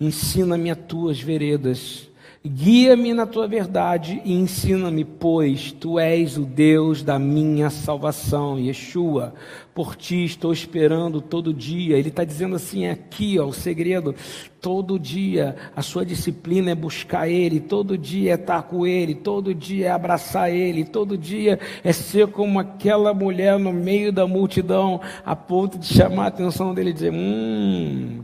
ensina-me 0.00 0.72
as 0.72 0.78
tuas 0.78 1.20
veredas. 1.20 2.09
Guia-me 2.42 3.12
na 3.12 3.26
tua 3.26 3.46
verdade 3.46 4.22
e 4.24 4.32
ensina-me, 4.32 5.04
pois 5.04 5.72
tu 5.72 5.98
és 5.98 6.38
o 6.38 6.46
Deus 6.46 7.02
da 7.02 7.18
minha 7.18 7.68
salvação, 7.68 8.58
Yeshua. 8.58 9.34
Por 9.74 9.94
ti 9.94 10.24
estou 10.24 10.50
esperando 10.50 11.20
todo 11.20 11.52
dia. 11.52 11.98
Ele 11.98 12.08
está 12.08 12.24
dizendo 12.24 12.56
assim 12.56 12.86
aqui, 12.86 13.38
ó, 13.38 13.44
o 13.44 13.52
segredo. 13.52 14.14
Todo 14.58 14.98
dia 14.98 15.54
a 15.76 15.82
sua 15.82 16.02
disciplina 16.02 16.70
é 16.70 16.74
buscar 16.74 17.28
Ele, 17.28 17.60
todo 17.60 17.98
dia 17.98 18.32
é 18.32 18.34
estar 18.36 18.62
com 18.62 18.86
Ele, 18.86 19.14
todo 19.14 19.54
dia 19.54 19.88
é 19.88 19.90
abraçar 19.90 20.50
Ele, 20.50 20.82
todo 20.82 21.18
dia 21.18 21.60
é 21.84 21.92
ser 21.92 22.28
como 22.28 22.58
aquela 22.58 23.12
mulher 23.12 23.58
no 23.58 23.70
meio 23.70 24.10
da 24.10 24.26
multidão, 24.26 24.98
a 25.26 25.36
ponto 25.36 25.78
de 25.78 25.86
chamar 25.86 26.24
a 26.24 26.28
atenção 26.28 26.72
dele 26.72 26.88
e 26.88 26.94
dizer: 26.94 27.12
Hum, 27.12 28.22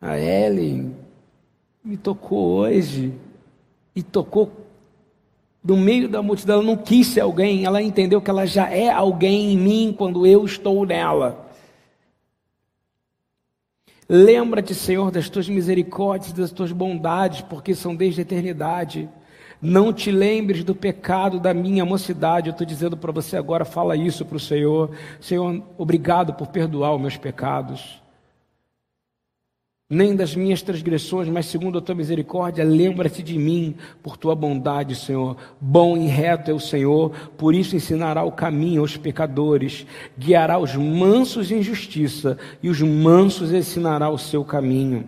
a 0.00 0.18
Ellen 0.18 0.92
me 1.84 1.96
tocou 1.96 2.58
hoje 2.58 3.12
e 3.94 4.02
tocou 4.02 4.50
no 5.64 5.76
meio 5.76 6.08
da 6.08 6.22
multidão, 6.22 6.56
ela 6.56 6.64
não 6.64 6.76
quis 6.76 7.06
ser 7.06 7.20
alguém, 7.20 7.64
ela 7.64 7.80
entendeu 7.80 8.20
que 8.20 8.30
ela 8.30 8.46
já 8.46 8.68
é 8.68 8.90
alguém 8.90 9.52
em 9.52 9.56
mim 9.56 9.94
quando 9.96 10.26
eu 10.26 10.44
estou 10.44 10.84
nela. 10.84 11.48
Lembra-te, 14.08 14.74
Senhor, 14.74 15.10
das 15.10 15.28
tuas 15.28 15.48
misericórdias, 15.48 16.32
das 16.32 16.50
tuas 16.50 16.72
bondades, 16.72 17.40
porque 17.42 17.74
são 17.74 17.94
desde 17.94 18.20
a 18.20 18.22
eternidade. 18.22 19.08
Não 19.60 19.92
te 19.92 20.10
lembres 20.10 20.64
do 20.64 20.74
pecado 20.74 21.38
da 21.38 21.54
minha 21.54 21.84
mocidade. 21.84 22.48
Eu 22.48 22.52
estou 22.52 22.66
dizendo 22.66 22.96
para 22.96 23.12
você 23.12 23.36
agora, 23.36 23.64
fala 23.64 23.96
isso 23.96 24.24
para 24.24 24.36
o 24.36 24.40
Senhor. 24.40 24.90
Senhor, 25.20 25.62
obrigado 25.78 26.34
por 26.34 26.48
perdoar 26.48 26.94
os 26.94 27.00
meus 27.00 27.16
pecados 27.16 28.01
nem 29.92 30.16
das 30.16 30.34
minhas 30.34 30.62
transgressões, 30.62 31.28
mas 31.28 31.44
segundo 31.44 31.76
a 31.76 31.80
tua 31.82 31.94
misericórdia, 31.94 32.64
lembra-te 32.64 33.22
de 33.22 33.36
mim 33.36 33.74
por 34.02 34.16
tua 34.16 34.34
bondade, 34.34 34.94
Senhor. 34.94 35.36
Bom 35.60 35.98
e 35.98 36.06
reto 36.06 36.50
é 36.50 36.54
o 36.54 36.58
Senhor, 36.58 37.10
por 37.36 37.54
isso 37.54 37.76
ensinará 37.76 38.24
o 38.24 38.32
caminho 38.32 38.80
aos 38.80 38.96
pecadores, 38.96 39.86
guiará 40.18 40.58
os 40.58 40.74
mansos 40.74 41.52
em 41.52 41.62
justiça, 41.62 42.38
e 42.62 42.70
os 42.70 42.80
mansos 42.80 43.52
ensinará 43.52 44.08
o 44.08 44.16
seu 44.16 44.42
caminho. 44.42 45.04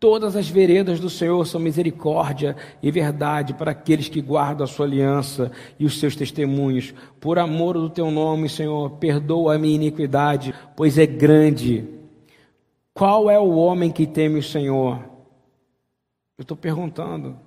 Todas 0.00 0.34
as 0.34 0.48
veredas 0.48 0.98
do 0.98 1.08
Senhor 1.08 1.46
são 1.46 1.60
misericórdia 1.60 2.56
e 2.82 2.90
verdade 2.90 3.54
para 3.54 3.70
aqueles 3.70 4.08
que 4.08 4.20
guardam 4.20 4.64
a 4.64 4.68
sua 4.68 4.84
aliança 4.84 5.52
e 5.78 5.84
os 5.84 6.00
seus 6.00 6.16
testemunhos. 6.16 6.92
Por 7.20 7.38
amor 7.38 7.74
do 7.74 7.88
teu 7.88 8.10
nome, 8.10 8.48
Senhor, 8.48 8.90
perdoa 8.98 9.54
a 9.54 9.58
minha 9.58 9.76
iniquidade, 9.76 10.52
pois 10.74 10.98
é 10.98 11.06
grande 11.06 11.97
qual 12.98 13.30
é 13.30 13.38
o 13.38 13.54
homem 13.54 13.92
que 13.92 14.08
teme 14.08 14.40
o 14.40 14.42
Senhor? 14.42 14.98
Eu 16.36 16.42
estou 16.42 16.56
perguntando. 16.56 17.38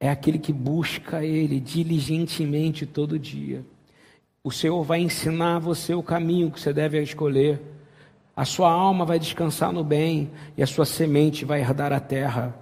É 0.00 0.10
aquele 0.10 0.40
que 0.40 0.52
busca 0.52 1.24
Ele 1.24 1.60
diligentemente 1.60 2.84
todo 2.84 3.16
dia. 3.16 3.64
O 4.42 4.50
Senhor 4.50 4.82
vai 4.82 4.98
ensinar 4.98 5.60
você 5.60 5.94
o 5.94 6.02
caminho 6.02 6.50
que 6.50 6.60
você 6.60 6.72
deve 6.72 7.00
escolher. 7.00 7.60
A 8.34 8.44
sua 8.44 8.68
alma 8.68 9.04
vai 9.04 9.20
descansar 9.20 9.72
no 9.72 9.84
bem 9.84 10.32
e 10.56 10.64
a 10.64 10.66
sua 10.66 10.84
semente 10.84 11.44
vai 11.44 11.60
herdar 11.60 11.92
a 11.92 12.00
terra. 12.00 12.52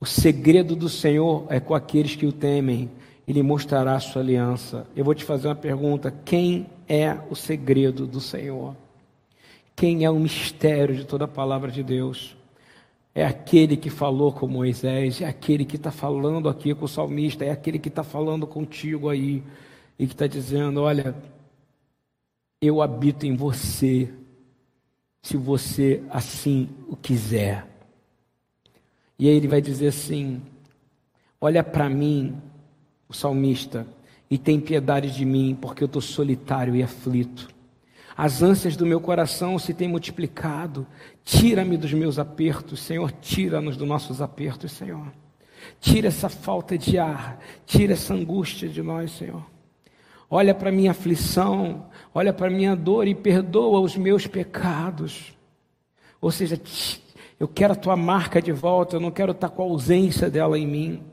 O 0.00 0.06
segredo 0.06 0.74
do 0.74 0.88
Senhor 0.88 1.46
é 1.48 1.60
com 1.60 1.72
aqueles 1.72 2.16
que 2.16 2.26
o 2.26 2.32
temem. 2.32 2.90
Ele 3.28 3.44
mostrará 3.44 3.94
a 3.94 4.00
sua 4.00 4.22
aliança. 4.22 4.88
Eu 4.96 5.04
vou 5.04 5.14
te 5.14 5.24
fazer 5.24 5.46
uma 5.46 5.54
pergunta: 5.54 6.12
quem 6.24 6.66
é 6.88 7.16
o 7.30 7.36
segredo 7.36 8.08
do 8.08 8.20
Senhor? 8.20 8.74
Quem 9.80 10.04
é 10.04 10.10
o 10.10 10.20
mistério 10.20 10.94
de 10.94 11.06
toda 11.06 11.24
a 11.24 11.26
palavra 11.26 11.70
de 11.70 11.82
Deus? 11.82 12.36
É 13.14 13.24
aquele 13.24 13.78
que 13.78 13.88
falou 13.88 14.30
com 14.30 14.46
Moisés, 14.46 15.22
é 15.22 15.24
aquele 15.24 15.64
que 15.64 15.76
está 15.76 15.90
falando 15.90 16.50
aqui 16.50 16.74
com 16.74 16.84
o 16.84 16.88
salmista, 16.88 17.46
é 17.46 17.50
aquele 17.50 17.78
que 17.78 17.88
está 17.88 18.04
falando 18.04 18.46
contigo 18.46 19.08
aí 19.08 19.42
e 19.98 20.06
que 20.06 20.12
está 20.12 20.26
dizendo: 20.26 20.82
Olha, 20.82 21.14
eu 22.60 22.82
habito 22.82 23.24
em 23.24 23.34
você, 23.34 24.12
se 25.22 25.38
você 25.38 26.02
assim 26.10 26.68
o 26.86 26.94
quiser. 26.94 27.66
E 29.18 29.30
aí 29.30 29.34
ele 29.34 29.48
vai 29.48 29.62
dizer 29.62 29.86
assim: 29.86 30.42
Olha 31.40 31.64
para 31.64 31.88
mim, 31.88 32.36
o 33.08 33.14
salmista, 33.14 33.86
e 34.30 34.36
tem 34.36 34.60
piedade 34.60 35.10
de 35.10 35.24
mim, 35.24 35.56
porque 35.58 35.82
eu 35.82 35.86
estou 35.86 36.02
solitário 36.02 36.76
e 36.76 36.82
aflito. 36.82 37.59
As 38.16 38.42
ânsias 38.42 38.76
do 38.76 38.84
meu 38.84 39.00
coração 39.00 39.58
se 39.58 39.72
têm 39.72 39.88
multiplicado. 39.88 40.86
Tira-me 41.24 41.76
dos 41.76 41.92
meus 41.92 42.18
apertos, 42.18 42.80
Senhor. 42.80 43.12
Tira-nos 43.12 43.76
dos 43.76 43.88
nossos 43.88 44.20
apertos, 44.20 44.72
Senhor. 44.72 45.06
Tira 45.80 46.08
essa 46.08 46.28
falta 46.28 46.76
de 46.76 46.98
ar. 46.98 47.38
Tira 47.64 47.92
essa 47.92 48.14
angústia 48.14 48.68
de 48.68 48.82
nós, 48.82 49.12
Senhor. 49.12 49.44
Olha 50.28 50.54
para 50.54 50.70
minha 50.70 50.90
aflição. 50.90 51.86
Olha 52.14 52.32
para 52.32 52.50
minha 52.50 52.76
dor 52.76 53.06
e 53.06 53.14
perdoa 53.14 53.80
os 53.80 53.96
meus 53.96 54.26
pecados. 54.26 55.32
Ou 56.20 56.30
seja, 56.30 56.60
eu 57.38 57.48
quero 57.48 57.72
a 57.72 57.76
tua 57.76 57.96
marca 57.96 58.42
de 58.42 58.52
volta. 58.52 58.96
Eu 58.96 59.00
não 59.00 59.10
quero 59.10 59.32
estar 59.32 59.48
com 59.48 59.62
a 59.62 59.66
ausência 59.66 60.28
dela 60.28 60.58
em 60.58 60.66
mim. 60.66 61.09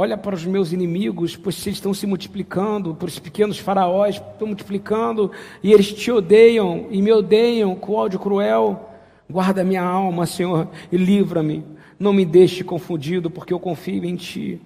Olha 0.00 0.16
para 0.16 0.36
os 0.36 0.44
meus 0.44 0.70
inimigos, 0.72 1.34
pois 1.36 1.66
eles 1.66 1.78
estão 1.78 1.92
se 1.92 2.06
multiplicando, 2.06 2.94
para 2.94 3.08
os 3.08 3.18
pequenos 3.18 3.58
faraós 3.58 4.14
estão 4.14 4.46
multiplicando, 4.46 5.32
e 5.60 5.72
eles 5.72 5.92
te 5.92 6.08
odeiam 6.12 6.86
e 6.88 7.02
me 7.02 7.10
odeiam 7.10 7.74
com 7.74 7.94
ódio 7.94 8.20
cruel. 8.20 8.90
Guarda 9.28 9.64
minha 9.64 9.82
alma, 9.82 10.24
Senhor, 10.24 10.68
e 10.92 10.96
livra-me. 10.96 11.64
Não 11.98 12.12
me 12.12 12.24
deixe 12.24 12.62
confundido, 12.62 13.28
porque 13.28 13.52
eu 13.52 13.58
confio 13.58 14.04
em 14.04 14.14
Ti. 14.14 14.60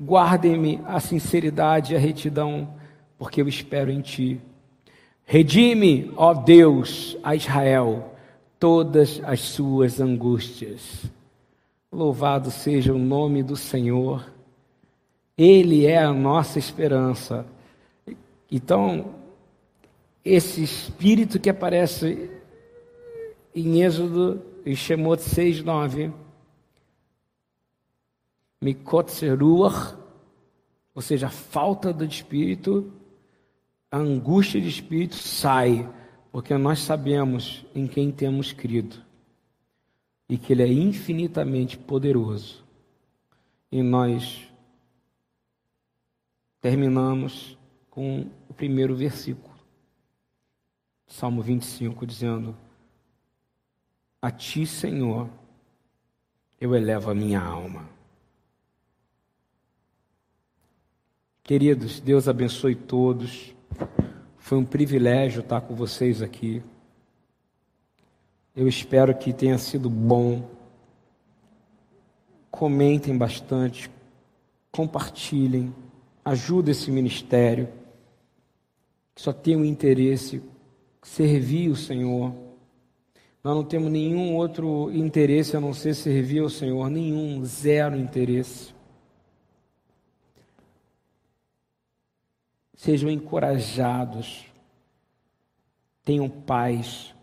Guardem-me 0.00 0.80
a 0.86 1.00
sinceridade 1.00 1.92
e 1.92 1.96
a 1.96 1.98
retidão, 1.98 2.72
porque 3.18 3.42
eu 3.42 3.48
espero 3.48 3.90
em 3.90 4.00
Ti. 4.00 4.40
Redime, 5.24 6.12
ó 6.14 6.34
Deus, 6.34 7.18
a 7.24 7.34
Israel, 7.34 8.14
todas 8.60 9.20
as 9.24 9.40
suas 9.40 10.00
angústias. 10.00 11.10
Louvado 11.92 12.52
seja 12.52 12.94
o 12.94 12.98
nome 12.98 13.42
do 13.42 13.56
Senhor. 13.56 14.32
Ele 15.36 15.86
é 15.86 15.98
a 15.98 16.12
nossa 16.12 16.56
esperança. 16.56 17.44
Então, 18.48 19.16
esse 20.24 20.62
espírito 20.62 21.40
que 21.40 21.50
aparece 21.50 22.30
em 23.52 23.82
Êxodo, 23.82 24.40
em 24.64 24.76
Shemot 24.76 25.20
6, 25.20 25.64
9, 25.64 26.12
Mikotzeruach, 28.60 29.96
ou 30.94 31.02
seja, 31.02 31.26
a 31.26 31.30
falta 31.30 31.92
do 31.92 32.04
espírito, 32.04 32.92
a 33.90 33.96
angústia 33.96 34.60
de 34.60 34.68
espírito 34.68 35.16
sai, 35.16 35.88
porque 36.30 36.56
nós 36.56 36.78
sabemos 36.80 37.66
em 37.74 37.88
quem 37.88 38.12
temos 38.12 38.52
crido 38.52 39.09
e 40.30 40.38
que 40.38 40.52
Ele 40.52 40.62
é 40.62 40.72
infinitamente 40.72 41.76
poderoso. 41.76 42.64
E 43.70 43.82
nós 43.82 44.48
terminamos 46.60 47.58
com 47.90 48.30
o 48.48 48.54
primeiro 48.54 48.94
versículo, 48.94 49.52
Salmo 51.04 51.42
25, 51.42 52.06
dizendo: 52.06 52.56
A 54.22 54.30
Ti, 54.30 54.64
Senhor, 54.64 55.28
eu 56.60 56.76
elevo 56.76 57.10
a 57.10 57.14
minha 57.14 57.42
alma. 57.42 57.88
Queridos, 61.42 61.98
Deus 61.98 62.28
abençoe 62.28 62.76
todos. 62.76 63.52
Foi 64.38 64.58
um 64.58 64.64
privilégio 64.64 65.40
estar 65.40 65.60
com 65.62 65.74
vocês 65.74 66.22
aqui. 66.22 66.62
Eu 68.54 68.66
espero 68.66 69.16
que 69.16 69.32
tenha 69.32 69.58
sido 69.58 69.88
bom. 69.88 70.48
Comentem 72.50 73.16
bastante, 73.16 73.90
compartilhem, 74.72 75.74
ajudem 76.24 76.72
esse 76.72 76.90
ministério. 76.90 77.68
Que 79.14 79.22
só 79.22 79.32
tem 79.32 79.56
o 79.56 79.64
interesse 79.64 80.42
servir 81.02 81.70
o 81.70 81.76
Senhor. 81.76 82.34
Nós 83.42 83.54
não 83.54 83.64
temos 83.64 83.90
nenhum 83.90 84.36
outro 84.36 84.90
interesse 84.92 85.56
a 85.56 85.60
não 85.60 85.72
ser 85.72 85.94
servir 85.94 86.40
ao 86.40 86.50
Senhor, 86.50 86.90
nenhum, 86.90 87.42
zero 87.44 87.96
interesse. 87.96 88.74
Sejam 92.74 93.10
encorajados, 93.10 94.46
tenham 96.04 96.28
paz. 96.28 97.14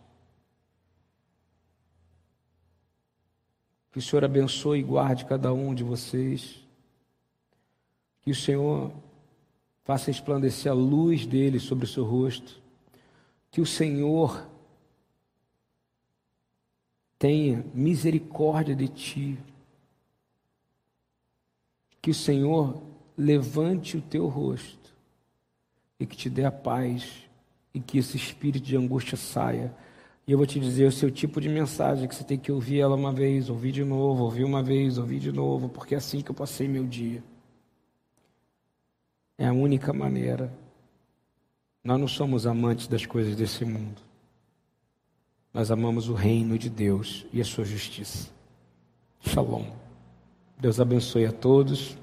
Que 3.97 3.99
o 3.99 4.03
Senhor 4.03 4.23
abençoe 4.23 4.77
e 4.77 4.83
guarde 4.83 5.25
cada 5.25 5.51
um 5.51 5.73
de 5.73 5.83
vocês. 5.83 6.63
Que 8.21 8.29
o 8.29 8.35
Senhor 8.35 8.93
faça 9.83 10.11
resplandecer 10.11 10.71
a 10.71 10.75
luz 10.75 11.25
dele 11.25 11.59
sobre 11.59 11.85
o 11.85 11.87
seu 11.87 12.03
rosto. 12.03 12.61
Que 13.49 13.59
o 13.59 13.65
Senhor 13.65 14.47
tenha 17.17 17.65
misericórdia 17.73 18.75
de 18.75 18.87
ti. 18.87 19.39
Que 21.99 22.11
o 22.11 22.13
Senhor 22.13 22.79
levante 23.17 23.97
o 23.97 24.01
teu 24.03 24.27
rosto 24.27 24.93
e 25.99 26.05
que 26.05 26.15
te 26.15 26.29
dê 26.29 26.45
a 26.45 26.51
paz 26.51 27.27
e 27.73 27.79
que 27.79 27.97
esse 27.97 28.15
espírito 28.15 28.63
de 28.63 28.77
angústia 28.77 29.17
saia 29.17 29.75
e 30.27 30.33
eu 30.33 30.37
vou 30.37 30.45
te 30.45 30.59
dizer 30.59 30.85
o 30.85 30.91
seu 30.91 31.09
tipo 31.09 31.39
de 31.39 31.47
mensagem 31.47 32.05
que 32.05 32.13
você 32.13 32.23
tem 32.23 32.37
que 32.37 32.51
ouvir 32.51 32.81
ela 32.81 32.95
uma 32.95 33.13
vez, 33.13 33.49
ouvir 33.49 33.71
de 33.71 33.85
novo, 33.85 34.25
ouvir 34.25 34.43
uma 34.43 34.61
vez, 34.61 34.97
ouvir 34.97 35.19
de 35.19 35.31
novo, 35.31 35.69
porque 35.69 35.95
é 35.95 35.97
assim 35.97 36.21
que 36.21 36.29
eu 36.29 36.35
passei 36.35 36.67
meu 36.67 36.85
dia. 36.85 37.23
É 39.37 39.47
a 39.47 39.53
única 39.53 39.93
maneira. 39.93 40.51
Nós 41.81 41.97
não 41.97 42.09
somos 42.09 42.45
amantes 42.45 42.87
das 42.87 43.05
coisas 43.05 43.37
desse 43.37 43.63
mundo. 43.63 44.01
nós 45.53 45.71
amamos 45.71 46.09
o 46.09 46.13
reino 46.13 46.57
de 46.59 46.69
Deus 46.69 47.25
e 47.31 47.39
a 47.39 47.45
sua 47.45 47.63
justiça. 47.63 48.29
Shalom. 49.21 49.65
Deus 50.59 50.79
abençoe 50.79 51.25
a 51.25 51.31
todos. 51.31 51.97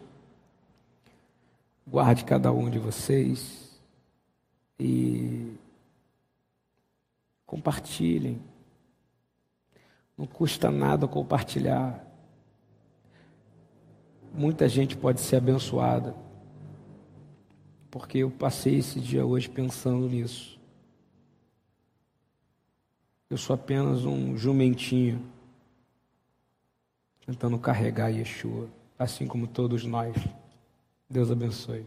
Guarde 1.87 2.25
cada 2.25 2.51
um 2.51 2.71
de 2.71 2.79
vocês 2.79 3.79
e 4.81 5.53
compartilhem. 7.55 8.43
Não 10.19 10.27
custa 10.27 10.73
nada 10.73 11.07
compartilhar. 11.07 12.05
Muita 14.33 14.69
gente 14.69 14.97
pode 14.97 15.21
ser 15.21 15.37
abençoada. 15.37 16.17
Porque 17.93 18.19
eu 18.19 18.31
passei 18.33 18.79
esse 18.79 18.99
dia 18.99 19.25
hoje 19.25 19.49
pensando 19.49 20.09
nisso. 20.09 20.59
Eu 23.31 23.37
sou 23.37 23.55
apenas 23.55 24.05
um 24.05 24.37
jumentinho 24.37 25.25
tentando 27.25 27.57
carregar 27.57 28.09
Yeshua, 28.09 28.69
assim 28.99 29.29
como 29.29 29.47
todos 29.47 29.85
nós. 29.85 30.17
Deus 31.09 31.31
abençoe. 31.31 31.87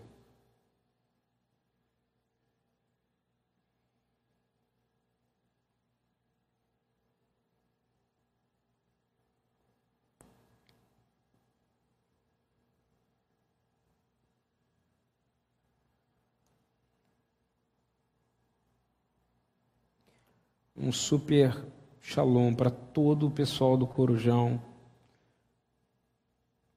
Um 20.77 20.91
super 20.91 21.65
shalom 21.99 22.53
para 22.53 22.69
todo 22.69 23.27
o 23.27 23.31
pessoal 23.31 23.75
do 23.75 23.87
Corujão. 23.87 24.61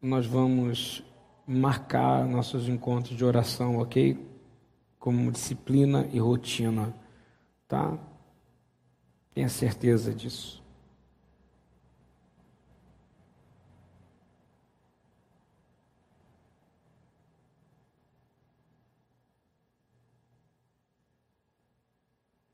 Nós 0.00 0.24
vamos 0.24 1.04
marcar 1.46 2.26
nossos 2.26 2.68
encontros 2.68 3.16
de 3.16 3.24
oração, 3.24 3.78
ok? 3.78 4.18
Como 4.98 5.30
disciplina 5.30 6.08
e 6.12 6.18
rotina, 6.18 6.94
tá? 7.68 7.98
Tenha 9.34 9.48
certeza 9.48 10.14
disso. 10.14 10.59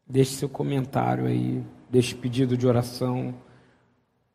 Deixe 0.07 0.33
seu 0.33 0.49
comentário 0.49 1.27
aí, 1.27 1.65
deixe 1.91 2.15
pedido 2.15 2.57
de 2.57 2.67
oração. 2.67 3.35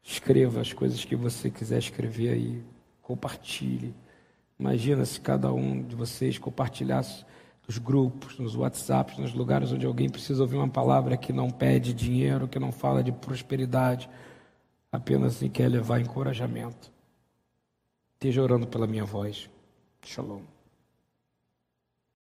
Escreva 0.03 0.59
as 0.59 0.73
coisas 0.73 1.05
que 1.05 1.15
você 1.15 1.49
quiser 1.49 1.79
escrever 1.79 2.33
aí. 2.33 2.63
Compartilhe. 3.01 3.95
Imagina 4.59 5.05
se 5.05 5.19
cada 5.19 5.51
um 5.51 5.81
de 5.81 5.95
vocês 5.95 6.37
compartilhasse 6.37 7.25
nos 7.67 7.77
grupos, 7.77 8.37
nos 8.37 8.55
WhatsApps, 8.55 9.17
nos 9.17 9.33
lugares 9.33 9.71
onde 9.71 9.85
alguém 9.85 10.09
precisa 10.09 10.41
ouvir 10.41 10.57
uma 10.57 10.67
palavra 10.67 11.15
que 11.15 11.31
não 11.31 11.49
pede 11.49 11.93
dinheiro, 11.93 12.47
que 12.47 12.59
não 12.59 12.71
fala 12.71 13.03
de 13.03 13.11
prosperidade, 13.11 14.09
apenas 14.91 15.37
assim 15.37 15.49
quer 15.49 15.69
levar 15.69 16.01
encorajamento. 16.01 16.91
Esteja 18.15 18.43
orando 18.43 18.67
pela 18.67 18.85
minha 18.85 19.05
voz. 19.05 19.49
Shalom. 20.05 20.50